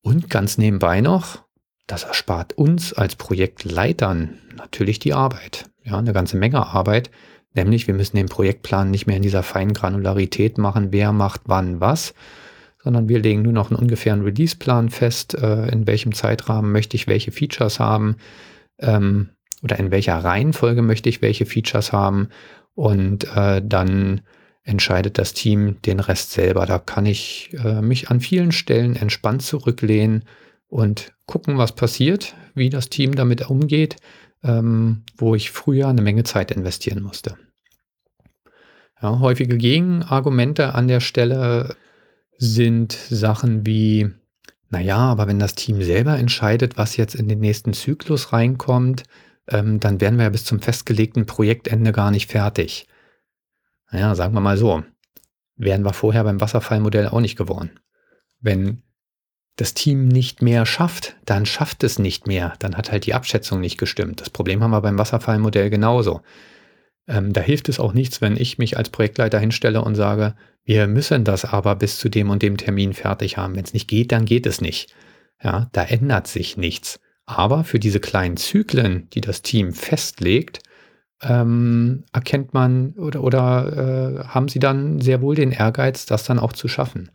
Und 0.00 0.30
ganz 0.30 0.56
nebenbei 0.56 1.02
noch, 1.02 1.44
das 1.86 2.04
erspart 2.04 2.54
uns 2.54 2.92
als 2.94 3.16
Projektleitern 3.16 4.38
natürlich 4.56 4.98
die 4.98 5.12
Arbeit 5.12 5.69
ja, 5.84 5.98
eine 5.98 6.12
ganze 6.12 6.36
Menge 6.36 6.66
Arbeit. 6.66 7.10
Nämlich, 7.54 7.86
wir 7.86 7.94
müssen 7.94 8.16
den 8.16 8.28
Projektplan 8.28 8.90
nicht 8.90 9.06
mehr 9.06 9.16
in 9.16 9.22
dieser 9.22 9.42
feinen 9.42 9.72
Granularität 9.72 10.56
machen, 10.58 10.92
wer 10.92 11.12
macht 11.12 11.42
wann 11.46 11.80
was, 11.80 12.14
sondern 12.82 13.08
wir 13.08 13.18
legen 13.18 13.42
nur 13.42 13.52
noch 13.52 13.70
einen 13.70 13.78
ungefähren 13.78 14.22
Release-Plan 14.22 14.88
fest, 14.88 15.34
äh, 15.34 15.68
in 15.68 15.86
welchem 15.86 16.14
Zeitrahmen 16.14 16.70
möchte 16.70 16.96
ich 16.96 17.06
welche 17.08 17.32
Features 17.32 17.80
haben 17.80 18.16
ähm, 18.78 19.30
oder 19.62 19.78
in 19.78 19.90
welcher 19.90 20.16
Reihenfolge 20.16 20.82
möchte 20.82 21.08
ich 21.08 21.22
welche 21.22 21.44
Features 21.44 21.92
haben 21.92 22.28
und 22.74 23.24
äh, 23.36 23.60
dann 23.64 24.22
entscheidet 24.62 25.18
das 25.18 25.34
Team 25.34 25.82
den 25.82 26.00
Rest 26.00 26.30
selber. 26.30 26.66
Da 26.66 26.78
kann 26.78 27.04
ich 27.04 27.50
äh, 27.64 27.82
mich 27.82 28.10
an 28.10 28.20
vielen 28.20 28.52
Stellen 28.52 28.94
entspannt 28.94 29.42
zurücklehnen 29.42 30.24
und 30.68 31.12
gucken, 31.26 31.58
was 31.58 31.74
passiert, 31.74 32.34
wie 32.54 32.70
das 32.70 32.88
Team 32.88 33.16
damit 33.16 33.50
umgeht 33.50 33.96
ähm, 34.42 35.04
wo 35.16 35.34
ich 35.34 35.50
früher 35.50 35.88
eine 35.88 36.02
Menge 36.02 36.24
Zeit 36.24 36.50
investieren 36.50 37.02
musste. 37.02 37.36
Ja, 39.02 39.18
häufige 39.20 39.56
Gegenargumente 39.56 40.74
an 40.74 40.88
der 40.88 41.00
Stelle 41.00 41.76
sind 42.36 42.92
Sachen 42.92 43.66
wie, 43.66 44.10
naja, 44.68 44.98
aber 44.98 45.26
wenn 45.26 45.38
das 45.38 45.54
Team 45.54 45.82
selber 45.82 46.18
entscheidet, 46.18 46.76
was 46.76 46.96
jetzt 46.96 47.14
in 47.14 47.28
den 47.28 47.40
nächsten 47.40 47.72
Zyklus 47.72 48.32
reinkommt, 48.32 49.04
ähm, 49.48 49.80
dann 49.80 50.00
werden 50.00 50.16
wir 50.18 50.24
ja 50.24 50.30
bis 50.30 50.44
zum 50.44 50.60
festgelegten 50.60 51.26
Projektende 51.26 51.92
gar 51.92 52.10
nicht 52.10 52.30
fertig. 52.30 52.86
Naja, 53.90 54.14
sagen 54.14 54.34
wir 54.34 54.40
mal 54.40 54.56
so, 54.56 54.82
wären 55.56 55.84
wir 55.84 55.92
vorher 55.92 56.24
beim 56.24 56.40
Wasserfallmodell 56.40 57.08
auch 57.08 57.20
nicht 57.20 57.36
geworden. 57.36 57.80
Wenn 58.40 58.82
das 59.60 59.74
Team 59.74 60.08
nicht 60.08 60.42
mehr 60.42 60.64
schafft, 60.64 61.16
dann 61.26 61.44
schafft 61.44 61.84
es 61.84 61.98
nicht 61.98 62.26
mehr. 62.26 62.54
Dann 62.58 62.76
hat 62.76 62.90
halt 62.90 63.06
die 63.06 63.14
Abschätzung 63.14 63.60
nicht 63.60 63.78
gestimmt. 63.78 64.20
Das 64.20 64.30
Problem 64.30 64.62
haben 64.62 64.70
wir 64.70 64.80
beim 64.80 64.98
Wasserfallmodell 64.98 65.68
genauso. 65.68 66.22
Ähm, 67.06 67.32
da 67.32 67.40
hilft 67.40 67.68
es 67.68 67.78
auch 67.78 67.92
nichts, 67.92 68.20
wenn 68.20 68.36
ich 68.36 68.58
mich 68.58 68.76
als 68.76 68.88
Projektleiter 68.88 69.38
hinstelle 69.38 69.82
und 69.82 69.96
sage, 69.96 70.34
wir 70.64 70.86
müssen 70.86 71.24
das 71.24 71.44
aber 71.44 71.76
bis 71.76 71.98
zu 71.98 72.08
dem 72.08 72.30
und 72.30 72.42
dem 72.42 72.56
Termin 72.56 72.94
fertig 72.94 73.36
haben. 73.36 73.56
Wenn 73.56 73.64
es 73.64 73.74
nicht 73.74 73.88
geht, 73.88 74.12
dann 74.12 74.24
geht 74.24 74.46
es 74.46 74.60
nicht. 74.60 74.94
Ja, 75.42 75.68
da 75.72 75.82
ändert 75.82 76.26
sich 76.26 76.56
nichts. 76.56 77.00
Aber 77.26 77.64
für 77.64 77.78
diese 77.78 78.00
kleinen 78.00 78.36
Zyklen, 78.36 79.08
die 79.10 79.20
das 79.20 79.42
Team 79.42 79.72
festlegt, 79.72 80.60
ähm, 81.22 82.04
erkennt 82.12 82.54
man 82.54 82.92
oder, 82.92 83.22
oder 83.22 84.22
äh, 84.22 84.24
haben 84.28 84.48
sie 84.48 84.58
dann 84.58 85.00
sehr 85.00 85.20
wohl 85.20 85.34
den 85.34 85.52
Ehrgeiz, 85.52 86.06
das 86.06 86.24
dann 86.24 86.38
auch 86.38 86.52
zu 86.52 86.66
schaffen. 86.66 87.10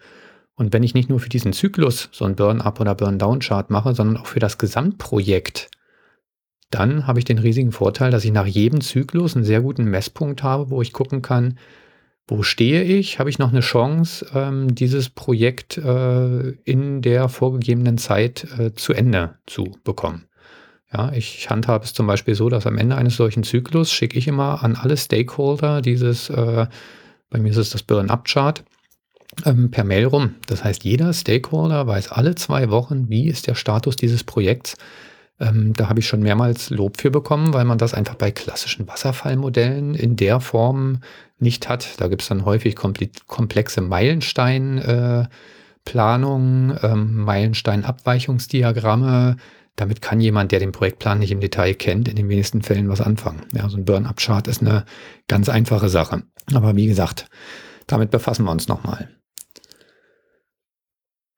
Und 0.56 0.74
wenn 0.74 0.84
ich 0.84 0.93
nicht 0.93 1.10
nur 1.10 1.20
für 1.20 1.30
diesen 1.30 1.53
Zyklus 1.53 2.10
so 2.12 2.26
ein 2.26 2.36
Burn-up 2.36 2.80
oder 2.80 2.95
Burn-down-Chart 2.95 3.70
mache, 3.70 3.93
sondern 3.93 4.18
auch 4.18 4.28
für 4.28 4.39
das 4.39 4.58
Gesamtprojekt, 4.58 5.70
dann 6.72 7.08
habe 7.08 7.20
ich 7.20 7.26
den 7.26 7.38
riesigen 7.39 7.72
Vorteil, 7.72 8.12
dass 8.12 8.26
ich 8.26 8.32
nach 8.32 8.47
jedem 8.47 8.82
Zyklus 8.82 9.36
einen 9.36 9.45
sehr 9.45 9.62
guten 9.62 9.86
Messpunkt 9.86 10.43
habe, 10.43 10.70
wo 10.70 10.82
ich 10.82 10.93
gucken 10.93 11.22
kann, 11.22 11.58
wo 12.28 12.41
stehe 12.41 12.84
ich? 12.84 13.20
Habe 13.20 13.30
ich 13.30 13.38
noch 13.38 13.51
eine 13.51 13.60
Chance, 13.60 14.26
ähm, 14.34 14.74
dieses 14.74 15.10
Projekt 15.10 15.78
äh, 15.78 16.49
in 16.64 17.01
der 17.01 17.30
vorgegebenen 17.30 17.97
Zeit 17.97 18.47
äh, 18.58 18.74
zu 18.74 18.93
Ende 18.93 19.36
zu 19.45 19.78
bekommen? 19.84 20.26
Ja, 20.91 21.12
ich 21.12 21.49
handhabe 21.49 21.86
es 21.86 21.93
zum 21.93 22.08
Beispiel 22.08 22.36
so, 22.36 22.49
dass 22.49 22.66
am 22.66 22.78
Ende 22.78 22.95
eines 22.95 23.16
solchen 23.16 23.43
Zyklus 23.43 23.91
schicke 23.91 24.18
ich 24.18 24.28
immer 24.28 24.64
an 24.64 24.76
alle 24.76 24.97
Stakeholder 24.97 25.82
dieses, 25.82 26.30
äh, 26.30 26.68
bei 27.30 27.39
mir 27.39 27.51
ist 27.51 27.58
es 27.58 27.70
das 27.70 27.84
Burn-up-Chart, 27.84 28.64
ähm, 29.45 29.71
per 29.71 29.83
Mail 29.83 30.05
rum. 30.05 30.36
Das 30.47 30.63
heißt, 30.63 30.83
jeder 30.83 31.11
Stakeholder 31.13 31.88
weiß 31.88 32.11
alle 32.11 32.36
zwei 32.36 32.69
Wochen, 32.69 33.09
wie 33.09 33.27
ist 33.27 33.47
der 33.47 33.55
Status 33.55 33.95
dieses 33.95 34.23
Projekts. 34.23 34.77
Ähm, 35.39 35.73
da 35.73 35.89
habe 35.89 35.99
ich 35.99 36.07
schon 36.07 36.21
mehrmals 36.21 36.69
Lob 36.69 37.01
für 37.01 37.11
bekommen, 37.11 37.53
weil 37.53 37.65
man 37.65 37.77
das 37.77 37.93
einfach 37.93 38.15
bei 38.15 38.31
klassischen 38.31 38.88
Wasserfallmodellen 38.88 39.93
in 39.93 40.15
der 40.15 40.39
Form 40.39 41.01
nicht 41.39 41.67
hat. 41.67 41.99
Da 41.99 42.07
gibt 42.07 42.21
es 42.21 42.29
dann 42.29 42.45
häufig 42.45 42.75
komplexe 42.75 43.81
Meilensteinplanungen, 43.81 46.71
äh, 46.71 46.88
ähm, 46.88 47.17
Meilenstein-Abweichungsdiagramme. 47.17 49.36
Damit 49.75 50.01
kann 50.01 50.21
jemand, 50.21 50.53
der 50.53 50.59
den 50.59 50.71
Projektplan 50.71 51.19
nicht 51.19 51.31
im 51.31 51.41
Detail 51.41 51.73
kennt, 51.73 52.07
in 52.07 52.15
den 52.15 52.29
wenigsten 52.29 52.61
Fällen 52.61 52.88
was 52.88 53.01
anfangen. 53.01 53.41
Ja, 53.53 53.67
so 53.67 53.75
ein 53.75 53.83
Burn-Up-Chart 53.83 54.47
ist 54.47 54.61
eine 54.61 54.86
ganz 55.27 55.49
einfache 55.49 55.89
Sache. 55.89 56.23
Aber 56.53 56.77
wie 56.77 56.88
gesagt, 56.88 57.27
damit 57.88 58.09
befassen 58.09 58.45
wir 58.45 58.51
uns 58.51 58.69
nochmal. 58.69 59.09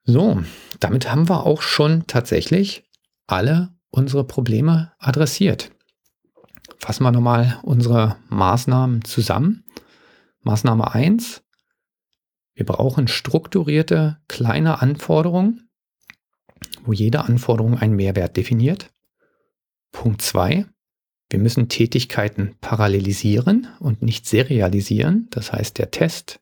So, 0.09 0.41
damit 0.79 1.11
haben 1.11 1.27
wir 1.27 1.45
auch 1.45 1.61
schon 1.61 2.07
tatsächlich 2.07 2.85
alle 3.27 3.75
unsere 3.89 4.23
Probleme 4.23 4.93
adressiert. 4.99 5.69
Fassen 6.79 7.03
wir 7.03 7.11
nochmal 7.11 7.59
unsere 7.63 8.15
Maßnahmen 8.29 9.03
zusammen. 9.03 9.65
Maßnahme 10.43 10.93
1. 10.93 11.43
Wir 12.53 12.65
brauchen 12.65 13.09
strukturierte 13.09 14.17
kleine 14.29 14.81
Anforderungen, 14.81 15.69
wo 16.85 16.93
jede 16.93 17.25
Anforderung 17.25 17.77
einen 17.77 17.97
Mehrwert 17.97 18.37
definiert. 18.37 18.93
Punkt 19.91 20.21
2. 20.21 20.65
Wir 21.29 21.39
müssen 21.39 21.67
Tätigkeiten 21.67 22.55
parallelisieren 22.61 23.67
und 23.81 24.01
nicht 24.03 24.25
serialisieren. 24.25 25.27
Das 25.31 25.51
heißt, 25.51 25.77
der 25.77 25.91
Test 25.91 26.39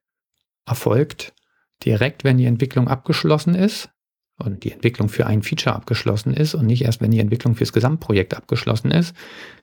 erfolgt 0.67 1.34
direkt, 1.83 2.23
wenn 2.23 2.37
die 2.37 2.45
Entwicklung 2.45 2.87
abgeschlossen 2.87 3.55
ist 3.55 3.89
und 4.37 4.63
die 4.63 4.71
Entwicklung 4.71 5.09
für 5.09 5.25
ein 5.25 5.43
Feature 5.43 5.75
abgeschlossen 5.75 6.33
ist 6.33 6.55
und 6.55 6.65
nicht 6.65 6.83
erst, 6.83 7.01
wenn 7.01 7.11
die 7.11 7.19
Entwicklung 7.19 7.55
fürs 7.55 7.73
Gesamtprojekt 7.73 8.35
abgeschlossen 8.35 8.91
ist. 8.91 9.15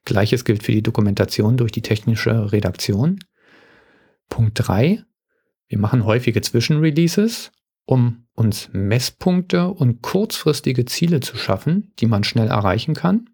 Gleiches 0.04 0.44
gilt 0.44 0.62
für 0.62 0.72
die 0.72 0.82
Dokumentation 0.82 1.56
durch 1.56 1.72
die 1.72 1.82
technische 1.82 2.52
Redaktion. 2.52 3.18
Punkt 4.28 4.52
3. 4.54 5.02
Wir 5.68 5.78
machen 5.78 6.04
häufige 6.04 6.40
Zwischenreleases, 6.40 7.50
um 7.84 8.26
uns 8.34 8.70
Messpunkte 8.72 9.68
und 9.68 10.02
kurzfristige 10.02 10.84
Ziele 10.84 11.20
zu 11.20 11.36
schaffen, 11.36 11.92
die 11.98 12.06
man 12.06 12.24
schnell 12.24 12.48
erreichen 12.48 12.94
kann. 12.94 13.28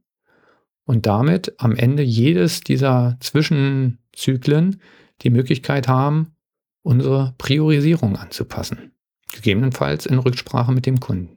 Und 0.84 1.06
damit 1.06 1.54
am 1.58 1.76
Ende 1.76 2.02
jedes 2.02 2.60
dieser 2.60 3.16
Zwischenzyklen 3.20 4.80
die 5.22 5.30
Möglichkeit 5.30 5.86
haben, 5.86 6.34
unsere 6.82 7.34
Priorisierung 7.38 8.16
anzupassen. 8.16 8.92
Gegebenenfalls 9.32 10.06
in 10.06 10.18
Rücksprache 10.18 10.72
mit 10.72 10.86
dem 10.86 11.00
Kunden. 11.00 11.36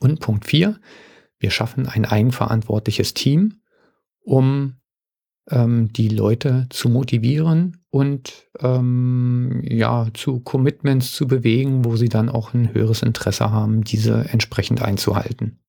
Und 0.00 0.20
Punkt 0.20 0.46
4, 0.46 0.78
wir 1.38 1.50
schaffen 1.50 1.86
ein 1.86 2.04
eigenverantwortliches 2.04 3.14
Team, 3.14 3.60
um 4.20 4.78
ähm, 5.50 5.92
die 5.92 6.08
Leute 6.08 6.66
zu 6.70 6.88
motivieren 6.88 7.84
und 7.90 8.48
ähm, 8.60 9.62
ja, 9.64 10.08
zu 10.14 10.40
Commitments 10.40 11.12
zu 11.12 11.26
bewegen, 11.26 11.84
wo 11.84 11.96
sie 11.96 12.08
dann 12.08 12.28
auch 12.28 12.54
ein 12.54 12.74
höheres 12.74 13.02
Interesse 13.02 13.50
haben, 13.50 13.84
diese 13.84 14.28
entsprechend 14.28 14.82
einzuhalten. 14.82 15.60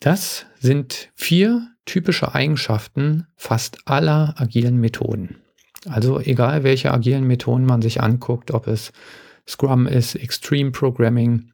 Das 0.00 0.46
sind 0.60 1.10
vier 1.14 1.68
typische 1.86 2.34
Eigenschaften 2.34 3.26
fast 3.36 3.78
aller 3.86 4.34
agilen 4.36 4.78
Methoden. 4.78 5.36
Also 5.86 6.20
egal, 6.20 6.64
welche 6.64 6.92
agilen 6.92 7.26
Methoden 7.26 7.66
man 7.66 7.82
sich 7.82 8.02
anguckt, 8.02 8.50
ob 8.52 8.66
es 8.66 8.92
Scrum 9.46 9.86
ist, 9.86 10.14
Extreme 10.14 10.70
Programming, 10.70 11.52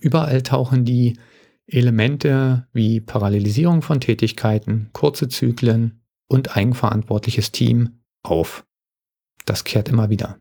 überall 0.00 0.42
tauchen 0.42 0.84
die 0.84 1.18
Elemente 1.66 2.66
wie 2.72 3.00
Parallelisierung 3.00 3.82
von 3.82 4.00
Tätigkeiten, 4.00 4.88
kurze 4.92 5.28
Zyklen 5.28 6.00
und 6.26 6.56
eigenverantwortliches 6.56 7.52
Team 7.52 8.00
auf. 8.22 8.64
Das 9.44 9.64
kehrt 9.64 9.88
immer 9.88 10.08
wieder. 10.08 10.38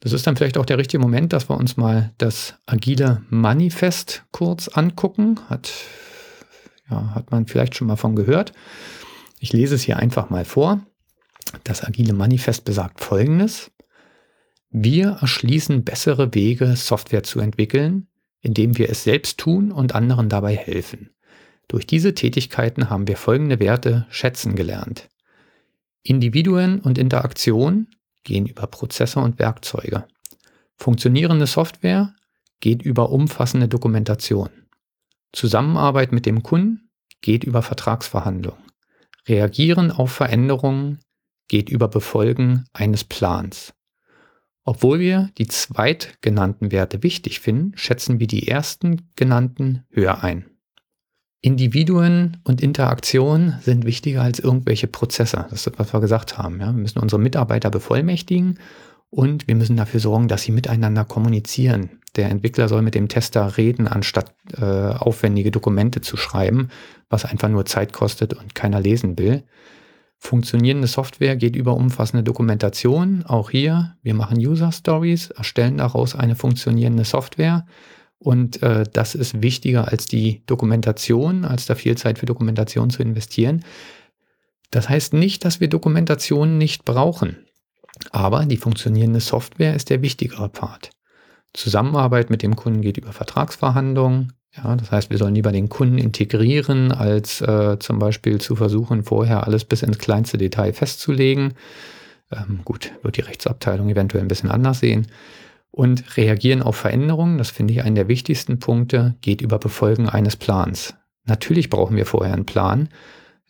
Das 0.00 0.12
ist 0.12 0.26
dann 0.26 0.36
vielleicht 0.36 0.58
auch 0.58 0.66
der 0.66 0.78
richtige 0.78 1.00
Moment, 1.00 1.32
dass 1.32 1.48
wir 1.48 1.56
uns 1.56 1.76
mal 1.76 2.12
das 2.18 2.56
agile 2.66 3.22
Manifest 3.30 4.24
kurz 4.32 4.68
angucken. 4.68 5.38
Hat, 5.48 5.72
ja, 6.90 7.14
hat 7.14 7.30
man 7.30 7.46
vielleicht 7.46 7.76
schon 7.76 7.86
mal 7.86 7.96
von 7.96 8.16
gehört. 8.16 8.52
Ich 9.38 9.52
lese 9.52 9.76
es 9.76 9.82
hier 9.82 9.98
einfach 9.98 10.28
mal 10.28 10.44
vor. 10.44 10.80
Das 11.64 11.84
agile 11.84 12.12
Manifest 12.12 12.64
besagt 12.64 13.00
Folgendes. 13.00 13.70
Wir 14.70 15.18
erschließen 15.20 15.84
bessere 15.84 16.34
Wege, 16.34 16.76
Software 16.76 17.22
zu 17.22 17.40
entwickeln, 17.40 18.08
indem 18.40 18.78
wir 18.78 18.88
es 18.90 19.04
selbst 19.04 19.38
tun 19.38 19.70
und 19.70 19.94
anderen 19.94 20.28
dabei 20.28 20.56
helfen. 20.56 21.10
Durch 21.68 21.86
diese 21.86 22.14
Tätigkeiten 22.14 22.90
haben 22.90 23.06
wir 23.06 23.16
folgende 23.16 23.60
Werte 23.60 24.06
schätzen 24.10 24.56
gelernt. 24.56 25.08
Individuen 26.02 26.80
und 26.80 26.98
Interaktion 26.98 27.88
gehen 28.24 28.46
über 28.46 28.66
Prozesse 28.66 29.20
und 29.20 29.38
Werkzeuge. 29.38 30.04
Funktionierende 30.76 31.46
Software 31.46 32.14
geht 32.60 32.82
über 32.82 33.10
umfassende 33.10 33.68
Dokumentation. 33.68 34.50
Zusammenarbeit 35.32 36.12
mit 36.12 36.26
dem 36.26 36.42
Kunden 36.42 36.90
geht 37.20 37.44
über 37.44 37.62
Vertragsverhandlungen. 37.62 38.62
Reagieren 39.28 39.92
auf 39.92 40.10
Veränderungen 40.10 40.98
geht 41.48 41.68
über 41.68 41.88
Befolgen 41.88 42.64
eines 42.72 43.04
Plans. 43.04 43.74
Obwohl 44.64 45.00
wir 45.00 45.30
die 45.38 45.48
zweitgenannten 45.48 46.70
Werte 46.70 47.02
wichtig 47.02 47.40
finden, 47.40 47.72
schätzen 47.76 48.20
wir 48.20 48.26
die 48.26 48.46
ersten 48.46 49.10
genannten 49.16 49.84
höher 49.90 50.22
ein. 50.22 50.46
Individuen 51.40 52.36
und 52.44 52.62
Interaktion 52.62 53.54
sind 53.62 53.84
wichtiger 53.84 54.22
als 54.22 54.38
irgendwelche 54.38 54.86
Prozesse. 54.86 55.46
Das 55.50 55.66
ist, 55.66 55.78
was 55.78 55.92
wir 55.92 56.00
gesagt 56.00 56.38
haben. 56.38 56.60
Ja. 56.60 56.66
Wir 56.66 56.80
müssen 56.80 57.00
unsere 57.00 57.20
Mitarbeiter 57.20 57.68
bevollmächtigen 57.68 58.60
und 59.10 59.48
wir 59.48 59.56
müssen 59.56 59.76
dafür 59.76 59.98
sorgen, 59.98 60.28
dass 60.28 60.42
sie 60.42 60.52
miteinander 60.52 61.04
kommunizieren. 61.04 61.98
Der 62.14 62.30
Entwickler 62.30 62.68
soll 62.68 62.82
mit 62.82 62.94
dem 62.94 63.08
Tester 63.08 63.56
reden, 63.56 63.88
anstatt 63.88 64.32
äh, 64.56 64.64
aufwendige 64.64 65.50
Dokumente 65.50 66.00
zu 66.00 66.16
schreiben, 66.16 66.68
was 67.10 67.24
einfach 67.24 67.48
nur 67.48 67.66
Zeit 67.66 67.92
kostet 67.92 68.34
und 68.34 68.54
keiner 68.54 68.80
lesen 68.80 69.18
will. 69.18 69.42
Funktionierende 70.24 70.86
Software 70.86 71.34
geht 71.34 71.56
über 71.56 71.74
umfassende 71.74 72.22
Dokumentation. 72.22 73.24
Auch 73.26 73.50
hier, 73.50 73.96
wir 74.02 74.14
machen 74.14 74.38
User 74.38 74.70
Stories, 74.70 75.30
erstellen 75.30 75.78
daraus 75.78 76.14
eine 76.14 76.36
funktionierende 76.36 77.04
Software 77.04 77.66
und 78.20 78.62
äh, 78.62 78.84
das 78.92 79.16
ist 79.16 79.42
wichtiger 79.42 79.88
als 79.88 80.06
die 80.06 80.46
Dokumentation, 80.46 81.44
als 81.44 81.66
da 81.66 81.74
viel 81.74 81.96
Zeit 81.96 82.20
für 82.20 82.26
Dokumentation 82.26 82.88
zu 82.88 83.02
investieren. 83.02 83.64
Das 84.70 84.88
heißt 84.88 85.12
nicht, 85.12 85.44
dass 85.44 85.58
wir 85.58 85.66
Dokumentation 85.66 86.56
nicht 86.56 86.84
brauchen. 86.84 87.44
Aber 88.12 88.46
die 88.46 88.58
funktionierende 88.58 89.20
Software 89.20 89.74
ist 89.74 89.90
der 89.90 90.02
wichtigere 90.02 90.48
Part. 90.48 90.90
Zusammenarbeit 91.52 92.30
mit 92.30 92.42
dem 92.42 92.54
Kunden 92.54 92.80
geht 92.80 92.96
über 92.96 93.12
Vertragsverhandlungen. 93.12 94.34
Ja, 94.54 94.76
das 94.76 94.90
heißt, 94.90 95.10
wir 95.10 95.18
sollen 95.18 95.34
lieber 95.34 95.50
den 95.50 95.68
Kunden 95.68 95.98
integrieren, 95.98 96.92
als 96.92 97.40
äh, 97.40 97.78
zum 97.78 97.98
Beispiel 97.98 98.40
zu 98.40 98.54
versuchen, 98.54 99.02
vorher 99.02 99.46
alles 99.46 99.64
bis 99.64 99.82
ins 99.82 99.98
kleinste 99.98 100.36
Detail 100.36 100.74
festzulegen. 100.74 101.54
Ähm, 102.30 102.60
gut, 102.64 102.92
wird 103.02 103.16
die 103.16 103.22
Rechtsabteilung 103.22 103.88
eventuell 103.88 104.22
ein 104.22 104.28
bisschen 104.28 104.50
anders 104.50 104.80
sehen 104.80 105.06
und 105.72 106.18
reagieren 106.18 106.62
auf 106.62 106.76
Veränderungen, 106.76 107.38
das 107.38 107.50
finde 107.50 107.72
ich 107.72 107.82
einen 107.82 107.94
der 107.96 108.06
wichtigsten 108.06 108.58
Punkte, 108.58 109.16
geht 109.22 109.40
über 109.40 109.58
Befolgen 109.58 110.08
eines 110.08 110.36
Plans. 110.36 110.94
Natürlich 111.24 111.70
brauchen 111.70 111.96
wir 111.96 112.04
vorher 112.04 112.34
einen 112.34 112.46
Plan, 112.46 112.90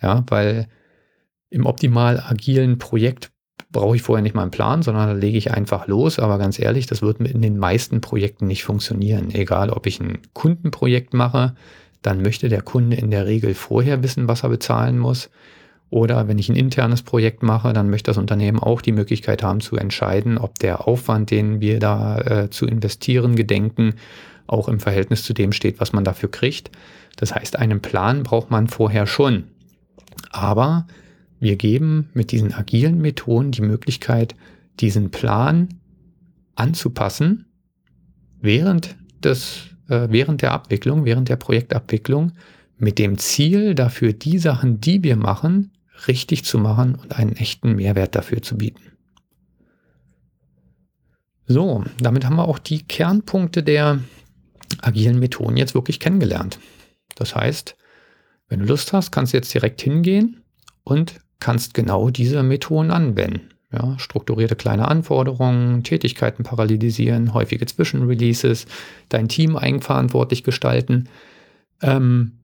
ja, 0.00 0.24
weil 0.28 0.68
im 1.50 1.66
optimal 1.66 2.20
agilen 2.20 2.78
Projekt 2.78 3.32
brauche 3.72 3.96
ich 3.96 4.02
vorher 4.02 4.22
nicht 4.22 4.34
mal 4.34 4.42
einen 4.42 4.50
Plan, 4.50 4.82
sondern 4.82 5.08
da 5.08 5.14
lege 5.14 5.38
ich 5.38 5.50
einfach 5.50 5.86
los. 5.86 6.18
Aber 6.18 6.38
ganz 6.38 6.58
ehrlich, 6.58 6.86
das 6.86 7.02
wird 7.02 7.20
in 7.20 7.42
den 7.42 7.58
meisten 7.58 8.00
Projekten 8.00 8.46
nicht 8.46 8.64
funktionieren. 8.64 9.30
Egal, 9.32 9.70
ob 9.70 9.86
ich 9.86 10.00
ein 10.00 10.18
Kundenprojekt 10.34 11.14
mache, 11.14 11.54
dann 12.02 12.22
möchte 12.22 12.48
der 12.48 12.62
Kunde 12.62 12.96
in 12.96 13.10
der 13.10 13.26
Regel 13.26 13.54
vorher 13.54 14.02
wissen, 14.02 14.28
was 14.28 14.42
er 14.42 14.50
bezahlen 14.50 14.98
muss. 14.98 15.30
Oder 15.90 16.26
wenn 16.26 16.38
ich 16.38 16.48
ein 16.48 16.56
internes 16.56 17.02
Projekt 17.02 17.42
mache, 17.42 17.72
dann 17.72 17.90
möchte 17.90 18.10
das 18.10 18.18
Unternehmen 18.18 18.58
auch 18.58 18.80
die 18.80 18.92
Möglichkeit 18.92 19.42
haben 19.42 19.60
zu 19.60 19.76
entscheiden, 19.76 20.38
ob 20.38 20.58
der 20.58 20.88
Aufwand, 20.88 21.30
den 21.30 21.60
wir 21.60 21.78
da 21.78 22.18
äh, 22.18 22.50
zu 22.50 22.66
investieren 22.66 23.36
gedenken, 23.36 23.94
auch 24.46 24.68
im 24.68 24.80
Verhältnis 24.80 25.22
zu 25.22 25.34
dem 25.34 25.52
steht, 25.52 25.80
was 25.80 25.92
man 25.92 26.02
dafür 26.02 26.30
kriegt. 26.30 26.70
Das 27.16 27.34
heißt, 27.34 27.58
einen 27.58 27.80
Plan 27.80 28.22
braucht 28.22 28.50
man 28.50 28.68
vorher 28.68 29.06
schon. 29.06 29.44
Aber 30.30 30.86
wir 31.42 31.56
geben 31.56 32.08
mit 32.14 32.30
diesen 32.30 32.54
agilen 32.54 33.00
Methoden 33.00 33.50
die 33.50 33.62
Möglichkeit, 33.62 34.36
diesen 34.78 35.10
Plan 35.10 35.80
anzupassen 36.54 37.46
während 38.40 38.96
des, 39.24 39.64
äh, 39.88 40.06
während 40.08 40.42
der 40.42 40.52
Abwicklung, 40.52 41.04
während 41.04 41.28
der 41.28 41.34
Projektabwicklung 41.36 42.32
mit 42.78 43.00
dem 43.00 43.18
Ziel 43.18 43.74
dafür, 43.74 44.12
die 44.12 44.38
Sachen, 44.38 44.80
die 44.80 45.02
wir 45.02 45.16
machen, 45.16 45.72
richtig 46.06 46.44
zu 46.44 46.58
machen 46.58 46.94
und 46.94 47.18
einen 47.18 47.34
echten 47.34 47.74
Mehrwert 47.74 48.14
dafür 48.14 48.40
zu 48.42 48.58
bieten. 48.58 48.92
So, 51.48 51.82
damit 51.98 52.24
haben 52.24 52.36
wir 52.36 52.46
auch 52.46 52.60
die 52.60 52.82
Kernpunkte 52.82 53.64
der 53.64 53.98
agilen 54.80 55.18
Methoden 55.18 55.56
jetzt 55.56 55.74
wirklich 55.74 55.98
kennengelernt. 55.98 56.60
Das 57.16 57.34
heißt, 57.34 57.76
wenn 58.48 58.60
du 58.60 58.66
Lust 58.66 58.92
hast, 58.92 59.10
kannst 59.10 59.32
du 59.32 59.38
jetzt 59.38 59.52
direkt 59.52 59.82
hingehen 59.82 60.44
und 60.84 61.20
kannst 61.42 61.74
genau 61.74 62.08
diese 62.08 62.42
Methoden 62.44 62.92
anwenden. 62.92 63.50
Ja, 63.72 63.98
strukturierte 63.98 64.54
kleine 64.54 64.86
Anforderungen, 64.86 65.82
Tätigkeiten 65.82 66.44
parallelisieren, 66.44 67.34
häufige 67.34 67.66
Zwischenreleases, 67.66 68.66
dein 69.08 69.28
Team 69.28 69.56
eigenverantwortlich 69.56 70.44
gestalten. 70.44 71.08
Ähm, 71.80 72.38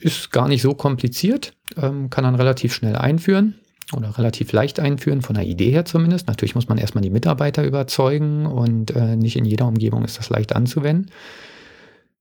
ist 0.00 0.30
gar 0.30 0.48
nicht 0.48 0.62
so 0.62 0.74
kompliziert, 0.74 1.54
ähm, 1.76 2.08
kann 2.08 2.24
man 2.24 2.34
relativ 2.34 2.72
schnell 2.72 2.96
einführen 2.96 3.56
oder 3.94 4.16
relativ 4.16 4.52
leicht 4.52 4.78
einführen, 4.78 5.22
von 5.22 5.34
der 5.34 5.44
Idee 5.44 5.70
her 5.70 5.84
zumindest. 5.84 6.28
Natürlich 6.28 6.54
muss 6.54 6.68
man 6.68 6.78
erstmal 6.78 7.02
die 7.02 7.10
Mitarbeiter 7.10 7.64
überzeugen 7.64 8.46
und 8.46 8.94
äh, 8.94 9.16
nicht 9.16 9.36
in 9.36 9.44
jeder 9.44 9.66
Umgebung 9.66 10.04
ist 10.04 10.18
das 10.18 10.30
leicht 10.30 10.54
anzuwenden. 10.54 11.10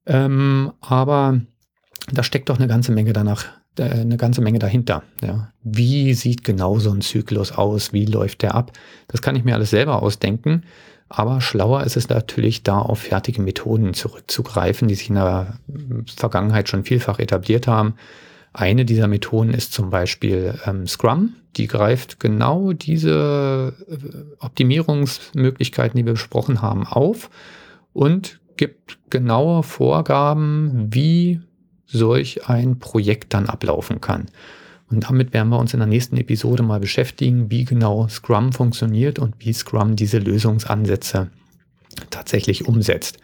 Ähm, 0.05 0.71
aber 0.81 1.39
da 2.11 2.23
steckt 2.23 2.49
doch 2.49 2.57
eine 2.57 2.67
ganze 2.67 2.91
Menge 2.91 3.13
danach, 3.13 3.45
eine 3.79 4.17
ganze 4.17 4.41
Menge 4.41 4.59
dahinter. 4.59 5.03
Ja. 5.21 5.51
Wie 5.63 6.13
sieht 6.13 6.43
genau 6.43 6.79
so 6.79 6.91
ein 6.91 7.01
Zyklus 7.01 7.51
aus? 7.51 7.93
Wie 7.93 8.05
läuft 8.05 8.41
der 8.41 8.55
ab? 8.55 8.71
Das 9.07 9.21
kann 9.21 9.35
ich 9.35 9.43
mir 9.43 9.55
alles 9.55 9.69
selber 9.69 10.01
ausdenken. 10.01 10.63
Aber 11.09 11.41
schlauer 11.41 11.83
ist 11.83 11.97
es 11.97 12.07
natürlich, 12.07 12.61
da 12.61 12.79
auf 12.79 12.99
fertige 12.99 13.41
Methoden 13.41 13.95
zurückzugreifen, 13.95 14.87
die 14.87 14.95
sich 14.95 15.09
in 15.09 15.15
der 15.15 15.57
Vergangenheit 16.05 16.69
schon 16.69 16.85
vielfach 16.85 17.17
etabliert 17.17 17.67
haben. 17.67 17.95
Eine 18.53 18.85
dieser 18.85 19.07
Methoden 19.07 19.53
ist 19.53 19.73
zum 19.73 19.89
Beispiel 19.89 20.59
ähm, 20.65 20.87
Scrum. 20.87 21.33
Die 21.57 21.67
greift 21.67 22.19
genau 22.19 22.73
diese 22.73 23.73
äh, 23.89 24.43
Optimierungsmöglichkeiten, 24.43 25.97
die 25.97 26.05
wir 26.05 26.13
besprochen 26.13 26.61
haben, 26.61 26.85
auf 26.85 27.29
und 27.93 28.39
gibt 28.55 28.99
genaue 29.09 29.63
Vorgaben, 29.63 30.89
wie 30.91 31.41
solch 31.91 32.47
ein 32.47 32.79
Projekt 32.79 33.33
dann 33.33 33.47
ablaufen 33.47 34.01
kann. 34.01 34.27
Und 34.89 35.09
damit 35.09 35.33
werden 35.33 35.49
wir 35.49 35.59
uns 35.59 35.73
in 35.73 35.79
der 35.79 35.87
nächsten 35.87 36.17
Episode 36.17 36.63
mal 36.63 36.79
beschäftigen, 36.79 37.51
wie 37.51 37.65
genau 37.65 38.07
Scrum 38.07 38.51
funktioniert 38.53 39.19
und 39.19 39.35
wie 39.39 39.53
Scrum 39.53 39.95
diese 39.95 40.17
Lösungsansätze 40.17 41.29
tatsächlich 42.09 42.67
umsetzt. 42.67 43.17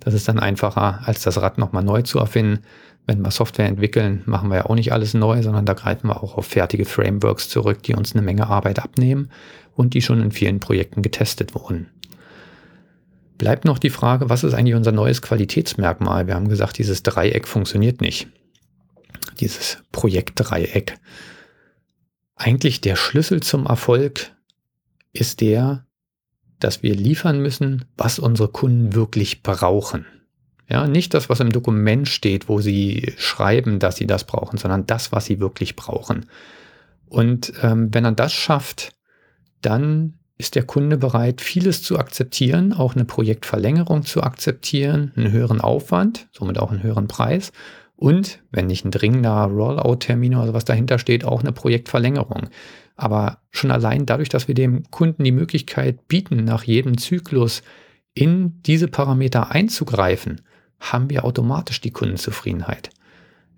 Das 0.00 0.14
ist 0.14 0.26
dann 0.28 0.40
einfacher, 0.40 1.00
als 1.06 1.22
das 1.22 1.40
Rad 1.40 1.58
nochmal 1.58 1.84
neu 1.84 2.02
zu 2.02 2.18
erfinden. 2.18 2.64
Wenn 3.06 3.22
wir 3.22 3.30
Software 3.30 3.66
entwickeln, 3.66 4.22
machen 4.26 4.48
wir 4.48 4.58
ja 4.58 4.66
auch 4.66 4.74
nicht 4.74 4.92
alles 4.92 5.14
neu, 5.14 5.42
sondern 5.42 5.66
da 5.66 5.74
greifen 5.74 6.08
wir 6.08 6.22
auch 6.22 6.36
auf 6.38 6.46
fertige 6.46 6.84
Frameworks 6.84 7.48
zurück, 7.48 7.82
die 7.82 7.94
uns 7.94 8.14
eine 8.14 8.22
Menge 8.22 8.46
Arbeit 8.46 8.78
abnehmen 8.78 9.30
und 9.74 9.94
die 9.94 10.02
schon 10.02 10.22
in 10.22 10.30
vielen 10.30 10.60
Projekten 10.60 11.02
getestet 11.02 11.54
wurden. 11.54 11.88
Bleibt 13.42 13.64
noch 13.64 13.80
die 13.80 13.90
Frage, 13.90 14.30
was 14.30 14.44
ist 14.44 14.54
eigentlich 14.54 14.76
unser 14.76 14.92
neues 14.92 15.20
Qualitätsmerkmal? 15.20 16.28
Wir 16.28 16.36
haben 16.36 16.48
gesagt, 16.48 16.78
dieses 16.78 17.02
Dreieck 17.02 17.48
funktioniert 17.48 18.00
nicht 18.00 18.28
dieses 19.40 19.78
Projektdreieck. 19.90 20.96
Eigentlich 22.36 22.82
der 22.82 22.94
Schlüssel 22.94 23.42
zum 23.42 23.66
Erfolg 23.66 24.30
ist 25.12 25.40
der, 25.40 25.84
dass 26.60 26.84
wir 26.84 26.94
liefern 26.94 27.42
müssen, 27.42 27.84
was 27.96 28.20
unsere 28.20 28.46
Kunden 28.46 28.94
wirklich 28.94 29.42
brauchen. 29.42 30.06
Ja, 30.68 30.86
nicht 30.86 31.12
das, 31.12 31.28
was 31.28 31.40
im 31.40 31.50
Dokument 31.50 32.06
steht, 32.06 32.48
wo 32.48 32.60
sie 32.60 33.12
schreiben, 33.18 33.80
dass 33.80 33.96
sie 33.96 34.06
das 34.06 34.22
brauchen, 34.22 34.56
sondern 34.56 34.86
das, 34.86 35.10
was 35.10 35.24
sie 35.24 35.40
wirklich 35.40 35.74
brauchen. 35.74 36.26
Und 37.06 37.54
ähm, 37.60 37.92
wenn 37.92 38.04
er 38.04 38.12
das 38.12 38.32
schafft, 38.32 38.92
dann 39.62 40.20
ist 40.38 40.54
der 40.54 40.64
Kunde 40.64 40.96
bereit, 40.96 41.40
vieles 41.40 41.82
zu 41.82 41.98
akzeptieren, 41.98 42.72
auch 42.72 42.94
eine 42.94 43.04
Projektverlängerung 43.04 44.04
zu 44.04 44.22
akzeptieren, 44.22 45.12
einen 45.16 45.30
höheren 45.30 45.60
Aufwand, 45.60 46.28
somit 46.32 46.58
auch 46.58 46.70
einen 46.70 46.82
höheren 46.82 47.06
Preis 47.06 47.52
Und 47.96 48.40
wenn 48.50 48.66
nicht 48.66 48.84
ein 48.84 48.90
dringender 48.90 49.44
Rollout-Termin 49.44 50.34
oder 50.34 50.48
sowas 50.48 50.64
dahinter 50.64 50.98
steht, 50.98 51.24
auch 51.24 51.42
eine 51.42 51.52
Projektverlängerung. 51.52 52.48
Aber 52.96 53.38
schon 53.50 53.70
allein 53.70 54.06
dadurch, 54.06 54.28
dass 54.28 54.48
wir 54.48 54.54
dem 54.56 54.90
Kunden 54.90 55.22
die 55.22 55.32
Möglichkeit 55.32 56.08
bieten, 56.08 56.44
nach 56.44 56.64
jedem 56.64 56.98
Zyklus 56.98 57.62
in 58.14 58.60
diese 58.62 58.88
Parameter 58.88 59.52
einzugreifen, 59.52 60.40
haben 60.80 61.10
wir 61.10 61.24
automatisch 61.24 61.80
die 61.80 61.92
Kundenzufriedenheit. 61.92 62.90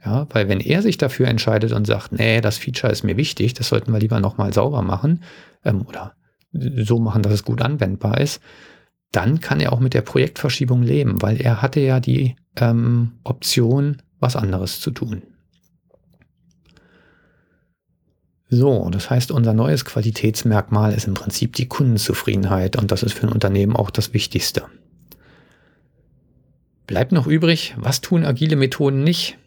Ja, 0.04 0.26
weil 0.30 0.48
wenn 0.48 0.60
er 0.60 0.82
sich 0.82 0.98
dafür 0.98 1.28
entscheidet 1.28 1.72
und 1.72 1.86
sagt, 1.86 2.12
nee, 2.12 2.42
das 2.42 2.58
Feature 2.58 2.92
ist 2.92 3.04
mir 3.04 3.16
wichtig, 3.16 3.54
das 3.54 3.68
sollten 3.68 3.92
wir 3.92 3.98
lieber 4.00 4.20
nochmal 4.20 4.52
sauber 4.52 4.82
machen 4.82 5.22
ähm, 5.64 5.86
oder 5.88 6.14
so 6.54 6.98
machen, 6.98 7.22
dass 7.22 7.32
es 7.32 7.44
gut 7.44 7.62
anwendbar 7.62 8.20
ist, 8.20 8.40
dann 9.12 9.40
kann 9.40 9.60
er 9.60 9.72
auch 9.72 9.80
mit 9.80 9.94
der 9.94 10.02
Projektverschiebung 10.02 10.82
leben, 10.82 11.22
weil 11.22 11.40
er 11.40 11.62
hatte 11.62 11.80
ja 11.80 12.00
die 12.00 12.36
ähm, 12.56 13.12
Option, 13.22 14.02
was 14.20 14.36
anderes 14.36 14.80
zu 14.80 14.90
tun. 14.90 15.22
So, 18.50 18.88
das 18.90 19.10
heißt, 19.10 19.32
unser 19.32 19.52
neues 19.52 19.84
Qualitätsmerkmal 19.84 20.92
ist 20.92 21.06
im 21.06 21.14
Prinzip 21.14 21.54
die 21.54 21.66
Kundenzufriedenheit 21.66 22.76
und 22.76 22.92
das 22.92 23.02
ist 23.02 23.14
für 23.14 23.26
ein 23.26 23.32
Unternehmen 23.32 23.74
auch 23.74 23.90
das 23.90 24.14
Wichtigste. 24.14 24.64
Bleibt 26.86 27.12
noch 27.12 27.26
übrig, 27.26 27.74
was 27.78 28.00
tun 28.00 28.24
agile 28.24 28.56
Methoden 28.56 29.02
nicht? 29.02 29.38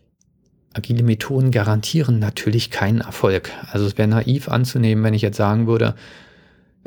Agile 0.74 1.04
Methoden 1.04 1.52
garantieren 1.52 2.20
natürlich 2.20 2.72
keinen 2.72 3.02
Erfolg. 3.02 3.52
Also 3.72 3.86
es 3.86 3.98
wäre 3.98 4.08
naiv 4.08 4.50
anzunehmen, 4.50 5.04
wenn 5.04 5.14
ich 5.14 5.22
jetzt 5.22 5.38
sagen 5.38 5.68
würde, 5.68 5.96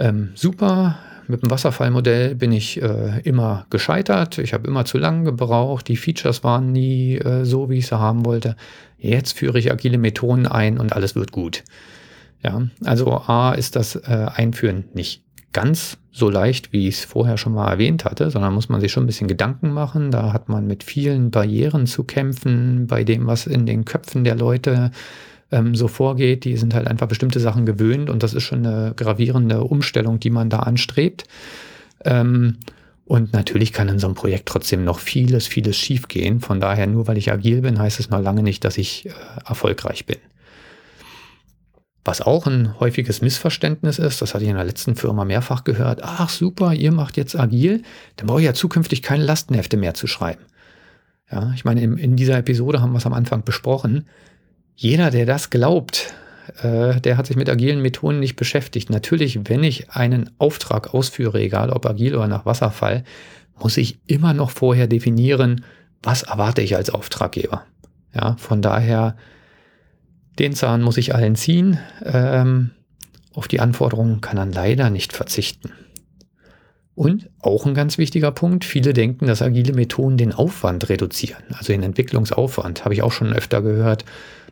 ähm, 0.01 0.31
super, 0.35 0.99
mit 1.29 1.43
dem 1.43 1.51
Wasserfallmodell 1.51 2.35
bin 2.35 2.53
ich 2.53 2.83
äh, 2.83 3.21
immer 3.23 3.67
gescheitert, 3.71 4.39
ich 4.39 4.53
habe 4.53 4.67
immer 4.67 4.85
zu 4.85 4.99
lange 4.99 5.25
gebraucht, 5.25 5.89
die 5.89 5.97
Features 5.97 6.43
waren 6.43 6.73
nie 6.73 7.17
äh, 7.17 7.45
so, 7.45 7.71
wie 7.71 7.79
ich 7.79 7.87
sie 7.87 7.99
haben 7.99 8.25
wollte. 8.25 8.57
Jetzt 8.99 9.39
führe 9.39 9.59
ich 9.59 9.71
agile 9.71 9.99
Methoden 9.99 10.47
ein 10.47 10.79
und 10.79 10.93
alles 10.93 11.15
wird 11.15 11.33
gut. 11.33 11.63
Ja, 12.43 12.63
also 12.85 13.19
A 13.27 13.53
ist 13.53 13.77
das 13.77 13.97
äh, 13.97 14.27
Einführen 14.35 14.85
nicht 14.95 15.23
ganz 15.53 15.99
so 16.13 16.31
leicht, 16.31 16.73
wie 16.73 16.89
ich 16.89 16.97
es 16.97 17.05
vorher 17.05 17.37
schon 17.37 17.55
mal 17.55 17.71
erwähnt 17.71 18.05
hatte, 18.05 18.31
sondern 18.31 18.55
muss 18.55 18.69
man 18.69 18.81
sich 18.81 18.93
schon 18.93 19.05
ein 19.05 19.07
bisschen 19.07 19.29
Gedanken 19.29 19.71
machen. 19.71 20.11
Da 20.11 20.33
hat 20.33 20.49
man 20.49 20.67
mit 20.67 20.83
vielen 20.83 21.31
Barrieren 21.31 21.87
zu 21.87 22.05
kämpfen, 22.05 22.87
bei 22.87 23.05
dem, 23.05 23.27
was 23.27 23.47
in 23.47 23.67
den 23.67 23.85
Köpfen 23.85 24.25
der 24.25 24.37
Leute 24.37 24.91
ähm, 25.51 25.75
so 25.75 25.89
vorgeht. 25.89 26.45
Die 26.45 26.57
sind 26.57 26.75
halt 26.75 26.87
einfach 26.87 27.09
bestimmte 27.09 27.41
Sachen 27.41 27.67
gewöhnt 27.67 28.11
und 28.11 28.23
das 28.23 28.35
ist 28.35 28.45
schon 28.45 28.67
eine 28.67 28.95
gravierende 28.95 29.63
Umstellung, 29.65 30.21
die 30.21 30.31
man 30.31 30.51
da 30.51 30.61
anstrebt. 30.61 31.25
Ähm, 32.05 32.59
und 33.05 33.33
natürlich 33.33 33.73
kann 33.73 33.89
in 33.89 33.99
so 33.99 34.07
einem 34.07 34.15
Projekt 34.15 34.47
trotzdem 34.47 34.85
noch 34.85 35.01
vieles, 35.01 35.47
vieles 35.49 35.77
schiefgehen. 35.77 36.41
Von 36.41 36.61
daher, 36.61 36.87
nur 36.87 37.09
weil 37.09 37.19
ich 37.19 37.33
agil 37.33 37.63
bin, 37.63 37.79
heißt 37.79 37.99
es 37.99 38.09
noch 38.09 38.21
lange 38.21 38.43
nicht, 38.43 38.65
dass 38.65 38.79
ich 38.79 39.07
äh, 39.07 39.11
erfolgreich 39.45 40.07
bin. 40.07 40.19
Was 42.05 42.23
auch 42.23 42.47
ein 42.47 42.79
häufiges 42.81 43.21
Missverständnis 43.21 43.99
ist, 43.99 44.23
das 44.23 44.33
hatte 44.33 44.45
ich 44.45 44.51
in 44.51 44.57
der 44.57 44.65
letzten 44.65 44.97
Firma 44.97 45.25
mehrfach 45.25 45.65
gehört, 45.65 46.03
ach 46.03 46.31
super, 46.31 46.73
ihr 46.73 46.93
macht 46.93 47.17
jetzt 47.19 47.39
agil, 47.39 47.83
dann 48.17 48.27
brauche 48.27 48.41
ich 48.41 48.47
ja 48.47 48.55
zukünftig 48.55 49.03
keine 49.03 49.25
Lastenhefte 49.25 49.77
mehr 49.77 49.93
zu 49.93 50.07
schreiben. 50.07 50.45
Ja, 51.31 51.53
ich 51.55 51.65
meine, 51.65 51.83
in, 51.83 51.99
in 51.99 52.17
dieser 52.17 52.39
Episode 52.39 52.81
haben 52.81 52.93
wir 52.93 52.99
es 52.99 53.07
am 53.07 53.13
Anfang 53.13 53.45
besprochen. 53.45 54.07
Jeder, 54.83 55.11
der 55.11 55.27
das 55.27 55.51
glaubt, 55.51 56.15
äh, 56.63 57.03
der 57.03 57.19
hat 57.19 57.27
sich 57.27 57.37
mit 57.37 57.51
agilen 57.51 57.83
Methoden 57.83 58.19
nicht 58.19 58.37
beschäftigt. 58.37 58.89
Natürlich, 58.89 59.39
wenn 59.45 59.63
ich 59.63 59.91
einen 59.91 60.31
Auftrag 60.39 60.95
ausführe, 60.95 61.39
egal 61.39 61.69
ob 61.69 61.85
agil 61.85 62.15
oder 62.15 62.29
nach 62.29 62.47
Wasserfall, 62.47 63.05
muss 63.59 63.77
ich 63.77 63.99
immer 64.07 64.33
noch 64.33 64.49
vorher 64.49 64.87
definieren, 64.87 65.67
was 66.03 66.23
erwarte 66.23 66.63
ich 66.63 66.77
als 66.77 66.89
Auftraggeber. 66.89 67.67
Ja, 68.15 68.37
von 68.39 68.63
daher 68.63 69.17
den 70.39 70.55
Zahn 70.55 70.81
muss 70.81 70.97
ich 70.97 71.15
allen 71.15 71.37
ziehen. 71.37 71.79
Ähm, 72.03 72.71
auf 73.35 73.49
die 73.49 73.61
Anforderungen 73.61 74.23
kann 74.23 74.39
man 74.39 74.51
leider 74.51 74.89
nicht 74.89 75.13
verzichten. 75.13 75.73
Und 76.95 77.29
auch 77.41 77.67
ein 77.67 77.75
ganz 77.75 77.99
wichtiger 77.99 78.33
Punkt, 78.33 78.65
viele 78.65 78.95
denken, 78.95 79.27
dass 79.27 79.43
agile 79.43 79.75
Methoden 79.75 80.17
den 80.17 80.33
Aufwand 80.33 80.89
reduzieren, 80.89 81.43
also 81.51 81.73
den 81.75 81.83
Entwicklungsaufwand. 81.83 82.85
Habe 82.87 82.95
ich 82.95 83.03
auch 83.03 83.13
schon 83.13 83.35
öfter 83.35 83.61
gehört, 83.61 84.07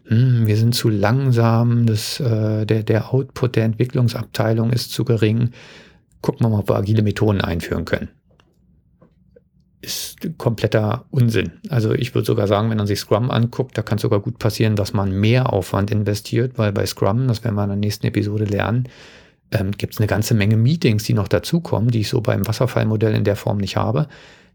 hm, 0.07 0.47
wir 0.47 0.57
sind 0.57 0.75
zu 0.75 0.89
langsam, 0.89 1.87
das, 1.87 2.21
äh, 2.21 2.65
der, 2.67 2.83
der 2.83 3.13
Output 3.13 3.57
der 3.57 3.65
Entwicklungsabteilung 3.65 4.71
ist 4.71 4.93
zu 4.93 5.05
gering. 5.05 5.51
Gucken 6.21 6.45
wir 6.45 6.51
mal, 6.51 6.61
ob 6.61 6.69
wir 6.69 6.77
agile 6.77 7.03
Methoden 7.03 7.41
einführen 7.41 7.85
können 7.85 8.09
ist 9.81 10.17
kompletter 10.39 11.05
Unsinn. 11.11 11.53
Also 11.69 11.95
ich 11.95 12.15
würde 12.15 12.27
sogar 12.27 12.47
sagen, 12.47 12.71
wenn 12.71 12.79
man 12.79 12.87
sich 12.87 12.99
Scrum 12.99 13.31
anguckt, 13.31 13.79
da 13.79 13.83
kann 13.83 13.97
es 13.97 14.03
sogar 14.03 14.21
gut 14.21 14.39
passieren, 14.39 14.77
dass 14.77 14.93
man 14.93 15.13
mehr 15.13 15.53
Aufwand 15.53 15.91
investiert, 15.91 16.59
weil 16.59 16.73
bei 16.73 16.85
Scrum, 16.85 17.29
das 17.29 17.45
werden 17.45 17.55
wir 17.55 17.65
in 17.65 17.71
der 17.71 17.77
nächsten 17.77 18.07
Episode 18.07 18.45
lernen, 18.45 18.89
ähm, 19.51 19.71
gibt 19.71 19.95
es 19.95 20.01
eine 20.01 20.09
ganze 20.09 20.35
Menge 20.35 20.57
Meetings, 20.57 21.05
die 21.05 21.15
noch 21.15 21.29
dazukommen, 21.29 21.91
die 21.91 22.01
ich 22.01 22.09
so 22.09 22.21
beim 22.21 22.47
Wasserfallmodell 22.47 23.15
in 23.15 23.25
der 23.25 23.37
Form 23.37 23.59
nicht 23.59 23.77
habe. 23.77 24.09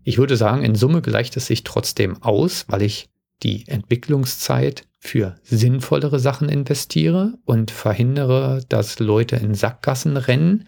Ich 0.03 0.17
würde 0.17 0.35
sagen, 0.35 0.63
in 0.63 0.75
Summe 0.75 1.01
gleicht 1.01 1.37
es 1.37 1.47
sich 1.47 1.63
trotzdem 1.63 2.21
aus, 2.21 2.65
weil 2.67 2.81
ich 2.81 3.09
die 3.41 3.67
Entwicklungszeit 3.67 4.83
für 5.05 5.35
sinnvollere 5.43 6.17
Sachen 6.17 6.47
investiere 6.47 7.33
und 7.43 7.71
verhindere, 7.71 8.61
dass 8.69 8.99
Leute 8.99 9.35
in 9.35 9.53
Sackgassen 9.53 10.15
rennen, 10.15 10.65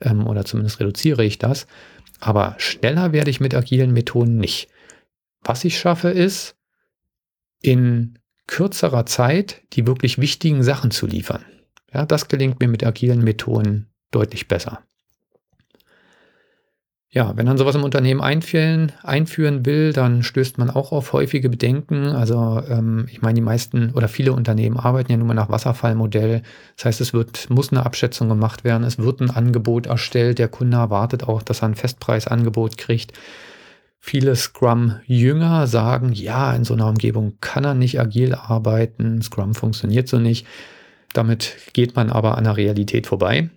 ähm, 0.00 0.26
oder 0.26 0.44
zumindest 0.44 0.80
reduziere 0.80 1.24
ich 1.24 1.38
das. 1.38 1.68
Aber 2.18 2.56
schneller 2.58 3.12
werde 3.12 3.30
ich 3.30 3.38
mit 3.38 3.54
agilen 3.54 3.92
Methoden 3.92 4.36
nicht. 4.36 4.68
Was 5.44 5.64
ich 5.64 5.78
schaffe, 5.78 6.10
ist, 6.10 6.56
in 7.62 8.18
kürzerer 8.48 9.06
Zeit 9.06 9.62
die 9.74 9.86
wirklich 9.86 10.18
wichtigen 10.18 10.64
Sachen 10.64 10.90
zu 10.90 11.06
liefern. 11.06 11.44
Ja, 11.94 12.04
das 12.04 12.26
gelingt 12.26 12.58
mir 12.58 12.68
mit 12.68 12.84
agilen 12.84 13.22
Methoden 13.22 13.90
deutlich 14.10 14.48
besser. 14.48 14.82
Ja, 17.10 17.34
wenn 17.38 17.46
man 17.46 17.56
sowas 17.56 17.74
im 17.74 17.84
Unternehmen 17.84 18.20
einführen, 18.20 18.92
einführen 19.02 19.64
will, 19.64 19.94
dann 19.94 20.22
stößt 20.22 20.58
man 20.58 20.68
auch 20.68 20.92
auf 20.92 21.14
häufige 21.14 21.48
Bedenken. 21.48 22.08
Also 22.08 22.62
ähm, 22.68 23.06
ich 23.10 23.22
meine, 23.22 23.36
die 23.36 23.40
meisten 23.40 23.92
oder 23.94 24.08
viele 24.08 24.34
Unternehmen 24.34 24.76
arbeiten 24.76 25.10
ja 25.10 25.16
nun 25.16 25.26
mal 25.26 25.32
nach 25.32 25.48
Wasserfallmodell. 25.48 26.42
Das 26.76 26.84
heißt, 26.84 27.00
es 27.00 27.14
wird, 27.14 27.48
muss 27.48 27.72
eine 27.72 27.86
Abschätzung 27.86 28.28
gemacht 28.28 28.62
werden, 28.62 28.84
es 28.84 28.98
wird 28.98 29.20
ein 29.20 29.30
Angebot 29.30 29.86
erstellt, 29.86 30.38
der 30.38 30.48
Kunde 30.48 30.76
erwartet 30.76 31.24
auch, 31.24 31.42
dass 31.42 31.62
er 31.62 31.68
ein 31.68 31.76
Festpreisangebot 31.76 32.76
kriegt. 32.76 33.14
Viele 34.00 34.36
Scrum-Jünger 34.36 35.66
sagen, 35.66 36.12
ja, 36.12 36.52
in 36.54 36.64
so 36.64 36.74
einer 36.74 36.88
Umgebung 36.88 37.38
kann 37.40 37.64
er 37.64 37.74
nicht 37.74 37.98
agil 37.98 38.34
arbeiten, 38.34 39.22
Scrum 39.22 39.54
funktioniert 39.54 40.08
so 40.08 40.18
nicht. 40.18 40.46
Damit 41.14 41.56
geht 41.72 41.96
man 41.96 42.10
aber 42.10 42.36
an 42.36 42.44
der 42.44 42.58
Realität 42.58 43.06
vorbei. 43.06 43.48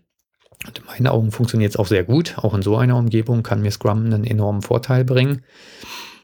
Und 0.67 0.79
in 0.79 0.85
meinen 0.85 1.07
Augen 1.07 1.31
funktioniert 1.31 1.71
es 1.71 1.77
auch 1.77 1.87
sehr 1.87 2.03
gut. 2.03 2.35
Auch 2.37 2.53
in 2.53 2.61
so 2.61 2.77
einer 2.77 2.97
Umgebung 2.97 3.43
kann 3.43 3.61
mir 3.61 3.71
Scrum 3.71 4.05
einen 4.05 4.23
enormen 4.23 4.61
Vorteil 4.61 5.03
bringen. 5.03 5.41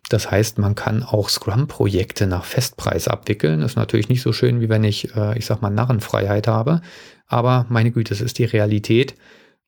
Das 0.10 0.32
heißt, 0.32 0.58
man 0.58 0.76
kann 0.76 1.04
auch 1.04 1.30
Scrum-Projekte 1.30 2.28
nach 2.28 2.46
Festpreis 2.46 3.08
abwickeln. 3.08 3.62
Das 3.62 3.72
ist 3.72 3.76
natürlich 3.76 4.10
nicht 4.10 4.22
so 4.22 4.32
schön, 4.32 4.62
wie 4.62 4.70
wenn 4.70 4.84
ich, 4.84 5.16
äh, 5.16 5.38
ich 5.38 5.46
sag 5.46 5.62
mal, 5.62 5.70
Narrenfreiheit 5.70 6.48
habe. 6.48 6.82
Aber 7.28 7.66
meine 7.70 7.92
Güte, 7.92 8.14
es 8.14 8.22
ist 8.22 8.38
die 8.38 8.46
Realität. 8.46 9.16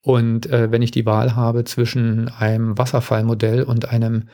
Und 0.01 0.45
äh, 0.47 0.72
wenn 0.72 0.82
ich 0.82 0.91
die 0.91 1.05
Wahl 1.05 1.36
habe 1.36 1.65
zwischen 1.65 2.30
einem 2.30 2.78
Wasserfallmodell 2.78 3.63
und 3.63 3.89
einem 3.89 4.30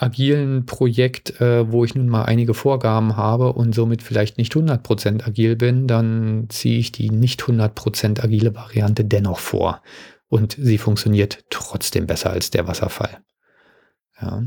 agilen 0.00 0.64
Projekt, 0.64 1.40
äh, 1.40 1.70
wo 1.70 1.84
ich 1.84 1.94
nun 1.94 2.08
mal 2.08 2.24
einige 2.24 2.54
Vorgaben 2.54 3.16
habe 3.16 3.52
und 3.52 3.74
somit 3.74 4.02
vielleicht 4.02 4.38
nicht 4.38 4.54
100% 4.54 5.26
agil 5.26 5.56
bin, 5.56 5.86
dann 5.86 6.46
ziehe 6.48 6.78
ich 6.78 6.90
die 6.90 7.10
nicht 7.10 7.42
100% 7.42 8.22
agile 8.22 8.54
Variante 8.54 9.04
dennoch 9.04 9.38
vor. 9.38 9.82
Und 10.28 10.56
sie 10.58 10.78
funktioniert 10.78 11.44
trotzdem 11.50 12.06
besser 12.06 12.30
als 12.30 12.50
der 12.50 12.66
Wasserfall. 12.66 13.18
Ja. 14.20 14.42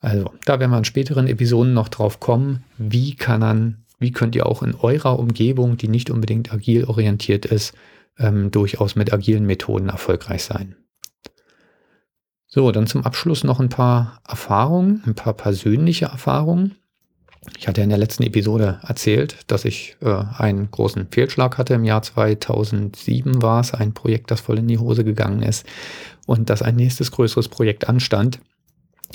Also, 0.00 0.32
da 0.44 0.58
werden 0.58 0.70
wir 0.70 0.78
in 0.78 0.84
späteren 0.84 1.28
Episoden 1.28 1.74
noch 1.74 1.88
drauf 1.88 2.18
kommen, 2.18 2.64
wie 2.78 3.14
kann 3.14 3.40
man, 3.40 3.84
wie 3.98 4.10
könnt 4.10 4.34
ihr 4.34 4.46
auch 4.46 4.62
in 4.62 4.74
eurer 4.74 5.18
Umgebung, 5.18 5.76
die 5.76 5.88
nicht 5.88 6.10
unbedingt 6.10 6.52
agil 6.52 6.84
orientiert 6.84 7.46
ist, 7.46 7.74
ähm, 8.18 8.50
durchaus 8.50 8.96
mit 8.96 9.12
agilen 9.12 9.46
Methoden 9.46 9.90
erfolgreich 9.90 10.44
sein. 10.44 10.76
So, 12.54 12.70
dann 12.70 12.86
zum 12.86 13.06
Abschluss 13.06 13.44
noch 13.44 13.60
ein 13.60 13.70
paar 13.70 14.20
Erfahrungen, 14.28 15.02
ein 15.06 15.14
paar 15.14 15.32
persönliche 15.32 16.04
Erfahrungen. 16.04 16.74
Ich 17.58 17.66
hatte 17.66 17.80
in 17.80 17.88
der 17.88 17.96
letzten 17.96 18.24
Episode 18.24 18.78
erzählt, 18.86 19.38
dass 19.46 19.64
ich 19.64 19.96
äh, 20.02 20.22
einen 20.36 20.70
großen 20.70 21.08
Fehlschlag 21.10 21.56
hatte. 21.56 21.72
Im 21.72 21.84
Jahr 21.84 22.02
2007 22.02 23.40
war 23.40 23.60
es 23.60 23.72
ein 23.72 23.94
Projekt, 23.94 24.30
das 24.30 24.42
voll 24.42 24.58
in 24.58 24.68
die 24.68 24.76
Hose 24.76 25.02
gegangen 25.02 25.42
ist 25.42 25.64
und 26.26 26.50
dass 26.50 26.60
ein 26.60 26.76
nächstes 26.76 27.10
größeres 27.10 27.48
Projekt 27.48 27.88
anstand, 27.88 28.38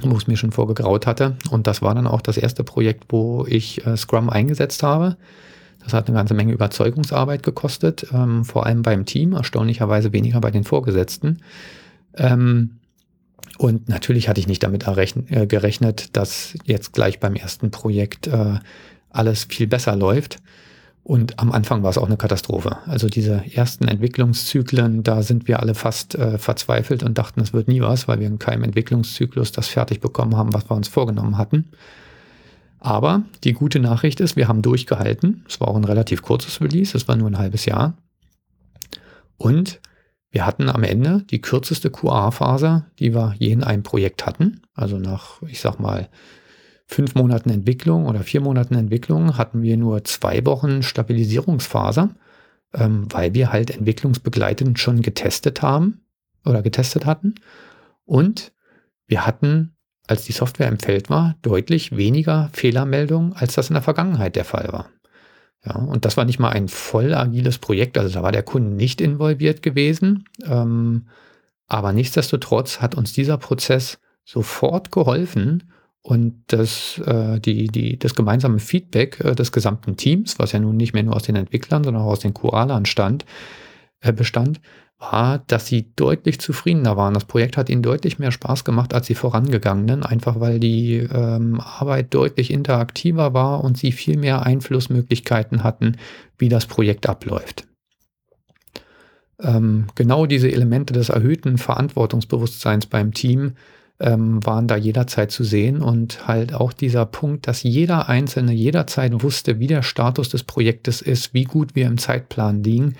wo 0.01 0.17
es 0.17 0.25
mir 0.25 0.35
schon 0.35 0.51
vorgegraut 0.51 1.05
hatte. 1.05 1.37
Und 1.51 1.67
das 1.67 1.83
war 1.83 1.93
dann 1.93 2.07
auch 2.07 2.21
das 2.21 2.37
erste 2.37 2.63
Projekt, 2.63 3.03
wo 3.09 3.45
ich 3.47 3.85
äh, 3.85 3.97
Scrum 3.97 4.31
eingesetzt 4.31 4.81
habe. 4.81 5.15
Das 5.83 5.93
hat 5.93 6.07
eine 6.07 6.17
ganze 6.17 6.33
Menge 6.33 6.53
Überzeugungsarbeit 6.53 7.43
gekostet, 7.43 8.07
ähm, 8.11 8.45
vor 8.45 8.65
allem 8.65 8.81
beim 8.81 9.05
Team, 9.05 9.33
erstaunlicherweise 9.33 10.11
weniger 10.11 10.41
bei 10.41 10.49
den 10.49 10.63
Vorgesetzten. 10.63 11.43
Ähm, 12.15 12.79
Und 13.57 13.89
natürlich 13.89 14.29
hatte 14.29 14.39
ich 14.39 14.47
nicht 14.47 14.63
damit 14.63 14.85
äh, 14.87 15.47
gerechnet, 15.47 16.15
dass 16.15 16.53
jetzt 16.65 16.93
gleich 16.93 17.19
beim 17.19 17.35
ersten 17.35 17.71
Projekt 17.71 18.27
äh, 18.27 18.59
alles 19.09 19.45
viel 19.45 19.67
besser 19.67 19.95
läuft. 19.95 20.37
Und 21.03 21.39
am 21.39 21.53
Anfang 21.53 21.83
war 21.83 21.89
es 21.89 21.97
auch 21.97 22.05
eine 22.05 22.17
Katastrophe. 22.17 22.79
Also 22.85 23.07
diese 23.07 23.41
ersten 23.53 23.87
Entwicklungszyklen, 23.87 25.03
da 25.03 25.23
sind 25.23 25.47
wir 25.47 25.61
alle 25.61 25.73
fast 25.73 26.15
äh, 26.15 26.37
verzweifelt 26.37 27.01
und 27.01 27.17
dachten, 27.17 27.39
es 27.39 27.53
wird 27.53 27.69
nie 27.69 27.81
was, 27.81 28.07
weil 28.07 28.19
wir 28.19 28.27
in 28.27 28.39
keinem 28.39 28.63
Entwicklungszyklus 28.63 29.53
das 29.53 29.69
fertig 29.69 30.01
bekommen 30.01 30.35
haben, 30.35 30.53
was 30.53 30.69
wir 30.69 30.75
uns 30.75 30.89
vorgenommen 30.89 31.37
hatten. 31.37 31.69
Aber 32.79 33.23
die 33.43 33.53
gute 33.53 33.79
Nachricht 33.79 34.19
ist, 34.19 34.35
wir 34.35 34.47
haben 34.47 34.61
durchgehalten. 34.61 35.45
Es 35.47 35.59
war 35.61 35.69
auch 35.69 35.77
ein 35.77 35.85
relativ 35.85 36.21
kurzes 36.21 36.61
Release, 36.61 36.95
es 36.95 37.07
war 37.07 37.15
nur 37.15 37.29
ein 37.29 37.37
halbes 37.37 37.65
Jahr. 37.65 37.93
Und 39.37 39.79
wir 40.37 40.45
hatten 40.45 40.69
am 40.69 40.83
Ende 40.83 41.23
die 41.31 41.41
kürzeste 41.41 41.89
QA-Phase, 41.89 42.85
die 42.99 43.15
wir 43.15 43.33
je 43.39 43.49
in 43.49 43.63
einem 43.63 43.81
Projekt 43.81 44.27
hatten. 44.27 44.61
Also 44.75 44.99
nach, 44.99 45.41
ich 45.47 45.59
sag 45.59 45.79
mal, 45.79 46.09
fünf 46.85 47.15
Monaten 47.15 47.49
Entwicklung 47.49 48.05
oder 48.05 48.19
vier 48.19 48.41
Monaten 48.41 48.75
Entwicklung 48.75 49.39
hatten 49.39 49.63
wir 49.63 49.77
nur 49.77 50.03
zwei 50.03 50.45
Wochen 50.45 50.83
Stabilisierungsphase, 50.83 52.11
ähm, 52.75 53.07
weil 53.09 53.33
wir 53.33 53.51
halt 53.51 53.71
entwicklungsbegleitend 53.71 54.77
schon 54.77 55.01
getestet 55.01 55.63
haben 55.63 56.01
oder 56.45 56.61
getestet 56.61 57.07
hatten. 57.07 57.33
Und 58.05 58.53
wir 59.07 59.25
hatten, 59.25 59.75
als 60.05 60.25
die 60.25 60.33
Software 60.33 60.67
im 60.67 60.77
Feld 60.77 61.09
war, 61.09 61.35
deutlich 61.41 61.97
weniger 61.97 62.51
Fehlermeldungen, 62.53 63.33
als 63.33 63.55
das 63.55 63.71
in 63.71 63.73
der 63.73 63.81
Vergangenheit 63.81 64.35
der 64.35 64.45
Fall 64.45 64.67
war. 64.71 64.87
Ja, 65.65 65.75
und 65.75 66.05
das 66.05 66.17
war 66.17 66.25
nicht 66.25 66.39
mal 66.39 66.51
ein 66.51 66.67
voll 66.67 67.13
agiles 67.13 67.57
Projekt, 67.57 67.97
also 67.97 68.13
da 68.13 68.23
war 68.23 68.31
der 68.31 68.43
Kunde 68.43 68.69
nicht 68.69 69.01
involviert 69.01 69.61
gewesen. 69.61 70.25
Ähm, 70.45 71.07
aber 71.67 71.91
nichtsdestotrotz 71.91 72.79
hat 72.79 72.95
uns 72.95 73.13
dieser 73.13 73.37
Prozess 73.37 73.99
sofort 74.23 74.91
geholfen 74.91 75.71
und 76.01 76.43
das, 76.47 76.99
äh, 77.05 77.39
die, 77.39 77.67
die, 77.67 77.99
das 77.99 78.15
gemeinsame 78.15 78.59
Feedback 78.59 79.19
äh, 79.19 79.35
des 79.35 79.51
gesamten 79.51 79.97
Teams, 79.97 80.39
was 80.39 80.53
ja 80.53 80.59
nun 80.59 80.77
nicht 80.77 80.93
mehr 80.93 81.03
nur 81.03 81.15
aus 81.15 81.23
den 81.23 81.35
Entwicklern, 81.35 81.83
sondern 81.83 82.03
auch 82.03 82.11
aus 82.11 82.19
den 82.19 82.33
QA-Lern 82.33 82.85
stand, 82.85 83.25
äh, 83.99 84.13
bestand, 84.13 84.61
war, 84.99 85.43
dass 85.47 85.67
sie 85.67 85.91
deutlich 85.95 86.39
zufriedener 86.39 86.97
waren. 86.97 87.13
Das 87.13 87.25
Projekt 87.25 87.55
hat 87.57 87.69
ihnen 87.69 87.83
deutlich 87.83 88.17
mehr 88.17 88.31
Spaß 88.31 88.65
gemacht 88.65 88.93
als 88.93 89.07
die 89.07 89.15
vorangegangenen, 89.15 90.03
einfach 90.03 90.39
weil 90.39 90.59
die 90.59 90.95
ähm, 90.95 91.61
Arbeit 91.61 92.13
deutlich 92.13 92.51
interaktiver 92.51 93.33
war 93.33 93.63
und 93.63 93.77
sie 93.77 93.91
viel 93.91 94.17
mehr 94.17 94.43
Einflussmöglichkeiten 94.43 95.63
hatten, 95.63 95.97
wie 96.37 96.49
das 96.49 96.65
Projekt 96.65 97.07
abläuft. 97.07 97.67
Ähm, 99.39 99.85
genau 99.93 100.25
diese 100.25 100.51
Elemente 100.51 100.93
des 100.93 101.09
erhöhten 101.09 101.59
Verantwortungsbewusstseins 101.59 102.87
beim 102.87 103.13
Team 103.13 103.53
ähm, 103.99 104.43
waren 104.43 104.67
da 104.67 104.77
jederzeit 104.77 105.31
zu 105.31 105.43
sehen 105.43 105.83
und 105.83 106.27
halt 106.27 106.55
auch 106.55 106.73
dieser 106.73 107.05
Punkt, 107.05 107.47
dass 107.47 107.61
jeder 107.61 108.09
Einzelne 108.09 108.53
jederzeit 108.53 109.21
wusste, 109.21 109.59
wie 109.59 109.67
der 109.67 109.83
Status 109.83 110.29
des 110.29 110.43
Projektes 110.43 111.03
ist, 111.03 111.35
wie 111.35 111.43
gut 111.43 111.75
wir 111.75 111.85
im 111.85 111.99
Zeitplan 111.99 112.63
liegen 112.63 112.95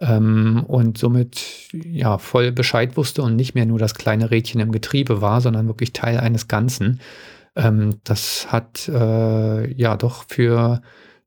ähm, 0.00 0.64
und 0.66 0.98
somit 0.98 1.68
ja 1.72 2.18
voll 2.18 2.52
Bescheid 2.52 2.96
wusste 2.96 3.22
und 3.22 3.36
nicht 3.36 3.54
mehr 3.54 3.66
nur 3.66 3.78
das 3.78 3.94
kleine 3.94 4.30
Rädchen 4.30 4.60
im 4.60 4.72
Getriebe 4.72 5.20
war, 5.20 5.40
sondern 5.40 5.66
wirklich 5.66 5.92
Teil 5.92 6.18
eines 6.18 6.48
Ganzen. 6.48 7.00
Ähm, 7.54 8.00
das 8.04 8.50
hat 8.50 8.88
äh, 8.88 9.72
ja 9.72 9.96
doch 9.96 10.24
für 10.28 10.82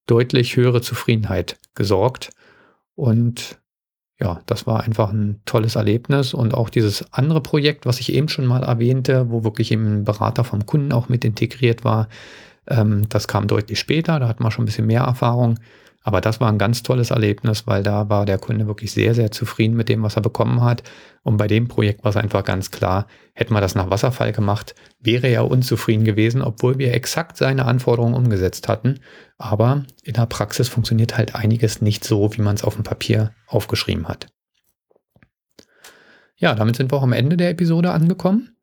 deutlich 0.07 0.55
höhere 0.55 0.81
Zufriedenheit 0.81 1.59
gesorgt 1.75 2.31
und 2.95 3.59
ja, 4.19 4.41
das 4.45 4.67
war 4.67 4.83
einfach 4.83 5.11
ein 5.11 5.41
tolles 5.45 5.75
Erlebnis 5.75 6.33
und 6.33 6.53
auch 6.53 6.69
dieses 6.69 7.11
andere 7.13 7.41
Projekt, 7.41 7.85
was 7.85 7.99
ich 7.99 8.13
eben 8.13 8.29
schon 8.29 8.45
mal 8.45 8.63
erwähnte, 8.63 9.29
wo 9.29 9.43
wirklich 9.43 9.71
eben 9.71 9.99
ein 9.99 10.03
Berater 10.03 10.43
vom 10.43 10.65
Kunden 10.65 10.93
auch 10.93 11.09
mit 11.09 11.25
integriert 11.25 11.83
war, 11.83 12.07
ähm, 12.67 13.07
das 13.09 13.27
kam 13.27 13.47
deutlich 13.47 13.79
später, 13.79 14.19
da 14.19 14.27
hat 14.27 14.39
man 14.39 14.51
schon 14.51 14.63
ein 14.63 14.65
bisschen 14.65 14.87
mehr 14.87 15.01
Erfahrung. 15.01 15.59
Aber 16.03 16.19
das 16.19 16.41
war 16.41 16.49
ein 16.49 16.57
ganz 16.57 16.83
tolles 16.83 17.11
Erlebnis, 17.11 17.65
weil 17.65 17.81
da 17.81 18.09
war 18.09 18.25
der 18.25 18.37
Kunde 18.37 18.67
wirklich 18.67 18.91
sehr, 18.91 19.15
sehr 19.15 19.31
zufrieden 19.31 19.75
mit 19.75 19.87
dem, 19.87 20.03
was 20.03 20.17
er 20.17 20.21
bekommen 20.21 20.61
hat. 20.61 20.83
Und 21.23 21.37
bei 21.37 21.47
dem 21.47 21.69
Projekt 21.69 22.03
war 22.03 22.09
es 22.09 22.17
einfach 22.17 22.43
ganz 22.43 22.71
klar, 22.71 23.07
hätten 23.33 23.53
wir 23.53 23.61
das 23.61 23.73
nach 23.73 23.89
Wasserfall 23.89 24.33
gemacht, 24.33 24.75
wäre 24.99 25.27
er 25.27 25.49
unzufrieden 25.49 26.03
gewesen, 26.03 26.41
obwohl 26.41 26.77
wir 26.77 26.93
exakt 26.93 27.37
seine 27.37 27.65
Anforderungen 27.65 28.15
umgesetzt 28.15 28.67
hatten. 28.67 28.99
Aber 29.37 29.85
in 30.03 30.13
der 30.13 30.25
Praxis 30.25 30.67
funktioniert 30.67 31.17
halt 31.17 31.35
einiges 31.35 31.81
nicht 31.81 32.03
so, 32.03 32.35
wie 32.35 32.41
man 32.41 32.55
es 32.55 32.65
auf 32.65 32.75
dem 32.75 32.83
Papier 32.83 33.31
aufgeschrieben 33.47 34.09
hat. 34.09 34.27
Ja, 36.35 36.53
damit 36.53 36.75
sind 36.75 36.91
wir 36.91 36.97
auch 36.97 37.03
am 37.03 37.13
Ende 37.13 37.37
der 37.37 37.51
Episode 37.51 37.91
angekommen. 37.91 38.57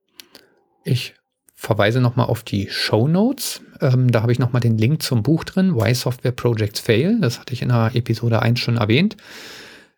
Ich 0.84 1.14
verweise 1.61 2.00
nochmal 2.00 2.26
auf 2.26 2.42
die 2.42 2.68
Show 2.70 3.06
Notes. 3.06 3.61
Ähm, 3.82 4.11
da 4.11 4.22
habe 4.22 4.32
ich 4.32 4.38
nochmal 4.38 4.61
den 4.61 4.78
Link 4.78 5.02
zum 5.02 5.22
Buch 5.22 5.44
drin, 5.44 5.74
Why 5.76 5.94
Software 5.94 6.32
Projects 6.32 6.80
Fail. 6.80 7.18
Das 7.20 7.38
hatte 7.38 7.52
ich 7.52 7.61
in 7.61 7.68
der 7.68 7.90
Episode 7.92 8.40
1 8.40 8.58
schon 8.58 8.78
erwähnt. 8.78 9.18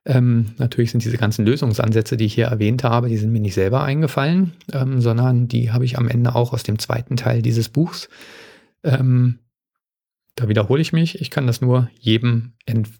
Ähm, 0.04 0.54
natürlich 0.58 0.90
sind 0.90 1.04
diese 1.04 1.18
ganzen 1.18 1.46
Lösungsansätze, 1.46 2.16
die 2.16 2.24
ich 2.24 2.34
hier 2.34 2.46
erwähnt 2.46 2.82
habe, 2.82 3.08
die 3.08 3.16
sind 3.16 3.30
mir 3.30 3.38
nicht 3.38 3.54
selber 3.54 3.84
eingefallen, 3.84 4.54
ähm, 4.72 5.00
sondern 5.00 5.46
die 5.46 5.70
habe 5.70 5.84
ich 5.84 5.98
am 5.98 6.08
Ende 6.08 6.34
auch 6.34 6.52
aus 6.52 6.64
dem 6.64 6.80
zweiten 6.80 7.16
Teil 7.16 7.42
dieses 7.42 7.68
Buchs. 7.68 8.08
Ähm, 8.82 9.38
da 10.34 10.48
wiederhole 10.48 10.82
ich 10.82 10.92
mich. 10.92 11.20
Ich 11.20 11.30
kann 11.30 11.46
das 11.46 11.60
nur 11.60 11.88
jedem 11.96 12.54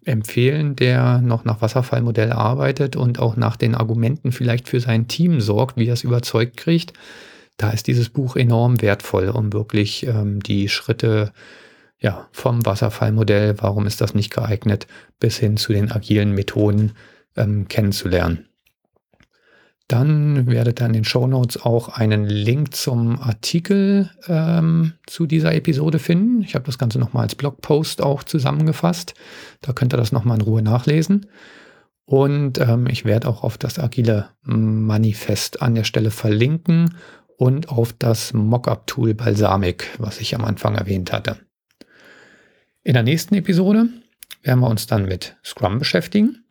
empfehlen, 0.05 0.77
der 0.77 1.21
noch 1.21 1.45
nach 1.45 1.63
Wasserfallmodell 1.63 2.31
arbeitet 2.31 2.95
und 2.95 3.19
auch 3.19 3.37
nach 3.37 3.57
den 3.57 3.75
Argumenten 3.75 4.31
vielleicht 4.31 4.69
für 4.69 4.79
sein 4.79 5.09
Team 5.09 5.41
sorgt, 5.41 5.77
wie 5.77 5.89
er 5.89 5.95
es 5.95 6.05
überzeugt 6.05 6.57
kriegt 6.57 6.93
da 7.63 7.71
ist 7.71 7.87
dieses 7.87 8.09
Buch 8.09 8.35
enorm 8.35 8.83
wertvoll, 8.83 9.29
um 9.29 9.53
wirklich 9.53 10.05
ähm, 10.07 10.43
die 10.43 10.69
Schritte 10.69 11.33
ja, 12.01 12.27
vom 12.33 12.67
Wasserfallmodell, 12.67 13.55
warum 13.59 13.87
ist 13.87 14.01
das 14.01 14.15
nicht 14.15 14.35
geeignet, 14.35 14.89
bis 15.21 15.39
hin 15.39 15.57
zu 15.57 15.73
den 15.73 15.93
agilen 15.93 16.33
Methoden 16.33 16.93
ähm, 17.37 17.69
kennenzulernen. 17.69 18.47
Dann 19.87 20.49
werdet 20.49 20.81
ihr 20.81 20.87
in 20.87 20.93
den 20.93 21.05
Show 21.05 21.29
Notes 21.29 21.63
auch 21.63 21.89
einen 21.89 22.25
Link 22.25 22.75
zum 22.75 23.21
Artikel 23.21 24.11
ähm, 24.27 24.95
zu 25.07 25.27
dieser 25.27 25.55
Episode 25.55 26.01
finden. 26.01 26.43
Ich 26.43 26.57
habe 26.57 26.65
das 26.65 26.79
Ganze 26.79 26.99
nochmal 26.99 27.25
als 27.25 27.37
Blogpost 27.37 28.03
auch 28.03 28.25
zusammengefasst. 28.25 29.15
Da 29.61 29.73
könnt 29.73 29.95
ihr 29.95 29.99
das 29.99 30.11
nochmal 30.11 30.39
in 30.39 30.45
Ruhe 30.45 30.63
nachlesen. 30.63 31.27
Und 32.05 32.59
ähm, 32.59 32.89
ich 32.89 33.05
werde 33.05 33.29
auch 33.29 33.45
auf 33.45 33.59
das 33.59 33.79
agile 33.79 34.31
Manifest 34.43 35.63
an 35.63 35.77
der 35.77 35.85
Stelle 35.85 36.11
verlinken 36.11 36.97
und 37.37 37.69
auf 37.69 37.93
das 37.93 38.33
Mockup-Tool 38.33 39.15
Balsamic, 39.15 39.89
was 39.99 40.21
ich 40.21 40.35
am 40.35 40.45
Anfang 40.45 40.75
erwähnt 40.75 41.13
hatte. 41.13 41.39
In 42.83 42.95
der 42.95 43.03
nächsten 43.03 43.35
Episode 43.35 43.89
werden 44.43 44.61
wir 44.61 44.69
uns 44.69 44.87
dann 44.87 45.05
mit 45.07 45.37
Scrum 45.45 45.79
beschäftigen, 45.79 46.45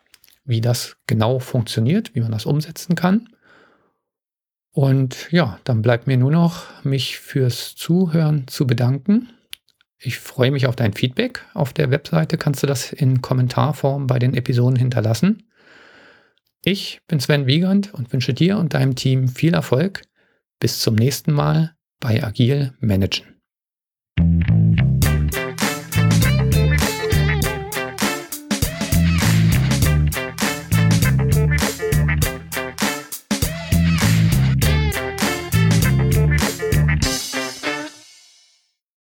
wie 0.45 0.61
das 0.61 0.97
genau 1.07 1.39
funktioniert, 1.39 2.15
wie 2.15 2.21
man 2.21 2.31
das 2.31 2.45
umsetzen 2.45 2.95
kann. 2.95 3.29
Und 4.71 5.29
ja, 5.31 5.59
dann 5.65 5.81
bleibt 5.81 6.07
mir 6.07 6.17
nur 6.17 6.31
noch, 6.31 6.65
mich 6.83 7.19
fürs 7.19 7.75
Zuhören 7.75 8.47
zu 8.47 8.65
bedanken. 8.65 9.29
Ich 9.99 10.19
freue 10.19 10.51
mich 10.51 10.65
auf 10.65 10.75
dein 10.75 10.93
Feedback. 10.93 11.45
Auf 11.53 11.73
der 11.73 11.91
Webseite 11.91 12.37
kannst 12.37 12.63
du 12.63 12.67
das 12.67 12.93
in 12.93 13.21
Kommentarform 13.21 14.07
bei 14.07 14.17
den 14.17 14.33
Episoden 14.33 14.77
hinterlassen. 14.77 15.43
Ich 16.63 17.01
bin 17.07 17.19
Sven 17.19 17.47
Wiegand 17.47 17.93
und 17.93 18.13
wünsche 18.13 18.33
dir 18.33 18.57
und 18.57 18.73
deinem 18.73 18.95
Team 18.95 19.27
viel 19.27 19.53
Erfolg 19.53 20.03
bis 20.61 20.79
zum 20.79 20.95
nächsten 20.95 21.33
Mal 21.33 21.75
bei 21.99 22.23
Agil 22.23 22.73
Managen. 22.79 23.40